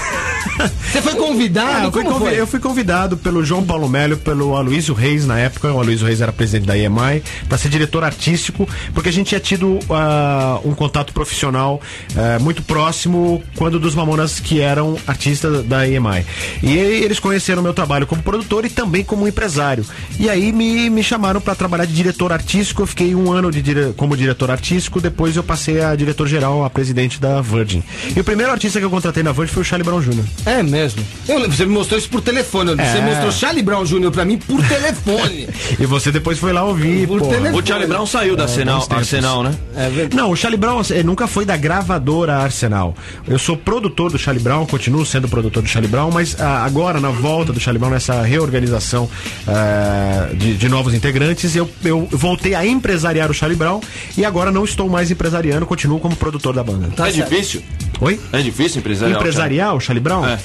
Você 0.92 1.02
foi 1.02 1.14
convidado? 1.14 1.70
Ah, 1.78 1.84
eu, 1.84 1.92
fui 1.92 2.02
Como 2.04 2.14
convi- 2.18 2.30
foi? 2.30 2.40
eu 2.40 2.46
fui 2.46 2.60
convidado 2.60 3.16
pelo 3.16 3.44
João 3.44 3.64
Paulo 3.64 3.88
Melo, 3.88 4.16
pelo 4.16 4.56
Aloysio 4.56 4.94
Reis 4.94 5.26
na 5.26 5.38
época. 5.38 5.72
O 5.72 5.80
Aloysio 5.80 6.06
Reis 6.06 6.20
era 6.20 6.32
presidente 6.32 6.66
da 6.66 6.78
EMI, 6.78 7.22
para 7.48 7.58
ser 7.58 7.68
diretor 7.68 8.04
artístico, 8.04 8.68
porque 8.94 9.08
a 9.08 9.12
gente 9.12 9.28
tinha 9.28 9.40
tido 9.40 9.78
ah, 9.90 10.60
um 10.64 10.72
contato 10.74 11.12
profissional 11.12 11.80
ah, 12.16 12.38
muito 12.40 12.62
próximo 12.62 13.42
quando 13.56 13.80
dos 13.80 13.94
Mamonas 13.94 14.38
que 14.38 14.60
eram 14.60 14.96
artistas 15.06 15.64
da 15.64 15.86
EMI. 15.88 16.24
E 16.62 16.72
eles 16.76 17.18
conheceram 17.18 17.60
meu 17.62 17.74
trabalho 17.74 18.06
como 18.06 18.22
produtor 18.22 18.64
e 18.64 18.68
também 18.70 19.02
como 19.02 19.26
empresário. 19.26 19.84
E 20.18 20.30
aí 20.30 20.52
me, 20.52 20.88
me 20.88 21.02
chamaram 21.02 21.40
para 21.40 21.54
trabalhar 21.54 21.84
de 21.86 21.92
diretor 21.94 22.32
artístico. 22.32 22.53
Eu 22.54 22.86
fiquei 22.86 23.14
um 23.16 23.32
ano 23.32 23.50
de 23.50 23.60
dire- 23.60 23.92
como 23.96 24.16
diretor 24.16 24.48
artístico, 24.50 25.00
depois 25.00 25.34
eu 25.36 25.42
passei 25.42 25.80
a 25.82 25.94
diretor-geral, 25.96 26.64
a 26.64 26.70
presidente 26.70 27.20
da 27.20 27.40
Virgin. 27.40 27.82
E 28.16 28.20
o 28.20 28.22
primeiro 28.24 28.52
artista 28.52 28.78
que 28.78 28.84
eu 28.84 28.90
contratei 28.90 29.22
na 29.24 29.32
Virgin 29.32 29.52
foi 29.52 29.62
o 29.62 29.64
Charlie 29.64 29.84
Brown 29.84 30.00
Jr. 30.00 30.22
É 30.46 30.62
mesmo. 30.62 31.04
Eu 31.28 31.38
lembro, 31.38 31.56
você 31.56 31.64
me 31.66 31.72
mostrou 31.72 31.98
isso 31.98 32.08
por 32.08 32.20
telefone. 32.20 32.70
Você 32.76 32.80
É. 32.98 33.00
mostrou 33.00 33.32
Charlie 33.32 33.62
Brown 33.62 33.84
Jr. 33.84 34.10
pra 34.12 34.24
mim 34.24 34.38
por 34.38 34.62
telefone. 34.68 35.48
E 35.80 35.86
você 35.86 36.12
depois 36.12 36.38
foi 36.38 36.52
lá 36.52 36.62
ouvir, 36.64 37.06
Por 37.08 37.18
pô. 37.18 37.26
telefone. 37.28 37.60
O 37.62 37.66
Charlie 37.66 37.88
Brown 37.88 38.06
saiu 38.06 38.36
da 38.36 38.44
Arsenal, 38.44 38.76
bons 38.78 38.86
tempos. 38.86 39.02
Arsenal, 39.14 39.42
né? 39.42 39.54
É 39.76 39.88
verdade. 39.90 40.16
Não, 40.16 40.30
o 40.30 40.36
Charlie 40.36 40.58
Brown 40.60 40.80
eh, 40.90 41.02
nunca 41.02 41.26
foi 41.26 41.44
da 41.44 41.56
gravadora 41.56 42.36
Arsenal. 42.36 42.94
Eu 43.26 43.38
sou 43.38 43.56
produtor 43.56 44.12
do 44.12 44.18
Charlie 44.18 44.42
Brown, 44.42 44.64
continuo 44.66 45.04
sendo 45.04 45.28
produtor 45.28 45.62
do 45.62 45.68
Charlie 45.68 45.90
Brown, 45.90 46.10
mas 46.12 46.36
ah, 46.40 46.64
agora, 46.64 47.00
na 47.00 47.10
volta 47.10 47.52
do 47.52 47.58
Charlie 47.58 47.80
Brown, 47.80 47.90
nessa 47.90 48.22
reorganização 48.22 49.08
ah, 49.48 50.28
de, 50.34 50.54
de 50.56 50.68
novos 50.68 50.94
integrantes, 50.94 51.54
eu, 51.56 51.68
eu 51.84 52.06
voltei 52.12 52.43
a 52.52 52.66
empresariar 52.66 53.30
o 53.30 53.34
Charlie 53.34 53.56
Brown 53.56 53.80
e 54.18 54.24
agora 54.24 54.50
não 54.50 54.64
estou 54.64 54.88
mais 54.88 55.08
empresariando, 55.10 55.64
continuo 55.64 56.00
como 56.00 56.16
produtor 56.16 56.52
da 56.52 56.64
banda. 56.64 56.88
é 57.06 57.10
difícil? 57.12 57.62
Oi? 58.00 58.18
É 58.32 58.42
difícil 58.42 58.80
empresarial? 58.80 59.20
Empresarial, 59.20 59.76
o 59.76 59.80
Charlie 59.80 60.02
Brown? 60.02 60.26
É. 60.26 60.38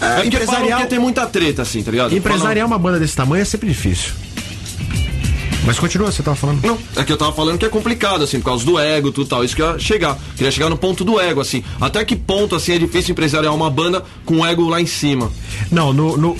Ah, 0.00 0.20
É 0.22 0.26
empresarial, 0.26 0.86
tem 0.86 0.98
muita 0.98 1.24
treta, 1.26 1.62
assim, 1.62 1.82
tá 1.84 1.92
ligado? 1.92 2.14
empresariar 2.16 2.66
uma 2.66 2.78
banda 2.78 2.98
desse 2.98 3.14
tamanho 3.14 3.42
é 3.42 3.44
sempre 3.44 3.68
difícil. 3.68 4.12
Mas 5.64 5.80
continua, 5.80 6.12
você 6.12 6.22
tava 6.22 6.36
falando. 6.36 6.64
Não, 6.64 6.78
é 6.94 7.02
que 7.02 7.12
eu 7.12 7.16
tava 7.16 7.32
falando 7.32 7.58
que 7.58 7.64
é 7.64 7.68
complicado, 7.68 8.22
assim, 8.22 8.38
por 8.38 8.46
causa 8.46 8.64
do 8.64 8.78
ego, 8.78 9.10
tudo 9.10 9.28
tal. 9.28 9.44
Isso 9.44 9.56
que 9.56 9.60
eu 9.62 9.72
ia 9.72 9.78
chegar. 9.80 10.16
Queria 10.36 10.50
chegar 10.52 10.68
no 10.70 10.76
ponto 10.78 11.04
do 11.04 11.18
ego, 11.20 11.40
assim. 11.40 11.64
Até 11.80 12.04
que 12.04 12.14
ponto, 12.14 12.54
assim, 12.54 12.72
é 12.74 12.78
difícil 12.78 13.10
empresariar 13.12 13.52
uma 13.52 13.68
banda 13.68 14.04
com 14.24 14.38
o 14.38 14.46
ego 14.46 14.68
lá 14.68 14.80
em 14.80 14.86
cima? 14.86 15.28
Não, 15.70 15.92
no, 15.92 16.16
no- 16.16 16.36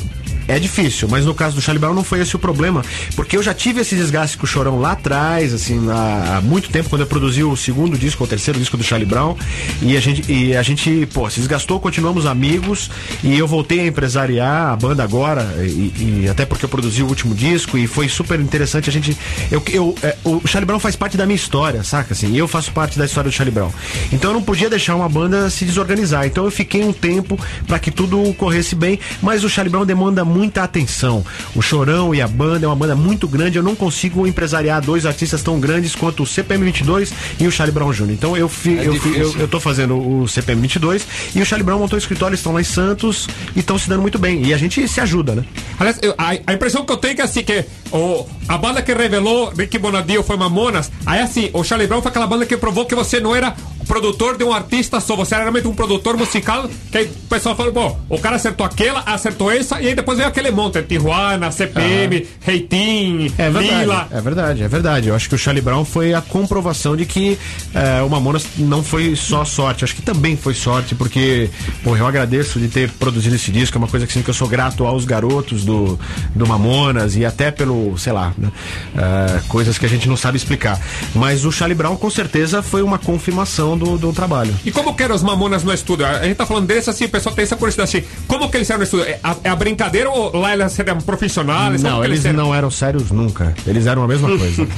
É 0.49 0.59
difícil, 0.59 1.09
mas 1.09 1.25
no 1.25 1.35
caso 1.35 1.57
do 1.57 1.61
Charlie 1.61 1.81
Brown 1.81 1.95
não 1.95 2.05
foi 2.05 2.21
esse 2.21 2.37
o 2.37 2.39
problema. 2.39 2.85
Porque 3.15 3.37
eu 3.37 3.43
já 3.43 3.53
tive 3.53 3.81
esse 3.81 3.97
desgaste 3.97 4.37
com 4.37 4.45
o 4.45 4.47
Chorão 4.47 4.79
lá 4.79 4.93
atrás, 4.93 5.53
assim, 5.53 5.81
há, 5.91 6.41
muito 6.41 6.71
tempo, 6.71 6.89
quando 6.89 7.03
eu 7.03 7.07
produzi 7.07 7.43
o 7.43 7.57
segundo 7.57 7.99
disco, 7.99 8.23
o 8.23 8.27
terceiro 8.27 8.59
disco 8.59 8.77
do 8.77 8.85
Charlie 8.85 9.09
Brown. 9.09 9.37
E 9.83 9.97
a 9.97 10.01
gente, 10.01 10.31
e 10.31 10.57
a 10.57 10.63
gente 10.63 11.07
pô, 11.13 11.29
se 11.29 11.41
desgastou, 11.41 11.81
continuamos 11.81 12.27
amigos. 12.27 12.91
E 13.23 13.37
eu 13.37 13.47
voltei 13.47 13.81
a 13.81 13.87
empresariar 13.87 14.73
a 14.73 14.77
banda 14.77 15.03
agora, 15.03 15.43
e, 15.61 16.23
e 16.23 16.29
até 16.31 16.47
porque 16.47 16.65
eu 16.65 16.69
produzi 16.69 17.03
o 17.03 17.07
último 17.07 17.35
disco, 17.35 17.77
e 17.77 17.87
foi 17.87 18.09
super 18.09 18.39
interessante. 18.41 18.89
A 18.89 18.93
gente. 18.93 19.17
Eu, 19.51 19.63
eu, 19.73 19.95
é, 20.03 20.17
o 20.25 20.47
Charlie 20.47 20.67
Brown 20.67 20.79
faz 20.79 20.95
parte 20.95 21.17
da 21.17 21.27
minha 21.27 21.37
história, 21.37 21.83
saca? 21.83 22.13
Assim, 22.13 22.37
eu 22.37 22.47
faço 22.47 22.73
parte 22.73 22.99
da 22.99 23.05
história 23.05 23.31
do 23.31 23.35
Charlie 23.35 23.55
Brown. 23.55 23.71
Então 24.13 24.31
eu 24.31 24.35
não 24.35 24.43
podia 24.43 24.71
deixar 24.71 24.95
uma 24.95 25.09
banda 25.09 25.51
se 25.51 25.65
desorganizar. 25.65 26.27
Então 26.27 26.45
eu 26.45 26.51
fiquei 26.51 26.85
um 26.85 26.93
tempo 26.93 27.39
para 27.67 27.79
que 27.79 27.91
tudo 27.91 28.33
corresse 28.35 28.75
bem, 28.75 28.99
mas 29.21 29.45
o 29.45 29.49
Charlie 29.49 29.71
Brown 29.71 29.85
demanda 29.85 30.25
muita 30.37 30.63
atenção. 30.63 31.25
O 31.55 31.63
Chorão 31.63 32.15
e 32.15 32.21
a 32.21 32.29
banda 32.29 32.67
é 32.67 32.69
uma 32.69 32.77
banda 32.77 32.95
muito 32.95 33.27
grande. 33.27 33.57
Eu 33.59 33.63
não 33.63 33.75
consigo 33.75 34.27
empresariar 34.27 34.83
dois 34.83 35.07
artistas 35.07 35.43
tão 35.43 35.59
grandes 35.59 35.95
quanto 35.95 36.23
o 36.23 36.27
CPM 36.27 36.65
22 36.65 37.13
e 37.41 37.47
o 37.47 37.51
Charlie 37.51 37.73
Brown 37.75 37.93
Jr. 37.93 38.11
Então 38.11 38.37
eu 38.37 38.49
fi, 38.49 38.75
eu, 38.75 38.95
fi- 39.01 39.17
eu, 39.19 39.35
eu 39.41 39.49
tô 39.49 39.59
fazendo 39.59 39.97
o 39.97 40.29
CPM 40.29 40.61
22 40.63 41.07
e 41.35 41.41
o 41.41 41.47
Charlie 41.47 41.65
Brown 41.65 41.79
montou 41.79 41.97
o 41.97 41.99
escritório, 41.99 42.35
estão 42.35 42.53
lá 42.53 42.61
em 42.61 42.65
Santos 42.65 43.29
e 43.55 43.61
estão 43.61 43.79
se 43.79 43.89
dando 43.89 44.03
muito 44.03 44.19
bem. 44.19 44.45
E 44.45 44.53
a 44.53 44.59
gente 44.59 44.87
se 44.87 45.01
ajuda, 45.01 45.35
né? 45.35 45.45
Aliás, 45.79 45.99
eu- 46.03 46.15
a, 46.19 46.31
a 46.47 46.53
impressão 46.53 46.85
que 46.85 46.93
eu 46.93 46.97
tenho 46.97 47.13
é 47.13 47.15
que 47.17 47.23
assim, 47.23 47.43
que 47.43 47.65
o, 47.91 48.27
a 48.49 48.59
banda 48.59 48.83
que 48.83 48.93
revelou 48.93 49.53
Ricky 49.57 49.79
Bonadio 49.79 50.23
foi 50.23 50.37
Mamonas, 50.37 50.91
aí 51.07 51.21
assim, 51.21 51.51
o 51.53 51.63
Charlie 51.65 51.87
Brown 51.89 52.03
foi 52.03 52.11
aquela 52.11 52.27
banda 52.27 52.45
que 52.45 52.57
provou 52.57 52.85
que 52.85 52.95
você 52.95 53.21
não 53.21 53.35
era 53.35 53.55
produtor 53.87 54.37
de 54.37 54.45
um 54.45 54.53
artista 54.53 55.01
só, 55.01 55.17
você 55.17 55.35
era 55.35 55.45
realmente 55.45 55.67
um 55.69 55.75
produtor 55.75 56.17
musical, 56.17 56.69
que 56.91 56.99
aí 56.99 57.05
o 57.07 57.29
pessoal 57.29 57.55
falou, 57.57 57.73
pô, 57.73 57.97
o 58.09 58.19
cara 58.19 58.37
acertou 58.37 58.65
aquela, 58.67 59.01
acertou 59.01 59.51
essa, 59.51 59.81
e 59.81 59.89
aí 59.89 59.95
depois 59.95 60.19
veio 60.19 60.29
aquele 60.29 60.51
monte, 60.51 60.83
Tijuana, 60.83 61.51
CPM, 61.51 62.27
Reitinho, 62.41 63.33
É 63.39 63.51
verdade, 63.51 63.81
Lila. 63.81 64.09
é 64.11 64.21
verdade, 64.21 64.63
é 64.63 64.69
verdade. 64.69 65.09
Eu 65.09 65.15
acho 65.15 65.29
que 65.29 65.35
o 65.35 65.39
Charlie 65.39 65.63
Brown 65.63 65.85
foi 65.85 66.15
a 66.15 66.21
comprovação 66.21 66.97
de 66.97 67.05
que 67.07 67.39
é, 67.75 68.03
o 68.03 68.09
Mamonas 68.09 68.47
não 68.59 68.83
foi 68.83 69.15
só 69.17 69.45
sorte. 69.45 69.85
Acho 69.85 69.95
que 69.95 70.03
também 70.03 70.37
foi 70.37 70.55
sorte, 70.55 70.95
porque, 70.95 71.51
pô, 71.83 71.97
eu 71.97 72.07
agradeço 72.07 72.59
de 72.59 72.69
ter 72.69 72.91
produzido 72.93 73.35
esse 73.37 73.51
disco. 73.53 73.77
É 73.77 73.79
uma 73.79 73.89
coisa 73.89 74.07
que, 74.07 74.13
assim, 74.13 74.23
que 74.23 74.31
eu 74.31 74.35
sou 74.35 74.49
grato 74.49 74.85
aos 74.87 75.05
garotos 75.05 75.65
do, 75.65 75.99
do 76.35 76.47
Mamonas 76.47 77.17
e 77.17 77.25
até 77.25 77.51
pelo, 77.51 77.97
sei 77.99 78.13
lá, 78.13 78.33
né, 78.37 78.51
é, 78.97 79.41
coisas 79.49 79.79
que 79.79 79.87
a 79.87 79.89
gente 79.89 80.09
não 80.09 80.17
sabe 80.17 80.37
explicar. 80.37 80.81
Mas 81.15 81.45
o 81.45 81.53
Charlie 81.53 81.77
Brown, 81.77 81.97
com 81.97 82.11
certeza, 82.11 82.63
foi 82.63 82.83
uma 82.83 82.99
confirmação 82.99 83.76
do, 83.77 83.99
do 83.99 84.13
trabalho. 84.13 84.55
E 84.65 84.71
como 84.71 84.95
que 84.95 85.03
eram 85.03 85.15
os 85.15 85.23
Mamonas 85.23 85.63
no 85.65 85.73
estúdio? 85.73 86.07
A 86.07 86.23
gente 86.25 86.37
tá 86.37 86.47
falando 86.47 86.67
deles 86.67 86.89
assim, 86.89 87.05
o 87.05 87.09
pessoal 87.09 87.35
tem 87.35 87.43
essa 87.45 87.57
curiosidade 87.57 87.97
assim, 87.97 88.07
como 88.27 88.49
que 88.51 88.57
eles 88.57 88.69
eram 88.71 88.79
no 88.79 88.85
estúdio? 88.85 89.07
É 89.07 89.19
a, 89.23 89.37
é 89.45 89.49
a 89.51 89.57
brincadeira 89.57 90.11
ou 90.11 90.37
lá 90.39 90.53
eles 90.55 90.79
eram 90.79 90.99
profissionais? 90.99 91.83
Não, 91.83 92.01
que 92.01 92.07
eles 92.07 92.25
eram? 92.25 92.37
não 92.45 92.55
eram 92.55 92.71
sérios 92.71 93.11
nunca. 93.11 93.55
Eles 93.67 93.87
eram 93.87 94.03
a 94.05 94.09
mesma 94.09 94.29
coisa. 94.37 94.67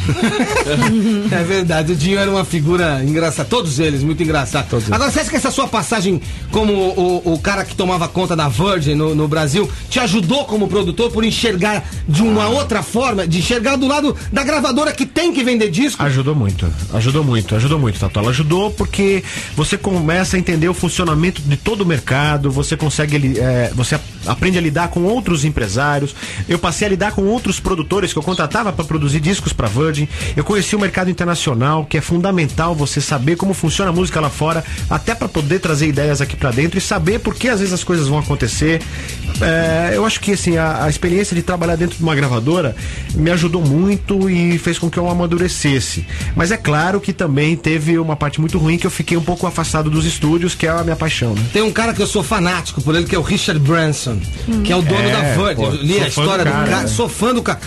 É 1.31 1.43
verdade, 1.45 1.93
o 1.93 1.97
Dinho 1.97 2.19
era 2.19 2.31
uma 2.31 2.45
figura 2.45 3.03
engraçada. 3.05 3.49
Todos 3.49 3.79
eles, 3.79 4.03
muito 4.03 4.23
engraçado. 4.23 4.67
Agora, 4.91 5.11
você 5.11 5.21
acha 5.21 5.31
que 5.31 5.37
essa 5.37 5.51
sua 5.51 5.69
passagem 5.69 6.21
como 6.51 6.73
o, 6.73 7.35
o 7.35 7.39
cara 7.39 7.65
que 7.65 7.75
tomava 7.75 8.09
conta 8.09 8.35
da 8.35 8.49
Virgin 8.49 8.95
no, 8.95 9.15
no 9.15 9.29
Brasil 9.29 9.69
te 9.89 9.99
ajudou 10.01 10.45
como 10.45 10.69
produtor 10.69 11.11
por 11.11 11.25
enxergar 11.25 11.85
de 12.09 12.23
uma 12.23 12.45
Ah. 12.45 12.49
outra 12.49 12.83
forma, 12.83 13.27
de 13.27 13.39
enxergar 13.39 13.77
do 13.77 13.87
lado 13.87 14.15
da 14.33 14.43
gravadora 14.43 14.93
que 14.93 15.05
tem 15.07 15.33
que 15.33 15.43
vender 15.45 15.71
disco? 15.71 16.03
Ajudou 16.03 16.35
muito, 16.35 16.67
ajudou 16.95 17.23
muito, 17.25 17.55
ajudou 17.55 17.79
muito, 17.79 17.99
Tatola. 17.99 18.31
Ajudou 18.31 18.71
porque 18.71 18.88
você 19.55 19.77
começa 19.77 20.37
a 20.37 20.39
entender 20.39 20.69
o 20.69 20.75
funcionamento 20.75 21.43
de 21.43 21.57
todo 21.57 21.83
o 21.83 21.87
mercado, 21.87 22.51
você 22.51 22.77
consegue, 22.77 23.39
é, 23.39 23.71
você 23.75 23.99
aprende 24.27 24.59
a 24.59 24.61
lidar 24.61 24.89
com 24.89 25.03
outros 25.03 25.45
empresários. 25.45 26.15
Eu 26.49 26.59
passei 26.59 26.87
a 26.87 26.91
lidar 26.91 27.13
com 27.13 27.25
outros 27.25 27.61
produtores 27.61 28.13
que 28.13 28.19
eu 28.19 28.23
contratava 28.23 28.73
para 28.73 28.85
produzir 28.85 29.21
discos 29.21 29.53
para 29.53 29.69
Virgin. 29.69 30.09
Eu 30.37 30.45
conheci 30.45 30.75
o 30.77 30.81
mercado 30.81 31.11
internacional, 31.11 31.85
que 31.85 31.99
é 31.99 32.01
fundamental 32.01 32.75
você 32.75 33.01
saber 33.01 33.37
como 33.37 33.55
funciona 33.55 33.91
a 33.91 33.95
música 33.95 34.21
lá 34.21 34.31
fora, 34.31 34.65
até 34.89 35.15
para 35.15 35.29
poder 35.29 35.59
trazer 35.61 35.87
ideias 35.87 36.21
aqui 36.21 36.37
para 36.37 36.51
dentro 36.51 36.79
e 36.79 36.81
saber 36.81 37.21
por 37.21 37.35
que 37.35 37.49
às 37.49 37.61
vezes 37.61 37.75
as 37.75 37.85
coisas 37.85 38.09
vão 38.09 38.19
acontecer. 38.19 38.81
É, 39.41 39.93
eu 39.95 40.05
acho 40.05 40.21
que 40.21 40.33
assim 40.33 40.57
a, 40.57 40.85
a 40.85 40.89
experiência 40.89 41.35
de 41.35 41.43
trabalhar 41.43 41.77
dentro 41.77 41.97
de 41.97 42.03
uma 42.03 42.15
gravadora 42.15 42.75
me 43.15 43.31
ajudou 43.31 43.63
muito 43.63 44.29
e 44.29 44.59
fez 44.59 44.79
com 44.79 44.91
que 44.91 44.99
eu 44.99 45.09
amadurecesse. 45.09 46.05
Mas 46.35 46.51
é 46.51 46.57
claro 46.57 47.01
que 47.01 47.13
também 47.13 47.57
teve 47.57 47.99
uma 47.99 48.17
parte 48.17 48.41
muito 48.41 48.59
ruim 48.59 48.78
que 48.79 48.87
eu 48.87 48.91
fiquei 48.91 49.17
um 49.17 49.23
pouco 49.23 49.47
afastado 49.47 49.91
dos 49.91 50.07
estúdios, 50.07 50.55
que 50.55 50.67
é 50.67 50.71
a 50.71 50.83
minha 50.83 50.97
paixão. 50.97 51.35
Né? 51.35 51.45
Tem 51.53 51.63
um 51.63 51.73
cara 51.73 51.93
que 51.93 52.01
eu 52.01 52.07
sou 52.07 52.23
fanático 52.23 52.81
por 52.81 52.95
ele, 52.95 53.05
que 53.05 53.15
é 53.15 53.19
o 53.19 53.23
Richard 53.23 53.61
Branson, 53.61 54.19
que 54.65 54.73
é 54.73 54.77
o 54.77 54.83
dono 54.83 55.01
É, 55.01 55.13
da 55.13 55.55
pô, 55.55 55.63
Eu 55.65 55.73
li 55.73 56.01
a 56.01 56.09
história 56.09 56.45
do 56.45 56.51
do 56.51 56.53
cara, 56.53 56.67
cara, 56.71 56.83
né? 56.83 56.89
sou 56.89 57.09
fã 57.09 57.35
do 57.35 57.43
cara. 57.43 57.61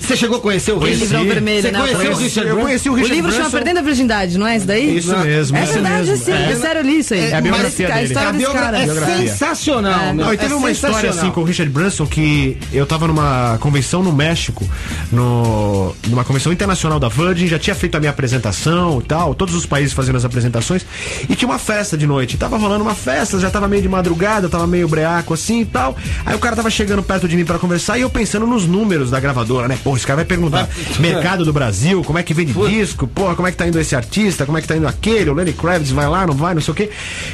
Você 0.00 0.16
chegou 0.16 0.38
a 0.38 0.40
conhecer 0.40 0.72
o. 0.72 0.78
Richard? 0.78 1.00
Livrão 1.04 1.24
vermelho, 1.24 1.62
Você 1.62 1.70
né? 1.70 1.78
conheceu 1.78 2.12
o. 2.12 2.16
Richard 2.16 2.38
Eu 2.48 2.54
Branson? 2.54 2.62
conheci 2.66 2.88
o 2.88 2.92
O 2.92 2.94
Richard 2.96 3.14
livro 3.14 3.30
chama 3.30 3.42
Branson. 3.44 3.56
Perdendo 3.58 3.78
a 3.78 3.82
Virgindade, 3.82 4.38
não 4.38 4.46
é 4.46 4.56
isso 4.56 4.66
daí? 4.66 4.96
Isso 4.98 5.16
mesmo, 5.18 5.56
É 5.56 5.64
isso 5.64 5.72
verdade, 5.74 6.10
mesmo. 6.10 6.24
sim. 6.24 6.32
É. 6.32 6.50
É 6.52 6.56
sério, 6.56 6.80
eu 6.80 6.84
li 6.84 6.98
isso 6.98 7.14
aí. 7.14 7.20
É 7.20 7.34
a 7.36 7.40
biografia 7.40 7.88
Mas, 7.88 7.96
a 7.96 8.00
dele. 8.00 8.06
história 8.08 8.28
A 8.28 8.32
desse 8.32 8.52
cara. 8.52 8.78
é 8.78 8.84
Biografia. 8.84 9.28
sensacional. 9.28 10.00
É. 10.00 10.12
meu. 10.12 10.24
Não, 10.26 10.34
e 10.34 10.36
teve 10.38 10.52
É 10.52 10.56
uma 10.56 10.70
história 10.70 10.96
sensacional. 10.96 11.24
assim 11.24 11.34
com 11.34 11.40
o 11.40 11.44
Richard 11.44 11.70
Branson 11.72 12.06
que 12.06 12.56
eu 12.72 12.86
tava 12.86 13.06
numa 13.06 13.58
convenção 13.60 14.02
no 14.02 14.12
México, 14.12 14.66
no, 15.12 15.94
numa 16.08 16.24
convenção 16.24 16.52
internacional 16.52 16.98
da 16.98 17.08
Virgin, 17.08 17.46
já 17.46 17.58
tinha 17.58 17.74
feito 17.74 17.94
a 17.96 18.00
minha 18.00 18.10
apresentação 18.10 19.00
e 19.00 19.04
tal, 19.06 19.34
todos 19.34 19.54
os 19.54 19.66
países 19.66 19.92
fazendo 19.92 20.16
as 20.16 20.24
apresentações, 20.24 20.84
e 21.28 21.34
tinha 21.34 21.48
uma 21.48 21.58
festa 21.58 21.96
de 21.96 22.06
noite. 22.06 22.36
Tava 22.36 22.56
rolando 22.56 22.82
uma 22.84 22.94
festa, 22.94 23.38
já 23.38 23.50
tava 23.50 23.68
meio 23.68 23.82
de 23.82 23.88
madrugada, 23.88 24.48
tava 24.48 24.66
meio 24.66 24.88
breaco 24.88 25.34
assim 25.34 25.60
e 25.60 25.64
tal. 25.66 25.96
Aí 26.24 26.34
o 26.34 26.38
cara 26.38 26.56
tava 26.56 26.70
chegando 26.70 27.02
perto 27.02 27.28
de 27.28 27.36
mim 27.36 27.44
pra 27.44 27.58
conversar 27.58 27.98
e 27.98 28.02
eu 28.02 28.10
pensando 28.10 28.46
nos 28.46 28.66
números 28.66 29.10
da 29.10 29.20
gravadora, 29.20 29.68
né? 29.68 29.78
Pô, 29.82 29.89
esse 29.96 30.06
cara 30.06 30.16
vai 30.16 30.24
perguntar 30.24 30.68
mercado 30.98 31.44
do 31.44 31.52
Brasil, 31.52 32.02
como 32.04 32.18
é 32.18 32.22
que 32.22 32.34
vende 32.34 32.52
disco, 32.52 33.06
porra, 33.06 33.34
como 33.34 33.48
é 33.48 33.50
que 33.50 33.56
tá 33.56 33.66
indo 33.66 33.78
esse 33.78 33.94
artista, 33.94 34.46
como 34.46 34.58
é 34.58 34.60
que 34.60 34.68
tá 34.68 34.76
indo 34.76 34.86
aquele, 34.86 35.30
o 35.30 35.34
Lenny 35.34 35.52
Kravitz 35.52 35.90
vai 35.90 36.08
lá, 36.08 36.26
não 36.26 36.34
vai, 36.34 36.54
não 36.54 36.60
sei 36.60 36.72
o 36.72 36.74
quê. 36.74 36.90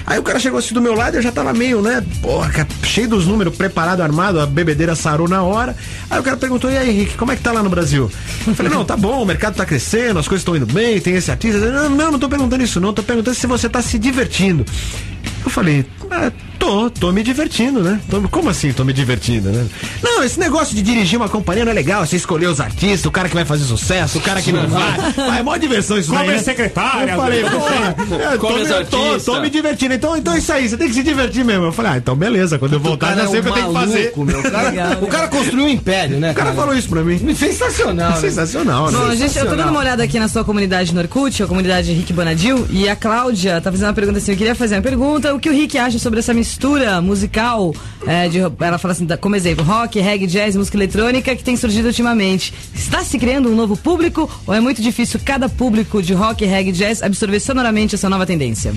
Aí 0.07 0.19
o 0.19 0.23
cara 0.23 0.39
chegou 0.39 0.59
assim 0.59 0.75
do 0.75 0.81
meu 0.81 0.95
lado 0.95 1.15
e 1.15 1.19
eu 1.19 1.23
já 1.23 1.33
tava 1.33 1.53
meio, 1.53 1.83
né, 1.83 2.05
porra, 2.23 2.51
cara, 2.51 2.69
cheio 2.83 3.09
dos 3.09 3.27
números, 3.27 3.57
preparado, 3.57 4.01
armado, 4.01 4.41
a 4.41 4.47
bebedeira 4.47 4.95
sarou 4.95 5.29
na 5.29 5.43
hora. 5.43 5.77
Aí 6.11 6.19
o 6.19 6.23
cara 6.23 6.37
perguntou, 6.37 6.71
e 6.71 6.77
aí, 6.77 6.91
Henrique, 6.91 7.17
como 7.17 7.33
é 7.33 7.37
que 7.37 7.43
tá 7.43 7.53
lá 7.53 7.63
no 7.63 7.71
Brasil? 7.71 8.11
Eu 8.47 8.55
falei, 8.55 8.73
não, 8.73 8.85
tá 8.85 8.97
bom, 8.97 9.23
o 9.23 9.27
mercado 9.27 9.55
tá 9.55 9.67
crescendo, 9.67 10.19
as 10.19 10.29
coisas 10.29 10.43
estão 10.43 10.57
indo 10.57 10.67
bem, 10.67 11.01
tem 11.01 11.15
esse 11.15 11.31
artista. 11.31 11.59
Não, 11.59 11.91
não, 11.91 12.13
não 12.13 12.19
tô 12.19 12.29
perguntando 12.29 12.63
isso, 12.63 12.81
não, 12.81 12.93
tô 12.93 13.03
perguntando 13.03 13.37
se 13.37 13.47
você 13.47 13.69
tá 13.69 13.83
se 13.83 13.99
divertindo. 13.99 14.65
Eu 15.45 15.51
falei, 15.51 15.87
ah, 16.11 16.33
tô, 16.67 16.91
tô 16.91 17.13
me 17.13 17.23
divertindo, 17.23 17.81
né? 17.83 18.01
Tô- 18.11 18.21
como 18.29 18.51
assim 18.51 18.73
tô 18.73 18.85
me 18.85 18.93
divertindo, 18.93 19.51
né? 19.51 19.67
Não, 20.03 20.23
esse 20.25 20.39
negócio 20.39 20.75
de 20.75 20.83
dirigir 20.83 21.17
uma 21.19 21.29
companhia 21.29 21.65
não 21.65 21.71
é 21.73 21.75
legal, 21.75 22.05
você 22.05 22.17
escolher 22.17 22.47
os 22.49 22.61
artistas, 22.61 23.05
o 23.07 23.11
cara 23.11 23.29
que 23.29 23.35
vai 23.35 23.45
fazer 23.45 23.65
sucesso, 23.65 24.19
o 24.19 24.21
cara 24.21 24.43
que 24.43 24.51
não 24.53 24.67
vai. 24.67 24.97
Ah, 25.31 25.39
é 25.39 25.43
mó 25.43 25.57
diversão 25.57 25.97
isso 25.99 26.11
Come 26.11 26.27
daí, 26.27 26.37
né? 26.37 26.43
secretária, 26.43 27.13
Eu 27.13 27.17
falei, 27.17 27.43
né? 27.43 27.49
eu 28.33 28.39
tô, 28.39 28.49
me- 28.53 28.85
tô, 28.85 29.19
tô 29.21 29.41
me 29.41 29.49
divertindo. 29.51 29.95
Então, 29.95 30.17
então 30.17 30.35
é 30.35 30.39
isso 30.39 30.53
aí, 30.53 30.69
você 30.69 30.77
tem 30.77 30.89
que 30.89 30.95
se 30.95 31.03
divertir 31.03 31.45
mesmo. 31.45 31.67
Eu 31.67 31.73
falei, 31.73 31.93
ah, 31.93 31.97
então 31.99 32.17
beleza, 32.17 32.59
quando 32.59 32.73
eu 32.75 32.81
voltar 32.81 33.15
já 33.17 33.27
sei 33.29 33.41
o 33.41 33.43
que 33.43 33.49
eu 33.49 33.53
tenho 33.55 33.67
que 33.69 33.73
fazer. 33.75 34.13
é 34.17 34.25
Meu. 34.25 34.37
O, 34.47 34.51
cara, 34.51 34.99
o 35.03 35.07
cara 35.07 35.29
construiu 35.29 35.67
um 35.67 35.69
império, 35.69 36.19
né? 36.19 36.33
O 36.33 36.35
cara 36.35 36.53
falou 36.53 36.75
isso 36.75 36.89
pra 36.89 37.03
mim. 37.03 37.19
Sensacional. 37.35 38.11
né? 38.13 38.17
Sensacional, 38.21 38.91
né? 38.91 38.99
Bom, 38.99 39.15
gente, 39.15 39.39
eu 39.39 39.47
tô 39.49 39.55
dando 39.57 39.71
uma 39.71 39.81
olhada 39.81 40.03
aqui 40.03 40.19
na 40.19 40.29
sua 40.29 40.45
comunidade 40.45 40.95
no 40.95 41.01
Orkut, 41.01 41.43
a 41.43 41.47
comunidade 41.47 41.93
Rick 41.93 42.13
Bonadil, 42.13 42.67
e 42.71 42.89
a 42.89 42.97
Cláudia 42.97 43.61
tá 43.61 43.71
fazendo 43.71 43.89
uma 43.89 43.95
pergunta 43.95 44.19
assim, 44.19 44.33
eu 44.33 44.37
queria 44.37 44.55
fazer 44.55 44.77
uma 44.77 44.83
pergunta, 44.83 45.35
o 45.35 45.39
que 45.41 45.49
o 45.49 45.53
Rick 45.53 45.77
acha 45.79 45.99
sobre 45.99 46.19
essa 46.21 46.33
mistura 46.57 47.03
musical, 47.03 47.75
é, 48.07 48.29
de, 48.29 48.39
ela 48.39 48.79
fala 48.79 48.93
assim, 48.93 49.07
como 49.21 49.37
exemplo, 49.37 49.63
rock, 49.63 50.01
reggae, 50.01 50.27
jazz, 50.27 50.57
música 50.57 50.79
eletrônica, 50.79 51.37
que 51.37 51.45
tem 51.45 51.55
surgido 51.55 51.89
ultimamente. 51.89 52.53
Está 52.75 53.05
se 53.05 53.19
criando 53.19 53.51
um 53.51 53.55
novo 53.55 53.77
público, 53.77 54.29
ou 54.47 54.55
é 54.55 54.61
muito 54.61 54.81
difícil 54.81 55.21
cada 55.23 55.51
público 55.51 56.03
de 56.03 56.15
rock, 56.15 56.47
reggae, 56.47 56.73
jazz 56.73 57.03
absorver 57.03 57.41
sonoramente 57.41 57.95
essa 57.95 58.09
nova 58.09 58.25
tendência? 58.25 58.75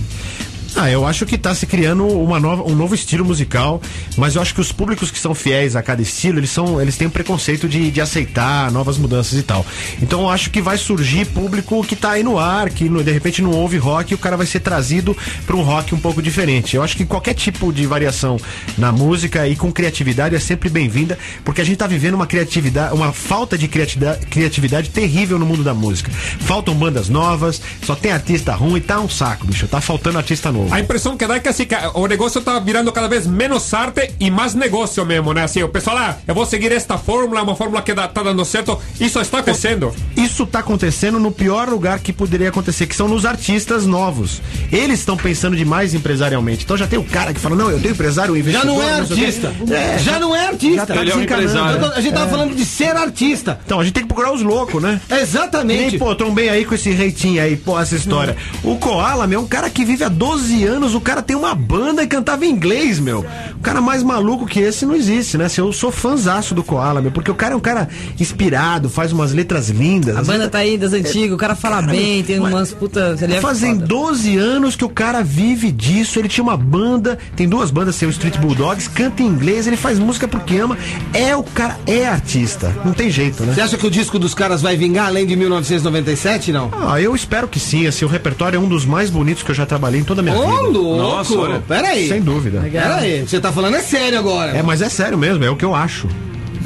Ah, 0.76 0.90
eu 0.90 1.06
acho 1.06 1.26
que 1.26 1.38
tá 1.38 1.54
se 1.54 1.66
criando 1.66 2.06
uma 2.08 2.40
nova, 2.40 2.64
um 2.64 2.74
novo 2.76 2.96
estilo 2.96 3.26
musical, 3.26 3.82
mas 4.16 4.36
eu 4.36 4.42
acho 4.42 4.54
que 4.54 4.62
os 4.62 4.72
públicos 4.72 5.12
que 5.12 5.20
são 5.20 5.36
fiéis 5.36 5.76
a 5.76 5.82
cada 5.82 6.02
estilo, 6.02 6.40
eles 6.40 6.52
são, 6.52 6.80
eles 6.80 6.96
têm 6.96 7.08
um 7.08 7.10
preconceito 7.12 7.68
de, 7.68 7.92
de 7.92 8.00
aceitar 8.00 8.72
novas 8.72 8.98
mudanças 8.98 9.38
e 9.38 9.44
tal. 9.44 9.66
Então 10.02 10.22
eu 10.22 10.30
acho 10.30 10.50
que 10.52 10.62
vai 10.62 10.78
surgir 10.78 11.26
público 11.26 11.84
que 11.84 11.96
tá 11.98 12.12
aí 12.12 12.24
no 12.24 12.38
ar, 12.40 12.70
que 12.70 12.88
no- 12.88 13.04
de 13.04 13.12
repente 13.12 13.42
não 13.42 13.52
ouve 13.52 13.78
rock 13.78 14.12
e 14.12 14.16
o 14.16 14.18
cara 14.18 14.38
vai 14.38 14.46
ser 14.46 14.62
trazido 14.62 15.18
para 15.46 15.56
um 15.56 15.62
rock 15.64 15.94
um 15.94 16.00
pouco 16.00 16.22
diferente. 16.22 16.76
Eu 16.78 16.84
acho 16.84 16.96
que 16.96 17.04
qualquer 17.06 17.34
tipo 17.34 17.74
de 17.74 17.86
variação 17.86 18.38
na 18.78 18.92
música 18.92 19.48
e 19.48 19.56
com 19.58 19.72
criatividade 19.74 20.36
é 20.36 20.40
sempre 20.40 20.70
bem-vinda, 20.70 21.18
porque 21.44 21.60
a 21.62 21.66
gente 21.66 21.78
tá 21.78 21.88
vivendo 21.88 22.14
uma 22.14 22.28
criatividade, 22.28 22.94
uma 22.94 23.12
falta 23.12 23.58
de 23.58 23.68
criatividade, 23.68 24.26
criatividade 24.28 24.90
terrível 24.92 25.38
no 25.38 25.46
mundo 25.46 25.64
da 25.64 25.74
música. 25.74 26.10
Faltam 26.12 26.74
bandas 26.76 27.10
novas, 27.10 27.62
só 27.84 27.96
tem 27.96 28.12
artista 28.14 28.54
ruim, 28.54 28.80
tá 28.80 29.00
um 29.02 29.10
saco, 29.10 29.46
bicho. 29.46 29.68
Tá 29.68 29.82
faltando 29.82 30.18
artista 30.20 30.52
novo. 30.52 30.59
A 30.72 30.80
impressão 30.80 31.16
que 31.18 31.26
dá 31.28 31.36
é 31.36 31.40
que 31.40 31.50
assim, 31.50 31.66
que 31.66 31.76
o 31.94 32.08
negócio 32.08 32.42
tá 32.42 32.58
virando 32.60 32.92
cada 32.92 33.08
vez 33.08 33.26
menos 33.28 33.74
arte 33.74 34.12
e 34.20 34.30
mais 34.32 34.54
negócio 34.54 35.06
mesmo, 35.06 35.34
né? 35.34 35.44
Assim, 35.44 35.64
o 35.64 35.70
pessoal, 35.70 35.98
ah, 35.98 36.18
eu 36.28 36.34
vou 36.36 36.46
seguir 36.46 36.72
esta 36.72 36.98
fórmula, 36.98 37.42
uma 37.44 37.56
fórmula 37.56 37.82
que 37.82 37.94
dá, 37.94 38.08
tá 38.08 38.24
dando 38.24 38.44
certo. 38.46 38.78
Isso 39.00 39.20
está 39.20 39.40
acontecendo. 39.40 39.94
Isso 40.18 40.46
tá 40.46 40.60
acontecendo 40.60 41.20
no 41.20 41.32
pior 41.32 41.68
lugar 41.70 42.00
que 42.00 42.12
poderia 42.14 42.50
acontecer, 42.50 42.86
que 42.88 42.96
são 42.96 43.08
nos 43.08 43.26
artistas 43.26 43.86
novos. 43.86 44.42
Eles 44.72 45.00
estão 45.00 45.16
pensando 45.18 45.56
demais 45.56 45.94
empresarialmente. 45.94 46.64
Então 46.64 46.78
já 46.78 46.88
tem 46.88 47.00
o 47.00 47.04
cara 47.04 47.34
que 47.34 47.40
fala, 47.40 47.56
não, 47.56 47.70
eu 47.70 47.80
tenho 47.80 47.94
empresário, 47.94 48.34
Já 48.34 48.40
investidor. 48.40 48.66
não 48.76 48.82
é 48.84 48.96
sei 48.96 49.04
o 49.04 49.08
quê. 49.08 49.26
artista. 49.26 49.54
É, 49.74 49.98
já 50.00 50.20
não 50.20 50.36
é 50.36 50.48
artista. 50.48 50.76
Já 50.78 50.86
tá 50.86 50.96
Ele 51.02 51.12
é 51.12 51.16
um 51.16 51.22
empresário. 51.24 51.80
Tô- 51.80 51.94
A 51.94 52.02
gente 52.02 52.14
tava 52.14 52.28
É. 52.28 52.30
falando 52.30 52.56
de 52.56 52.66
ser 52.66 52.96
artista. 52.96 53.60
Então, 53.66 53.80
a 53.80 53.84
gente 53.84 53.94
tem 53.94 54.04
que 54.04 54.08
procurar 54.08 54.32
os 54.34 54.42
loucos, 54.42 54.82
né? 54.82 55.00
Que 55.08 55.14
Exatamente. 55.16 55.92
nem, 55.92 56.00
pô, 56.00 56.14
trombei 56.16 56.50
aí 56.50 56.66
com 56.66 56.76
esse 56.76 56.92
reitinho 56.92 57.42
aí, 57.42 57.56
pô, 57.56 57.80
essa 57.80 57.96
história. 57.96 58.36
O 58.64 58.76
Koala, 58.78 59.26
meu, 59.28 59.40
é 59.40 59.44
um 59.44 59.48
cara 59.48 59.70
que 59.70 59.84
vive 59.86 60.04
há 60.04 60.10
12 60.10 60.49
anos, 60.64 60.94
o 60.96 61.02
cara 61.02 61.22
tem 61.22 61.36
uma 61.36 61.54
banda 61.56 62.04
e 62.04 62.08
cantava 62.08 62.46
em 62.46 62.50
inglês, 62.50 63.00
meu. 63.00 63.26
O 63.56 63.60
cara 63.62 63.82
mais 63.82 64.04
maluco 64.04 64.46
que 64.46 64.60
esse 64.60 64.86
não 64.86 64.96
existe, 64.96 65.38
né? 65.38 65.46
Assim, 65.46 65.62
eu 65.62 65.72
sou 65.74 65.92
fãzaço 65.92 66.54
do 66.56 66.64
Koala, 66.64 67.02
meu, 67.02 67.12
porque 67.12 67.32
o 67.32 67.36
cara 67.36 67.54
é 67.54 67.58
um 67.58 67.60
cara 67.62 67.88
inspirado, 68.20 68.90
faz 68.90 69.12
umas 69.12 69.34
letras 69.34 69.70
lindas. 69.70 70.16
A 70.16 70.20
banda 70.22 70.32
letras- 70.34 70.52
tá 70.52 70.58
aí 70.60 70.78
das 70.78 70.94
antigas, 70.94 71.32
o 71.34 71.38
cara 71.38 71.56
fala 71.56 71.82
bem, 71.82 72.24
tem 72.24 72.40
umas 72.40 72.74
putas... 72.74 73.22
É 73.22 73.40
Fazem 73.42 73.76
foda. 73.76 73.88
12 73.88 74.38
anos 74.38 74.76
que 74.76 74.84
o 74.86 74.90
cara 74.90 75.22
vive 75.24 75.72
disso. 75.72 76.20
Ele 76.20 76.28
tinha 76.28 76.44
uma 76.44 76.58
banda, 76.58 77.18
tem 77.36 77.48
duas 77.48 77.72
bandas, 77.72 77.98
tem 77.98 78.08
o 78.08 78.12
Street 78.12 78.38
Bulldogs, 78.38 78.88
canta 78.90 79.22
em 79.24 79.28
inglês, 79.28 79.68
ele 79.68 79.78
faz 79.78 79.98
música 80.00 80.28
porque 80.28 80.58
ama. 80.58 80.78
É 81.14 81.36
o 81.36 81.44
cara, 81.44 81.78
é 81.88 82.08
artista. 82.08 82.74
Não 82.84 82.92
tem 82.94 83.10
jeito, 83.10 83.44
né? 83.44 83.54
Você 83.54 83.62
acha 83.62 83.78
que 83.78 83.86
o 83.88 83.92
disco 83.92 84.18
dos 84.20 84.34
caras 84.34 84.62
vai 84.62 84.76
vingar 84.76 85.08
além 85.08 85.26
de 85.26 85.36
1997, 85.36 86.52
não? 86.52 86.70
Ah, 86.74 87.00
eu 87.00 87.16
espero 87.16 87.48
que 87.48 87.60
sim. 87.60 87.88
Assim, 87.88 88.06
o 88.06 88.08
repertório 88.08 88.58
é 88.58 88.60
um 88.60 88.68
dos 88.68 88.86
mais 88.86 89.10
bonitos 89.10 89.44
que 89.44 89.52
eu 89.52 89.56
já 89.56 89.66
trabalhei 89.66 90.02
em 90.02 90.04
toda 90.04 90.22
a 90.22 90.24
minha 90.24 90.36
Ô, 90.40 90.62
louco! 90.70 90.98
Nossa, 90.98 91.38
olha. 91.38 91.60
Pera 91.68 91.90
aí. 91.90 92.08
Sem 92.08 92.22
dúvida. 92.22 92.62
Pera 92.72 92.98
aí. 92.98 93.28
Você 93.28 93.40
tá 93.40 93.52
falando 93.52 93.76
é 93.76 93.82
sério 93.82 94.20
agora. 94.20 94.58
É, 94.58 94.62
mas 94.62 94.82
é 94.82 94.90
sério 94.90 95.18
mesmo, 95.18 95.44
é 95.44 95.50
o 95.50 95.56
que 95.56 95.66
eu 95.66 95.76
acho. 95.76 96.08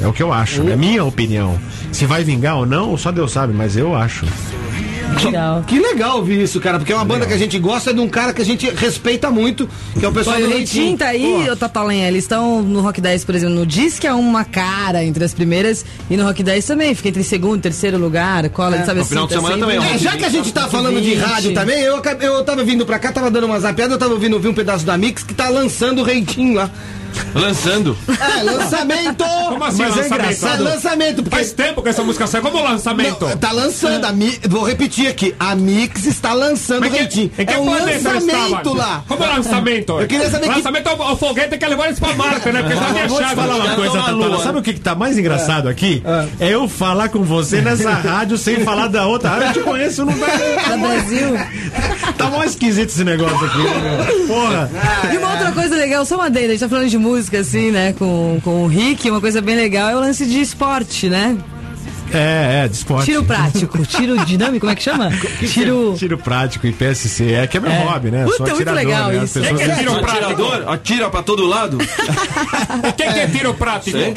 É 0.00 0.06
o 0.06 0.12
que 0.12 0.22
eu 0.22 0.32
acho, 0.32 0.68
é 0.68 0.76
minha 0.76 1.04
opinião. 1.04 1.58
Se 1.92 2.04
vai 2.04 2.24
vingar 2.24 2.56
ou 2.56 2.66
não, 2.66 2.96
só 2.96 3.12
Deus 3.12 3.30
sabe, 3.30 3.52
mas 3.52 3.76
eu 3.76 3.94
acho. 3.94 4.26
Legal. 5.24 5.64
Que 5.66 5.78
legal 5.78 6.18
ouvir 6.18 6.42
isso, 6.42 6.60
cara, 6.60 6.78
porque 6.78 6.92
é 6.92 6.96
uma 6.96 7.04
banda 7.04 7.24
que 7.26 7.32
a 7.32 7.36
gente 7.38 7.58
gosta 7.58 7.90
é 7.90 7.92
de 7.92 8.00
um 8.00 8.08
cara 8.08 8.32
que 8.32 8.42
a 8.42 8.44
gente 8.44 8.68
respeita 8.70 9.30
muito, 9.30 9.68
que 9.98 10.04
é 10.04 10.08
o 10.08 10.12
pessoal 10.12 10.38
do 10.38 10.46
o 10.46 10.48
Reitinho 10.50 10.96
tá 10.98 11.08
aí, 11.08 11.48
ô 11.50 11.56
Tatalenha, 11.56 12.08
eles 12.08 12.24
estão 12.24 12.62
no 12.62 12.80
Rock 12.80 13.00
10, 13.00 13.24
por 13.24 13.34
exemplo, 13.34 13.54
no 13.54 13.64
Disque 13.66 14.06
é 14.06 14.12
uma 14.12 14.44
cara 14.44 15.02
entre 15.04 15.24
as 15.24 15.32
primeiras 15.32 15.84
e 16.10 16.16
no 16.16 16.24
Rock 16.24 16.42
10 16.42 16.64
também, 16.66 16.94
fica 16.94 17.08
entre 17.08 17.22
segundo 17.24 17.58
e 17.58 17.62
terceiro 17.62 17.96
lugar, 17.98 18.48
cola, 18.50 18.78
sabe 18.84 18.94
No 18.96 19.00
assim. 19.00 19.08
final 19.10 19.26
de 19.26 19.34
tá 19.34 19.40
semana 19.40 19.54
sempre- 19.56 19.74
também. 19.78 19.94
É, 19.94 19.98
já 19.98 20.16
que 20.16 20.24
a 20.24 20.28
gente 20.28 20.52
tá 20.52 20.68
falando 20.68 21.00
de 21.00 21.14
rádio 21.14 21.54
também, 21.54 21.80
eu, 21.80 22.02
eu 22.20 22.44
tava 22.44 22.62
vindo 22.64 22.84
pra 22.84 22.98
cá, 22.98 23.10
tava 23.12 23.30
dando 23.30 23.44
uma 23.46 23.58
zapiada, 23.60 23.94
eu 23.94 23.98
tava 23.98 24.12
ouvindo 24.12 24.34
ouvir 24.34 24.48
um 24.48 24.54
pedaço 24.54 24.84
da 24.84 24.96
Mix 24.98 25.22
que 25.22 25.32
tá 25.34 25.48
lançando 25.48 26.00
o 26.00 26.04
reitinho 26.04 26.54
lá. 26.54 26.70
Lançando. 27.34 27.96
É, 28.08 28.42
lançamento! 28.42 29.24
Como 29.48 29.64
assim, 29.64 29.78
Mas 29.82 29.96
é 29.96 30.00
lançamento? 30.02 30.14
engraçado. 30.14 30.60
É 30.66 30.70
lançamento, 30.74 31.22
porque. 31.22 31.36
Faz 31.36 31.52
tempo 31.52 31.82
que 31.82 31.88
essa 31.88 32.02
música 32.02 32.26
saiu. 32.26 32.42
Como 32.42 32.62
lançamento? 32.62 33.26
Não, 33.26 33.36
tá 33.36 33.52
lançando, 33.52 34.04
a 34.04 34.12
Mi- 34.12 34.38
vou 34.48 34.64
repetir 34.64 35.08
aqui, 35.08 35.34
a 35.38 35.54
Mix 35.54 36.06
está 36.06 36.32
lançando 36.32 36.86
o 36.86 36.90
que- 36.90 36.96
reitinho. 36.96 37.30
em 37.38 37.44
que 37.46 37.52
É 37.52 37.58
um 37.58 37.70
lançamento 37.70 38.74
lá. 38.74 39.04
Como 39.08 39.24
lançamento? 39.24 40.00
Eu 40.00 40.06
queria 40.06 40.30
saber 40.30 40.48
que- 40.48 40.54
Lançamento 40.54 40.88
é 40.88 40.92
o, 40.92 41.16
foguete 41.16 41.58
que 41.58 41.66
levar 41.66 41.86
eles 41.86 41.98
pra 41.98 42.14
Marte, 42.14 42.48
né? 42.50 42.62
Porque 42.62 42.76
já 42.76 43.06
Vou 43.08 43.22
te 43.22 43.34
falar 43.34 43.56
uma 43.56 43.74
coisa, 43.74 43.92
Tatana. 43.98 44.12
lua. 44.12 44.42
Sabe 44.42 44.58
o 44.58 44.62
que, 44.62 44.72
que 44.74 44.80
tá 44.80 44.94
mais 44.94 45.18
engraçado 45.18 45.68
aqui? 45.68 46.02
É. 46.40 46.52
eu 46.52 46.68
falar 46.68 47.08
com 47.08 47.22
você 47.22 47.60
nessa 47.60 47.90
rádio 47.94 48.38
sem 48.38 48.60
falar 48.64 48.88
da 48.88 49.06
outra 49.06 49.30
rádio. 49.30 49.46
Eu 49.46 49.52
te 49.52 49.60
conheço, 49.60 50.04
não 50.04 50.12
vai. 50.14 50.30
Da 50.68 50.76
Brasil. 50.76 51.36
Tá 52.16 52.26
mó 52.30 52.42
esquisito 52.44 52.88
esse 52.90 53.04
negócio 53.04 53.44
aqui, 53.46 53.58
né? 53.58 54.06
Porra. 54.26 54.70
E 55.12 55.16
uma 55.18 55.30
outra 55.32 55.52
coisa 55.52 55.74
legal, 55.74 56.04
só 56.04 56.16
uma 56.16 56.30
dele, 56.30 56.46
a 56.46 56.50
gente 56.50 56.60
tá 56.60 56.68
falando 56.68 56.88
de 56.88 56.98
música 57.04 57.38
assim, 57.40 57.70
né, 57.70 57.92
com, 57.98 58.40
com 58.42 58.64
o 58.64 58.66
Rick, 58.66 59.08
uma 59.10 59.20
coisa 59.20 59.40
bem 59.40 59.54
legal 59.54 59.88
é 59.90 59.94
o 59.96 60.00
lance 60.00 60.24
de 60.26 60.40
esporte, 60.40 61.08
né? 61.08 61.36
É, 62.12 62.62
é, 62.64 62.68
de 62.68 62.74
esporte. 62.76 63.06
Tiro 63.06 63.24
prático, 63.24 63.78
tiro 63.86 64.24
dinâmico, 64.24 64.60
como 64.60 64.72
é 64.72 64.74
que 64.76 64.82
chama? 64.82 65.10
Tiro. 65.52 65.94
Tiro 65.98 66.16
prático 66.16 66.66
e 66.66 66.72
PSC. 66.72 67.32
É 67.32 67.46
que 67.46 67.56
é 67.56 67.60
meu 67.60 67.70
É. 67.72 67.82
hobby, 67.84 68.10
né? 68.10 68.24
Puta, 68.24 68.36
Sou 68.36 68.46
muito 68.46 68.68
atirador, 68.68 68.84
legal 68.84 69.08
né? 69.10 69.24
Isso. 69.24 69.40
pessoas 69.40 69.60
É 69.60 69.64
que 69.64 69.70
é 69.70 69.76
tiro 69.76 69.92
prático? 69.94 70.24
Atirador, 70.24 70.72
atira 70.72 71.10
pra 71.10 71.22
todo 71.22 71.46
lado. 71.46 71.78
Quem 72.96 73.12
que 73.12 73.18
é 73.18 73.26
tiro 73.26 73.52
prático? 73.54 73.98
Sei. 73.98 74.14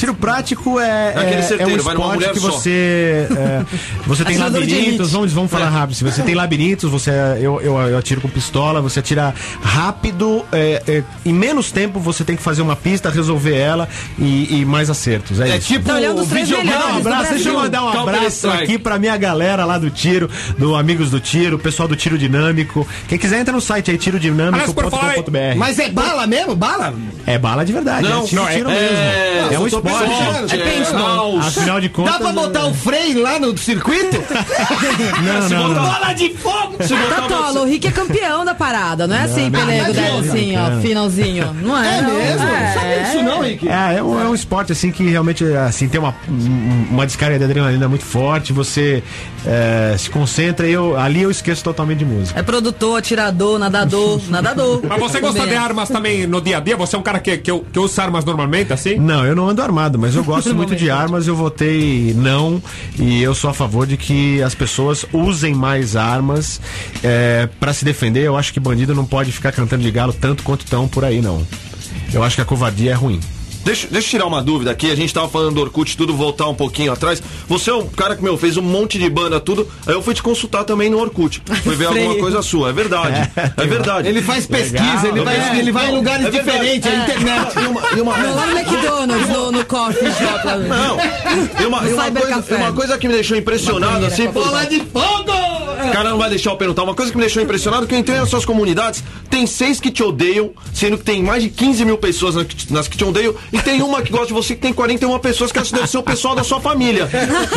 Tiro 0.00 0.14
prático 0.14 0.80
é, 0.80 1.10
Aquele 1.10 1.34
é, 1.34 1.38
é 1.38 1.42
certeiro, 1.42 1.80
um 1.82 1.84
vai 1.84 1.94
numa 1.94 2.06
esporte 2.16 2.32
que 2.32 2.38
você 2.40 3.28
é, 3.30 3.62
você 4.06 4.24
tem 4.24 4.38
labirintos, 4.38 5.12
vamos, 5.12 5.30
vamos 5.32 5.50
falar 5.50 5.68
rápido. 5.68 5.94
Se 5.96 6.02
você 6.04 6.22
tem 6.22 6.34
labirintos, 6.34 6.90
você 6.90 7.10
eu, 7.38 7.60
eu, 7.60 7.76
eu 7.78 7.98
atiro 7.98 8.18
com 8.22 8.28
pistola, 8.28 8.80
você 8.80 9.00
atira 9.00 9.34
rápido, 9.62 10.42
é, 10.52 10.82
é, 10.88 11.02
em 11.24 11.34
menos 11.34 11.70
tempo 11.70 12.00
você 12.00 12.24
tem 12.24 12.34
que 12.34 12.42
fazer 12.42 12.62
uma 12.62 12.74
pista, 12.74 13.10
resolver 13.10 13.54
ela 13.54 13.86
e, 14.18 14.60
e 14.60 14.64
mais 14.64 14.88
acertos. 14.88 15.38
É, 15.38 15.50
É 15.50 15.56
isso. 15.58 15.66
tipo 15.68 15.84
Tá 15.90 15.96
olhando 15.96 16.22
os 16.22 16.28
três 16.28 16.48
videogame. 16.48 16.70
melhores. 16.74 16.94
Mandar 16.94 17.10
um 17.10 17.12
abraço, 17.14 17.34
deixa 17.34 17.48
eu 17.50 17.54
mandar 17.54 17.84
um 17.84 17.88
abraço 18.00 18.48
aqui 18.50 18.78
pra 18.78 18.98
minha 18.98 19.16
galera 19.18 19.66
lá 19.66 19.76
do 19.76 19.90
tiro, 19.90 20.30
do 20.56 20.74
Amigos 20.76 21.10
do 21.10 21.20
Tiro, 21.20 21.58
pessoal 21.58 21.86
do 21.86 21.94
Tiro 21.96 22.16
Dinâmico. 22.16 22.86
Quem 23.06 23.18
quiser 23.18 23.38
entra 23.40 23.52
no 23.52 23.60
site 23.60 23.90
aí, 23.90 23.98
tirodinâmico.com.br. 23.98 25.56
Mas 25.58 25.78
é 25.78 25.88
bala 25.90 26.26
mesmo? 26.26 26.54
Bala? 26.56 26.94
É 27.26 27.38
bala 27.38 27.64
de 27.64 27.72
verdade, 27.72 28.08
Não, 28.08 28.22
é 28.22 28.26
tiro, 28.26 28.40
não, 28.42 28.48
é- 28.48 28.54
tiro 28.56 28.70
é- 28.70 28.74
mesmo. 28.74 28.96
É, 28.96 29.48
um 29.50 29.52
eu 29.52 29.60
tô 29.60 29.66
esporte. 29.78 29.89
Pensando. 29.98 30.52
É 30.54 30.58
paintball. 30.58 31.38
Afinal 31.38 31.80
de 31.80 31.88
contas. 31.88 32.12
Dá 32.12 32.18
pra 32.18 32.32
botar 32.32 32.66
o 32.66 32.74
freio 32.74 33.22
lá 33.22 33.38
no 33.38 33.56
circuito? 33.56 34.20
Não, 35.22 35.48
não, 35.48 35.68
não. 35.74 35.82
Bola 35.82 36.12
de 36.14 36.30
fogo! 36.34 36.76
Se 36.82 36.94
botar 36.94 37.20
Tá 37.22 37.28
tolo, 37.28 37.60
o 37.62 37.64
Rick 37.64 37.86
é 37.86 37.90
campeão 37.90 38.44
da 38.44 38.54
parada, 38.54 39.06
não 39.06 39.14
é 39.16 39.22
assim, 39.22 39.50
não, 39.50 39.60
pelego 39.60 39.92
dela, 39.92 40.16
é 40.16 40.18
assim, 40.28 40.56
ó, 40.56 40.80
finalzinho. 40.80 41.52
Não 41.54 41.78
é? 41.82 41.98
É 41.98 42.02
não. 42.02 42.14
mesmo? 42.14 42.46
É. 42.48 42.66
Não 42.66 42.74
sabia 42.80 43.04
disso 43.04 43.22
não, 43.22 43.42
Rick. 43.42 43.68
É, 43.68 43.96
é 43.98 44.02
um, 44.02 44.20
é 44.20 44.24
um 44.24 44.34
esporte 44.34 44.72
assim 44.72 44.90
que 44.90 45.04
realmente 45.08 45.44
assim, 45.44 45.88
tem 45.88 46.00
uma, 46.00 46.14
um- 46.28 46.86
uma 46.90 47.06
descarga 47.06 47.38
de 47.38 47.44
adrenalina 47.44 47.88
muito 47.88 48.04
forte, 48.04 48.52
você 48.52 49.02
é, 49.46 49.94
se 49.98 50.08
concentra 50.10 50.66
e 50.66 50.72
eu, 50.72 50.98
ali 50.98 51.22
eu 51.22 51.30
esqueço 51.30 51.62
totalmente 51.62 51.98
de 51.98 52.04
música. 52.04 52.38
É 52.38 52.42
produtor, 52.42 52.98
atirador, 52.98 53.58
nadador, 53.58 54.20
nadador. 54.28 54.80
Mas 54.88 55.00
você 55.00 55.20
gosta 55.20 55.46
de 55.46 55.54
é. 55.54 55.56
armas 55.56 55.88
também 55.88 56.26
no 56.26 56.40
dia 56.40 56.58
a 56.58 56.60
dia? 56.60 56.76
Você 56.76 56.96
é 56.96 56.98
um 56.98 57.02
cara 57.02 57.18
que, 57.18 57.36
que, 57.38 57.58
que 57.58 57.78
usa 57.78 58.02
armas 58.02 58.24
normalmente, 58.24 58.72
assim? 58.72 58.96
Não, 58.96 59.24
eu 59.26 59.34
não 59.36 59.48
ando 59.48 59.62
armado, 59.62 59.79
mas 59.98 60.14
eu 60.14 60.24
gosto 60.24 60.52
muito 60.54 60.74
de 60.76 60.90
armas. 60.90 61.26
eu 61.26 61.36
votei 61.36 62.14
não 62.14 62.62
e 62.98 63.22
eu 63.22 63.34
sou 63.34 63.50
a 63.50 63.54
favor 63.54 63.86
de 63.86 63.96
que 63.96 64.42
as 64.42 64.54
pessoas 64.54 65.06
usem 65.12 65.54
mais 65.54 65.96
armas 65.96 66.60
é, 67.02 67.48
para 67.58 67.72
se 67.72 67.84
defender. 67.84 68.24
Eu 68.24 68.36
acho 68.36 68.52
que 68.52 68.60
bandido 68.60 68.94
não 68.94 69.04
pode 69.04 69.32
ficar 69.32 69.52
cantando 69.52 69.82
de 69.82 69.90
galo 69.90 70.12
tanto 70.12 70.42
quanto 70.42 70.64
estão 70.64 70.86
por 70.88 71.04
aí, 71.04 71.20
não. 71.20 71.46
Eu 72.12 72.22
acho 72.22 72.36
que 72.36 72.42
a 72.42 72.44
covardia 72.44 72.90
é 72.90 72.94
ruim. 72.94 73.20
Deixa, 73.64 73.86
deixa 73.90 74.06
eu 74.06 74.10
tirar 74.10 74.26
uma 74.26 74.42
dúvida 74.42 74.70
aqui. 74.70 74.90
A 74.90 74.94
gente 74.96 75.12
tava 75.12 75.28
falando 75.28 75.54
do 75.54 75.60
Orkut, 75.60 75.96
tudo 75.96 76.14
voltar 76.14 76.48
um 76.48 76.54
pouquinho 76.54 76.92
atrás. 76.92 77.22
Você 77.48 77.70
é 77.70 77.74
um 77.74 77.86
cara 77.86 78.16
que, 78.16 78.22
meu, 78.22 78.36
fez 78.38 78.56
um 78.56 78.62
monte 78.62 78.98
de 78.98 79.08
banda, 79.10 79.38
tudo. 79.38 79.68
Aí 79.86 79.94
eu 79.94 80.02
fui 80.02 80.14
te 80.14 80.22
consultar 80.22 80.64
também 80.64 80.88
no 80.88 80.98
Orkut. 80.98 81.42
Fui 81.62 81.76
ver 81.76 81.86
alguma 81.88 82.16
coisa 82.16 82.42
sua. 82.42 82.70
É 82.70 82.72
verdade. 82.72 83.30
É, 83.56 83.66
verdade. 83.66 84.08
Ele 84.08 84.22
faz 84.22 84.46
pesquisa, 84.46 85.08
ele 85.08 85.20
vai, 85.22 85.58
ele 85.58 85.72
vai 85.72 85.90
em 85.90 85.94
lugares 85.94 86.26
É 86.26 86.30
diferentes, 86.30 86.90
é 86.90 86.96
internet. 86.96 87.54
E 87.58 87.66
uma, 87.66 87.80
e 87.96 88.00
uma- 88.00 88.18
Não, 88.18 88.34
lá 88.36 88.46
no 88.46 88.58
McDonald's, 88.58 89.28
no, 89.28 89.52
no 89.52 89.64
coffee 89.64 90.08
shop. 90.12 90.46
Não. 90.68 90.98
E 91.60 91.66
uma, 91.66 91.88
e 91.88 91.92
uma 91.92 92.10
coisa, 92.10 92.56
uma 92.56 92.72
coisa 92.72 92.98
que 92.98 93.08
me 93.08 93.14
deixou 93.14 93.36
impressionado, 93.36 94.06
assim, 94.06 94.28
Bola 94.28 94.64
de 94.66 94.80
fogo! 94.80 95.32
o 95.80 95.92
cara 95.92 96.10
não 96.10 96.18
vai 96.18 96.28
deixar 96.30 96.50
eu 96.50 96.56
perguntar. 96.56 96.82
Uma 96.82 96.94
coisa 96.94 97.10
que 97.10 97.16
me 97.16 97.22
deixou 97.24 97.42
impressionado, 97.42 97.86
que 97.86 97.94
eu 97.94 97.98
entrei 97.98 98.18
nas 98.18 98.28
suas 98.28 98.44
comunidades, 98.44 99.02
tem 99.28 99.46
seis 99.46 99.80
que 99.80 99.90
te 99.90 100.02
odeiam, 100.02 100.50
sendo 100.74 100.98
que 100.98 101.04
tem 101.04 101.22
mais 101.22 101.42
de 101.42 101.48
15 101.48 101.84
mil 101.84 101.98
pessoas 101.98 102.34
nas 102.70 102.86
que 102.88 102.96
te 102.96 103.04
odeiam, 103.04 103.34
e 103.52 103.60
tem 103.60 103.82
uma 103.82 104.02
que 104.02 104.10
gosta 104.10 104.28
de 104.28 104.32
você 104.32 104.54
que 104.54 104.60
tem 104.60 104.72
41 104.72 105.18
pessoas, 105.18 105.50
que 105.50 105.58
acho 105.58 105.70
que 105.70 105.76
deve 105.76 105.88
ser 105.88 105.98
o 105.98 106.02
pessoal 106.02 106.34
da 106.34 106.44
sua 106.44 106.60
família. 106.60 107.08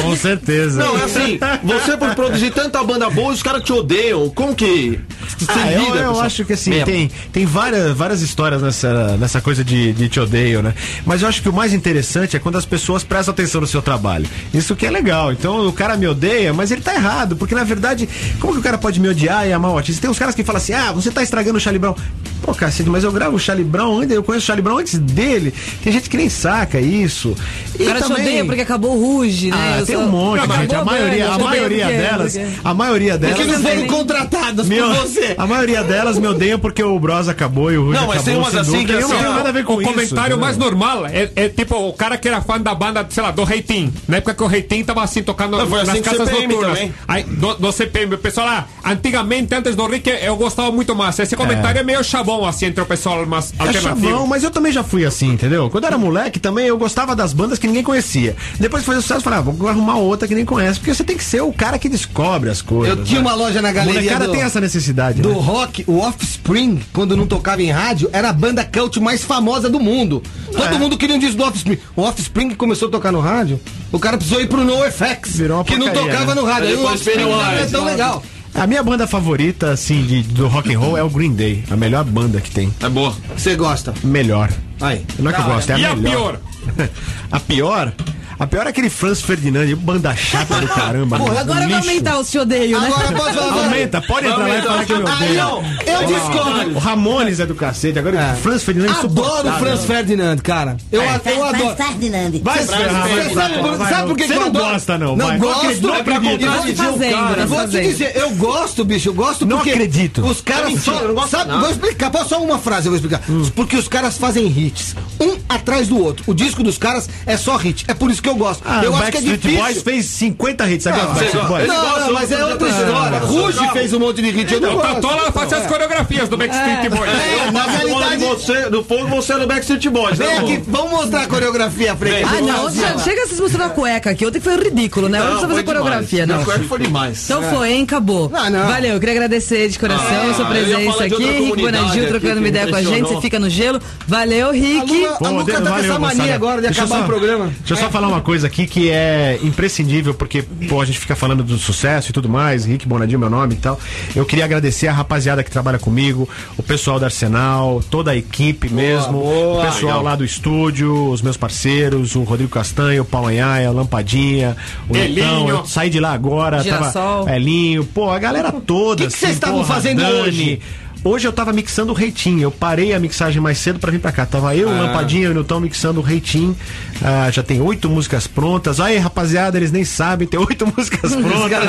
Com 0.01 0.15
certeza. 0.15 0.83
Não, 0.83 0.97
é 0.97 1.03
assim, 1.03 1.39
você 1.63 1.97
por 1.97 2.15
produzir 2.15 2.51
tanta 2.51 2.83
banda 2.83 3.09
boa, 3.09 3.31
os 3.31 3.43
caras 3.43 3.63
te 3.63 3.71
odeiam. 3.71 4.29
Como 4.29 4.55
que. 4.55 4.99
Você 5.37 5.51
Ah, 5.51 5.71
eu, 5.71 5.85
lida 5.85 5.97
eu 5.99 6.11
essa 6.11 6.23
acho 6.23 6.45
que 6.45 6.53
assim, 6.53 6.83
tem, 6.83 7.11
tem 7.31 7.45
várias, 7.45 7.95
várias 7.95 8.21
histórias 8.21 8.61
nessa, 8.61 9.17
nessa 9.17 9.41
coisa 9.41 9.63
de, 9.63 9.93
de 9.93 10.09
te 10.09 10.19
odeio, 10.19 10.61
né? 10.61 10.73
Mas 11.05 11.21
eu 11.21 11.27
acho 11.27 11.41
que 11.41 11.49
o 11.49 11.53
mais 11.53 11.73
interessante 11.73 12.35
é 12.35 12.39
quando 12.39 12.57
as 12.57 12.65
pessoas 12.65 13.03
prestam 13.03 13.33
atenção 13.33 13.61
no 13.61 13.67
seu 13.67 13.81
trabalho. 13.81 14.27
Isso 14.53 14.75
que 14.75 14.85
é 14.85 14.91
legal. 14.91 15.31
Então 15.31 15.67
o 15.67 15.73
cara 15.73 15.95
me 15.95 16.07
odeia, 16.07 16.53
mas 16.53 16.71
ele 16.71 16.81
tá 16.81 16.93
errado, 16.93 17.35
porque 17.35 17.55
na 17.55 17.63
verdade, 17.63 18.07
como 18.39 18.53
que 18.53 18.59
o 18.59 18.63
cara 18.63 18.77
pode 18.77 18.99
me 18.99 19.07
odiar 19.07 19.47
e 19.47 19.53
amar 19.53 19.71
o 19.71 19.77
artista? 19.77 20.01
Tem 20.01 20.09
uns 20.09 20.19
caras 20.19 20.35
que 20.35 20.43
falam 20.43 20.61
assim: 20.61 20.73
ah, 20.73 20.91
você 20.91 21.11
tá 21.11 21.21
estragando 21.21 21.57
o 21.57 21.61
Charlie 21.61 21.79
Brown. 21.79 21.95
Pô, 22.41 22.53
cacete, 22.53 22.89
mas 22.89 23.05
eu 23.05 23.11
gravo 23.11 23.37
o 23.37 23.39
Charlie 23.39 23.63
Brown 23.63 24.03
eu 24.09 24.23
conheço 24.23 24.43
o 24.43 24.47
Charlie 24.47 24.63
Brown 24.63 24.77
antes 24.77 24.97
dele. 24.97 25.53
Tem 25.83 25.91
gente 25.91 26.09
que 26.09 26.15
nem 26.17 26.29
saca 26.29 26.79
isso. 26.79 27.35
O 27.79 27.85
cara 27.85 28.01
te 28.01 28.11
odeia 28.13 28.45
porque 28.45 28.61
acabou 28.61 28.95
o 28.97 28.99
Ruge, 29.17 29.49
né? 29.51 29.57
Ah, 29.59 29.79
Eu 29.79 29.85
tem 29.85 29.95
sou- 29.95 30.05
um 30.05 30.09
monte, 30.09 30.47
Não, 30.47 30.55
gente. 30.55 30.73
A 30.75 30.77
acabou 30.79 30.85
maioria, 30.93 31.29
a 31.31 31.37
maioria 31.39 31.85
porque- 31.85 31.97
delas, 31.97 32.33
porque- 32.37 32.47
a 32.63 32.73
maioria 32.73 33.17
delas. 33.17 33.35
Porque 33.35 33.51
não 33.51 33.59
foram 33.61 33.73
também. 33.75 33.87
contratadas 33.89 34.67
Meu, 34.67 34.85
por 34.87 34.95
você. 34.95 35.35
a 35.37 35.45
maioria 35.47 35.83
delas 35.83 36.17
me 36.17 36.27
odeiam 36.27 36.57
porque 36.59 36.81
o 36.83 36.97
Bros 36.99 37.27
acabou 37.27 37.71
e 37.71 37.77
o 37.77 37.85
Ruge 37.87 37.99
Não, 37.99 38.07
mas 38.07 38.23
tem 38.23 38.33
acabou. 38.35 38.51
umas 38.51 38.55
assim 38.61 38.71
dúvida. 38.71 38.93
que 38.93 38.99
não 39.01 39.07
assim, 39.09 39.17
tenho 39.17 39.29
ó, 39.31 39.35
nada 39.35 39.49
a 39.49 39.51
ver 39.51 39.63
com 39.65 39.75
o 39.75 39.81
isso. 39.81 39.91
comentário 39.91 40.19
entendeu? 40.21 40.37
mais 40.39 40.57
normal 40.57 41.05
é, 41.07 41.29
é 41.35 41.49
tipo 41.49 41.75
o 41.75 41.93
cara 41.93 42.17
que 42.17 42.27
era 42.27 42.41
fã 42.41 42.59
da 42.61 42.73
banda, 42.73 43.05
sei 43.09 43.21
lá, 43.23 43.31
do 43.31 43.43
Reitinho. 43.43 43.93
Na 44.07 44.17
época 44.17 44.33
que 44.35 44.43
o 44.43 44.47
Reitinho 44.47 44.85
tava 44.85 45.03
assim 45.03 45.21
tocando 45.21 45.57
Não, 45.57 45.67
foi 45.67 45.79
nas 45.79 45.89
assim 45.89 45.99
o 45.99 46.03
casas 46.03 46.27
CPM 46.29 46.47
noturnas. 46.53 46.77
também. 46.79 46.93
Aí, 47.07 47.23
do, 47.23 47.53
do 47.55 47.71
CPM, 47.71 48.15
o 48.15 48.17
pessoal 48.17 48.47
lá, 48.47 48.67
antigamente, 48.85 49.53
antes 49.53 49.75
do 49.75 49.85
Rick, 49.87 50.09
eu 50.09 50.35
gostava 50.37 50.71
muito 50.71 50.95
mais. 50.95 51.17
Esse 51.19 51.35
comentário 51.35 51.79
é, 51.79 51.83
meio 51.83 52.03
chabão, 52.03 52.45
assim, 52.45 52.67
entre 52.67 52.81
o 52.81 52.85
pessoal 52.85 53.25
mais 53.25 53.51
É 53.59 53.63
alternativo. 53.63 54.05
chavão, 54.09 54.27
mas 54.27 54.43
eu 54.43 54.51
também 54.51 54.71
já 54.71 54.83
fui 54.83 55.05
assim, 55.05 55.29
entendeu? 55.31 55.69
Quando 55.73 55.85
eu 55.85 55.87
era 55.87 55.97
moleque 55.97 56.39
também 56.39 56.67
eu 56.67 56.77
gostava 56.77 57.15
das 57.15 57.33
bandas 57.33 57.57
que 57.57 57.65
ninguém 57.65 57.81
conhecia. 57.81 58.35
Depois 58.59 58.83
de 58.83 58.85
fazer 58.85 59.01
sucesso, 59.01 59.21
eu 59.21 59.23
falava, 59.23 59.49
ah, 59.49 59.53
vou 59.57 59.67
arrumar 59.67 59.95
outra 59.95 60.27
que 60.27 60.35
nem 60.35 60.45
conhece, 60.45 60.77
porque 60.79 60.93
você 60.93 61.03
tem 61.03 61.17
que 61.17 61.23
ser 61.23 61.41
o 61.41 61.51
cara 61.51 61.79
que 61.79 61.89
descobre 61.89 62.51
as 62.51 62.61
coisas. 62.61 62.95
Eu 62.95 63.03
tinha 63.03 63.19
né? 63.19 63.27
uma 63.27 63.33
loja 63.35 63.59
na 63.59 63.71
galeria 63.71 63.99
molecada 64.01 64.27
do- 64.27 64.33
tem 64.33 64.41
essa 64.43 64.61
necessidade. 64.61 65.19
Do 65.23 65.29
né? 65.29 65.35
rock, 65.39 65.83
o 65.87 65.97
Offspring, 65.97 66.79
quando 66.93 67.17
não 67.17 67.25
tocava 67.25 67.63
em 67.63 67.71
rádio, 67.71 68.07
era 68.13 68.29
a 68.29 68.33
banda 68.33 68.63
cult 68.63 68.99
mais 68.99 69.23
famosa 69.23 69.67
do 69.67 69.79
mundo. 69.79 70.21
Todo 70.51 70.75
É. 70.75 70.77
mundo 70.77 70.95
queria 70.95 71.15
um 71.15 71.19
disco 71.19 71.37
do 71.37 71.43
Offspring. 71.43 71.79
O 71.95 72.03
Offspring 72.03 72.49
que 72.49 72.55
começou 72.55 72.87
a 72.87 72.91
tocar 72.91 73.11
no 73.11 73.19
rádio, 73.19 73.59
o 73.91 73.97
cara 73.97 74.15
precisou 74.15 74.41
ir 74.43 74.47
pro 74.47 74.63
NoFX, 74.63 75.31
que 75.37 75.47
não 75.47 75.63
porcaria, 75.63 75.91
tocava 75.93 76.35
né? 76.35 76.41
no 76.41 76.45
rádio. 76.47 76.67
Aí 76.69 76.75
o 76.75 76.85
Offspring 76.85 77.17
não 77.23 77.41
é 77.51 77.65
tão 77.65 77.83
legal. 77.83 78.23
A 78.55 78.67
minha 78.67 78.83
banda 78.83 79.07
favorita, 79.07 79.71
assim, 79.71 80.03
de, 80.05 80.21
do 80.21 80.47
rock 80.47 80.73
and 80.73 80.79
roll 80.79 80.97
é 80.97 81.03
o 81.03 81.09
Green 81.09 81.33
Day. 81.33 81.63
A 81.71 81.75
melhor 81.75 82.03
banda 82.03 82.39
que 82.39 82.51
tem. 82.51 82.71
É 82.81 82.87
boa. 82.87 83.13
Você 83.35 83.55
gosta? 83.55 83.93
Melhor. 84.03 84.51
Aí. 84.79 85.03
Não 85.17 85.31
é 85.31 85.33
que 85.33 85.41
eu 85.41 85.45
gosto, 85.45 85.69
é 85.71 85.73
a 85.73 85.79
E 85.79 85.85
a 85.85 85.95
melhor. 85.95 86.39
a 87.31 87.39
pior? 87.39 87.91
A 88.39 88.47
pior 88.47 88.65
é 88.65 88.69
aquele 88.69 88.89
Franz 88.89 89.21
Ferdinand, 89.21 89.75
banda 89.77 90.15
chata 90.15 90.59
do 90.59 90.67
caramba. 90.67 91.17
Pô, 91.17 91.25
mano, 91.27 91.39
agora 91.39 91.67
vai 91.67 91.73
aumentar 91.79 92.17
o 92.19 92.23
te 92.23 92.37
odeio, 92.39 92.79
né? 92.79 92.87
Agora 92.87 93.11
posso 93.13 93.33
falar. 93.33 93.63
Aumenta, 93.65 94.01
pode 94.01 94.27
entrar 94.27 94.47
lá 94.47 94.57
e 94.57 94.61
falar 94.61 94.85
que 94.85 94.91
eu 94.93 94.97
me 95.03 95.09
Aí 95.09 95.15
odeio. 95.15 95.35
não, 95.35 95.63
eu 95.85 96.05
discordo. 96.07 96.75
O 96.75 96.79
Ramones 96.79 97.39
é 97.39 97.45
do 97.45 97.55
cacete, 97.55 97.99
agora 97.99 98.19
É. 98.19 98.33
o 98.33 98.35
Franz 98.37 98.63
Ferdinand 98.63 98.87
é 98.87 98.99
Adoro 99.05 99.49
o. 99.49 99.53
Franz 99.59 99.85
Ferdinand, 99.85 100.37
cara. 100.37 100.77
Eu, 100.91 101.01
eu 101.03 101.09
adoro. 101.45 101.75
Se 101.77 102.67
ferrar, 102.67 103.07
vai, 103.33 103.59
por- 103.59 103.77
vai, 103.77 103.89
sabe 103.93 104.07
por 104.07 104.17
que 104.17 104.27
Você 104.27 104.33
eu 104.35 104.39
não 104.39 104.51
gosta, 104.51 104.97
não. 104.97 105.15
Não 105.15 105.37
gosto, 105.37 105.81
não 105.87 105.95
é 105.95 106.03
pra 106.03 106.15
acredito. 106.17 106.45
contradizer 106.47 106.77
Nas 106.77 106.91
fazendas, 106.93 107.37
nas 107.37 107.49
Vou 107.49 107.67
te 107.67 107.81
dizer, 107.81 108.11
eu 108.15 108.29
gosto, 108.31 108.85
bicho, 108.85 109.09
eu 109.09 109.13
gosto 109.13 109.45
Não 109.45 109.57
porque 109.57 109.71
acredito. 109.71 110.25
os 110.25 110.41
caras 110.41 110.63
É 110.63 110.67
mentira, 110.69 110.95
só, 110.97 111.01
eu 111.41 111.45
não 111.47 111.59
vou 111.61 111.69
explicar, 111.69 112.09
posso 112.09 112.29
só 112.29 112.41
uma 112.41 112.57
frase 112.57 112.87
eu 112.87 112.91
vou 112.91 112.95
explicar. 112.99 113.21
Porque 113.55 113.75
os 113.75 113.87
caras 113.87 114.17
fazem 114.17 114.47
hits, 114.47 114.95
um 115.21 115.37
atrás 115.47 115.87
do 115.87 116.01
outro. 116.01 116.23
O 116.27 116.33
disco 116.33 116.63
dos 116.63 116.77
caras 116.77 117.09
é 117.25 117.37
só 117.37 117.55
hit. 117.57 117.85
É 117.87 117.93
por 117.93 118.09
isso 118.09 118.21
que 118.23 118.29
eu 118.29 118.35
gosto. 118.35 118.63
Ah, 118.65 118.81
eu 118.83 118.91
o 118.91 118.95
acho 118.95 119.03
que 119.11 119.17
é 119.17 119.21
Backstreet 119.21 119.41
difícil. 119.41 119.63
Boys 119.63 119.81
fez 119.83 120.05
50 120.05 120.69
hits, 120.71 120.83
sabe? 120.83 120.97
Não, 120.97 121.03
o 121.03 121.13
Backstreet 121.13 121.45
Boys? 121.45 121.63
ele 121.63 121.73
não, 121.73 121.81
gosta, 121.81 121.99
não, 121.99 122.13
mas 122.13 122.31
é 122.31 122.41
eu- 122.41 122.47
outra 122.47 122.69
história. 122.69 123.19
Ruge 123.19 123.69
fez 123.73 123.93
um 123.93 123.99
monte 123.99 124.21
de 124.21 124.29
hit, 124.31 124.53
eu 124.53 124.61
não 124.61 124.69
O 124.73 124.75
gosto. 124.75 124.93
Tatola 124.95 125.31
fazia 125.31 125.57
as 125.57 125.67
coreografias 125.67 126.29
do 126.29 126.37
Backstreet 126.37 126.89
Boys. 126.89 127.11
É, 127.11 127.51
na 127.51 127.63
realidade, 127.63 128.25
você, 128.25 128.69
do 128.69 128.83
fogo, 128.83 129.07
você 129.07 129.33
é 129.33 129.39
do 129.39 129.47
Backstreet 129.47 129.87
Boys. 129.89 130.17
vem 130.17 130.27
né, 130.27 130.37
aqui, 130.37 130.63
vamos 130.67 130.91
mostrar 130.91 131.21
a 131.23 131.27
coreografia, 131.27 131.95
Frei. 131.95 132.23
Ah, 132.23 132.41
não, 132.41 132.99
chega 132.99 133.23
a 133.23 133.27
se 133.27 133.41
mostrar 133.41 133.65
a 133.65 133.69
cueca 133.69 134.09
aqui. 134.09 134.25
Ontem 134.25 134.39
foi 134.39 134.55
ridículo, 134.55 135.09
né? 135.09 135.19
Hoje 135.19 135.25
Não, 135.27 135.31
precisa 135.37 135.51
fazer 135.51 135.63
coreografia, 135.63 136.25
não. 136.25 136.37
Não, 136.37 136.45
foi 136.45 136.79
demais. 136.79 137.25
Então 137.25 137.43
foi, 137.43 137.71
hein? 137.73 137.83
Acabou. 137.83 138.29
Não, 138.29 138.49
não. 138.49 138.67
Valeu, 138.67 138.93
eu 138.93 138.99
queria 138.99 139.15
agradecer 139.15 139.67
de 139.67 139.77
coração 139.77 140.07
Ah, 140.07 140.31
a 140.31 140.33
sua 140.33 140.45
presença 140.45 141.03
aqui. 141.03 141.23
Rick 141.23 141.67
aqui 141.67 142.07
trocando 142.07 142.37
uma 142.39 142.47
ideia 142.47 142.67
com 142.67 142.75
a 142.75 142.81
gente. 142.81 143.07
Você 143.07 143.21
fica 143.21 143.39
no 143.39 143.49
gelo. 143.49 143.81
Valeu, 144.07 144.49
A 144.49 144.53
Rick. 144.53 145.05
A 145.05 145.29
Luca 145.29 145.61
tá 145.61 145.71
com 145.71 145.77
essa 145.77 145.99
mania 145.99 146.35
agora 146.35 146.61
de 146.61 146.67
acabar 146.67 147.01
o 147.01 147.05
programa. 147.05 147.45
Deixa 147.59 147.73
eu 147.73 147.77
só 147.77 147.89
falar 147.89 148.07
uma 148.13 148.21
coisa 148.21 148.47
aqui 148.47 148.67
que 148.67 148.89
é 148.89 149.39
imprescindível, 149.43 150.13
porque, 150.13 150.43
pô, 150.69 150.81
a 150.81 150.85
gente 150.85 150.99
fica 150.99 151.15
falando 151.15 151.43
do 151.43 151.57
sucesso 151.57 152.11
e 152.11 152.13
tudo 152.13 152.29
mais, 152.29 152.65
Rick 152.65 152.87
Bonadinho, 152.87 153.19
meu 153.19 153.29
nome 153.29 153.55
e 153.55 153.57
tal. 153.57 153.79
Eu 154.15 154.25
queria 154.25 154.45
agradecer 154.45 154.87
a 154.87 154.93
rapaziada 154.93 155.43
que 155.43 155.51
trabalha 155.51 155.79
comigo, 155.79 156.27
o 156.57 156.63
pessoal 156.63 156.99
da 156.99 157.07
Arsenal, 157.07 157.81
toda 157.89 158.11
a 158.11 158.15
equipe 158.15 158.69
mesmo, 158.69 159.19
boa. 159.19 159.63
o 159.63 159.65
pessoal 159.65 160.01
lá 160.01 160.15
do 160.15 160.23
estúdio, 160.23 161.09
os 161.09 161.21
meus 161.21 161.37
parceiros, 161.37 162.15
o 162.15 162.23
Rodrigo 162.23 162.51
Castanho, 162.51 163.01
o 163.01 163.05
Paulo 163.05 163.27
Anhaia, 163.29 163.69
a 163.69 163.71
Lampadinha, 163.71 164.55
o 164.87 164.95
Elinho. 164.95 165.15
Netão, 165.15 165.49
eu 165.49 165.65
saí 165.65 165.89
de 165.89 165.99
lá 165.99 166.13
agora, 166.13 166.61
Girassol. 166.61 167.25
tava 167.25 167.35
Elinho, 167.35 167.83
pô, 167.83 168.09
a 168.09 168.19
galera 168.19 168.51
toda. 168.51 169.03
Que 169.03 169.11
que 169.11 169.17
vocês 169.17 169.31
assim, 169.31 169.33
estavam 169.33 169.63
fazendo 169.65 170.01
Dani. 170.01 170.13
hoje? 170.13 170.61
Hoje 171.03 171.27
eu 171.27 171.33
tava 171.33 171.51
mixando 171.51 171.91
o 171.91 171.95
Reitinho. 171.95 172.41
Eu 172.43 172.51
parei 172.51 172.93
a 172.93 172.99
mixagem 172.99 173.41
mais 173.41 173.57
cedo 173.57 173.77
pra 173.77 173.91
vir 173.91 173.99
pra 173.99 174.11
cá. 174.11 174.25
Tava 174.25 174.49
Ah. 174.49 174.55
eu, 174.55 174.69
o 174.69 174.71
Lampadinha 174.77 175.23
e 175.23 175.27
o 175.27 175.33
Nutão 175.33 175.59
mixando 175.59 175.99
o 175.99 176.03
Reitinho. 176.03 176.55
Ah, 177.03 177.29
já 177.29 177.43
tem 177.43 177.59
oito 177.61 177.89
músicas 177.89 178.25
prontas. 178.25 178.79
Aí, 178.79 178.97
rapaziada, 178.97 179.57
eles 179.57 179.69
nem 179.71 179.83
sabem, 179.83 180.25
tem 180.27 180.39
oito 180.39 180.65
músicas 180.77 181.13
prontas. 181.13 181.59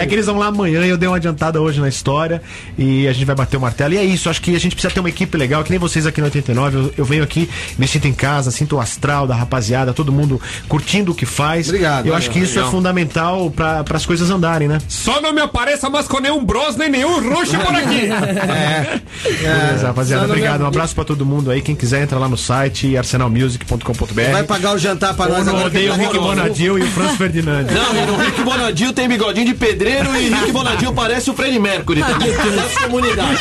é 0.00 0.06
que 0.06 0.14
eles 0.14 0.26
vão 0.26 0.38
lá 0.38 0.46
amanhã 0.46 0.84
e 0.84 0.88
eu 0.88 0.96
dei 0.98 1.08
uma 1.08 1.16
adiantada 1.18 1.60
hoje 1.60 1.80
na 1.80 1.88
história. 1.88 2.42
E 2.76 3.06
a 3.06 3.12
gente 3.12 3.24
vai 3.24 3.36
bater 3.36 3.56
o 3.56 3.60
martelo. 3.60 3.94
E 3.94 3.98
é 3.98 4.04
isso, 4.04 4.28
acho 4.28 4.42
que 4.42 4.56
a 4.56 4.60
gente 4.60 4.74
precisa 4.74 4.92
ter 4.92 4.98
uma 4.98 5.08
equipe 5.08 5.38
legal, 5.38 5.62
que 5.62 5.70
nem 5.70 5.78
vocês 5.78 6.04
aqui 6.04 6.20
no 6.20 6.26
89. 6.26 6.76
Eu, 6.76 6.94
eu 6.98 7.04
venho 7.04 7.22
aqui, 7.22 7.48
me 7.78 7.86
sinto 7.86 8.08
em 8.08 8.12
casa, 8.12 8.50
sinto 8.50 8.74
o 8.76 8.80
astral 8.80 9.24
da 9.26 9.36
rapaziada, 9.36 9.92
todo 9.92 10.10
mundo 10.10 10.40
curtindo 10.68 11.12
o 11.12 11.14
que 11.14 11.24
faz. 11.26 11.68
Obrigado, 11.68 12.06
Eu 12.06 12.14
acho 12.14 12.28
que 12.30 12.40
isso 12.40 12.58
é 12.58 12.64
fundamental 12.64 13.50
pra, 13.52 13.84
as 13.94 14.04
coisas 14.06 14.30
andarem, 14.30 14.66
né? 14.66 14.78
Só 14.88 15.20
não 15.20 15.32
me 15.32 15.40
apareça 15.40 15.88
mais 15.88 16.08
com 16.08 16.18
nenhum 16.18 16.44
Bros 16.44 16.74
nem 16.76 16.90
nenhum 16.90 17.20
Rush 17.20 17.50
por 17.50 17.74
aqui. 17.76 18.08
Beleza, 19.22 19.86
rapaziada. 19.86 20.24
Obrigado. 20.24 20.62
Um 20.62 20.66
abraço 20.66 20.94
pra 20.94 21.04
todo 21.04 21.24
mundo 21.24 21.50
aí. 21.50 21.60
Quem 21.60 21.74
quiser, 21.74 22.02
entra 22.02 22.18
lá 22.18 22.28
no 22.28 22.36
site 22.36 22.96
arsenalmusic.com.br. 22.96 24.30
Vai 24.32 24.44
pagar 24.44 24.74
o 24.74 24.78
jantar 24.78 25.14
pra 25.14 25.26
nós 25.28 25.46
agora. 25.46 25.66
odeio 25.66 25.92
o 25.92 25.96
Rick. 25.96 26.18
Bonadil 26.18 26.78
e 26.78 26.82
o 26.82 26.86
Franz 26.88 27.16
Ferdinand. 27.16 27.64
Não, 27.70 28.02
e 28.02 28.06
no 28.06 28.16
Rick 28.16 28.42
Bonadil 28.42 28.92
tem 28.92 29.08
bigodinho 29.08 29.46
de 29.46 29.54
pedreiro 29.54 30.14
e 30.16 30.28
Rick 30.28 30.52
Bonadil 30.52 30.92
parece 30.92 31.30
o 31.30 31.34
Freddie 31.34 31.58
Mercury. 31.58 32.00
Tá? 32.00 32.18
Das 32.18 32.78
comunidades. 32.78 33.40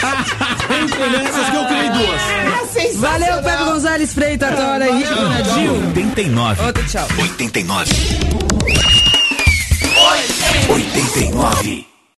Entre 0.82 1.10
nessas 1.10 1.50
que 1.50 1.56
eu 1.56 1.66
criei 1.66 1.90
duas. 1.90 2.96
Valeu, 2.96 3.44
Pedro 3.44 3.66
Gonzalez 3.66 4.14
Freitas, 4.14 4.56
Tora 4.56 4.88
e 4.90 4.98
Rick 4.98 5.14
Bonadil. 5.14 5.74
89. 5.88 6.66
Outro 6.66 6.86
tchau. 6.86 7.08
89. 7.18 7.92
89. 10.70 11.99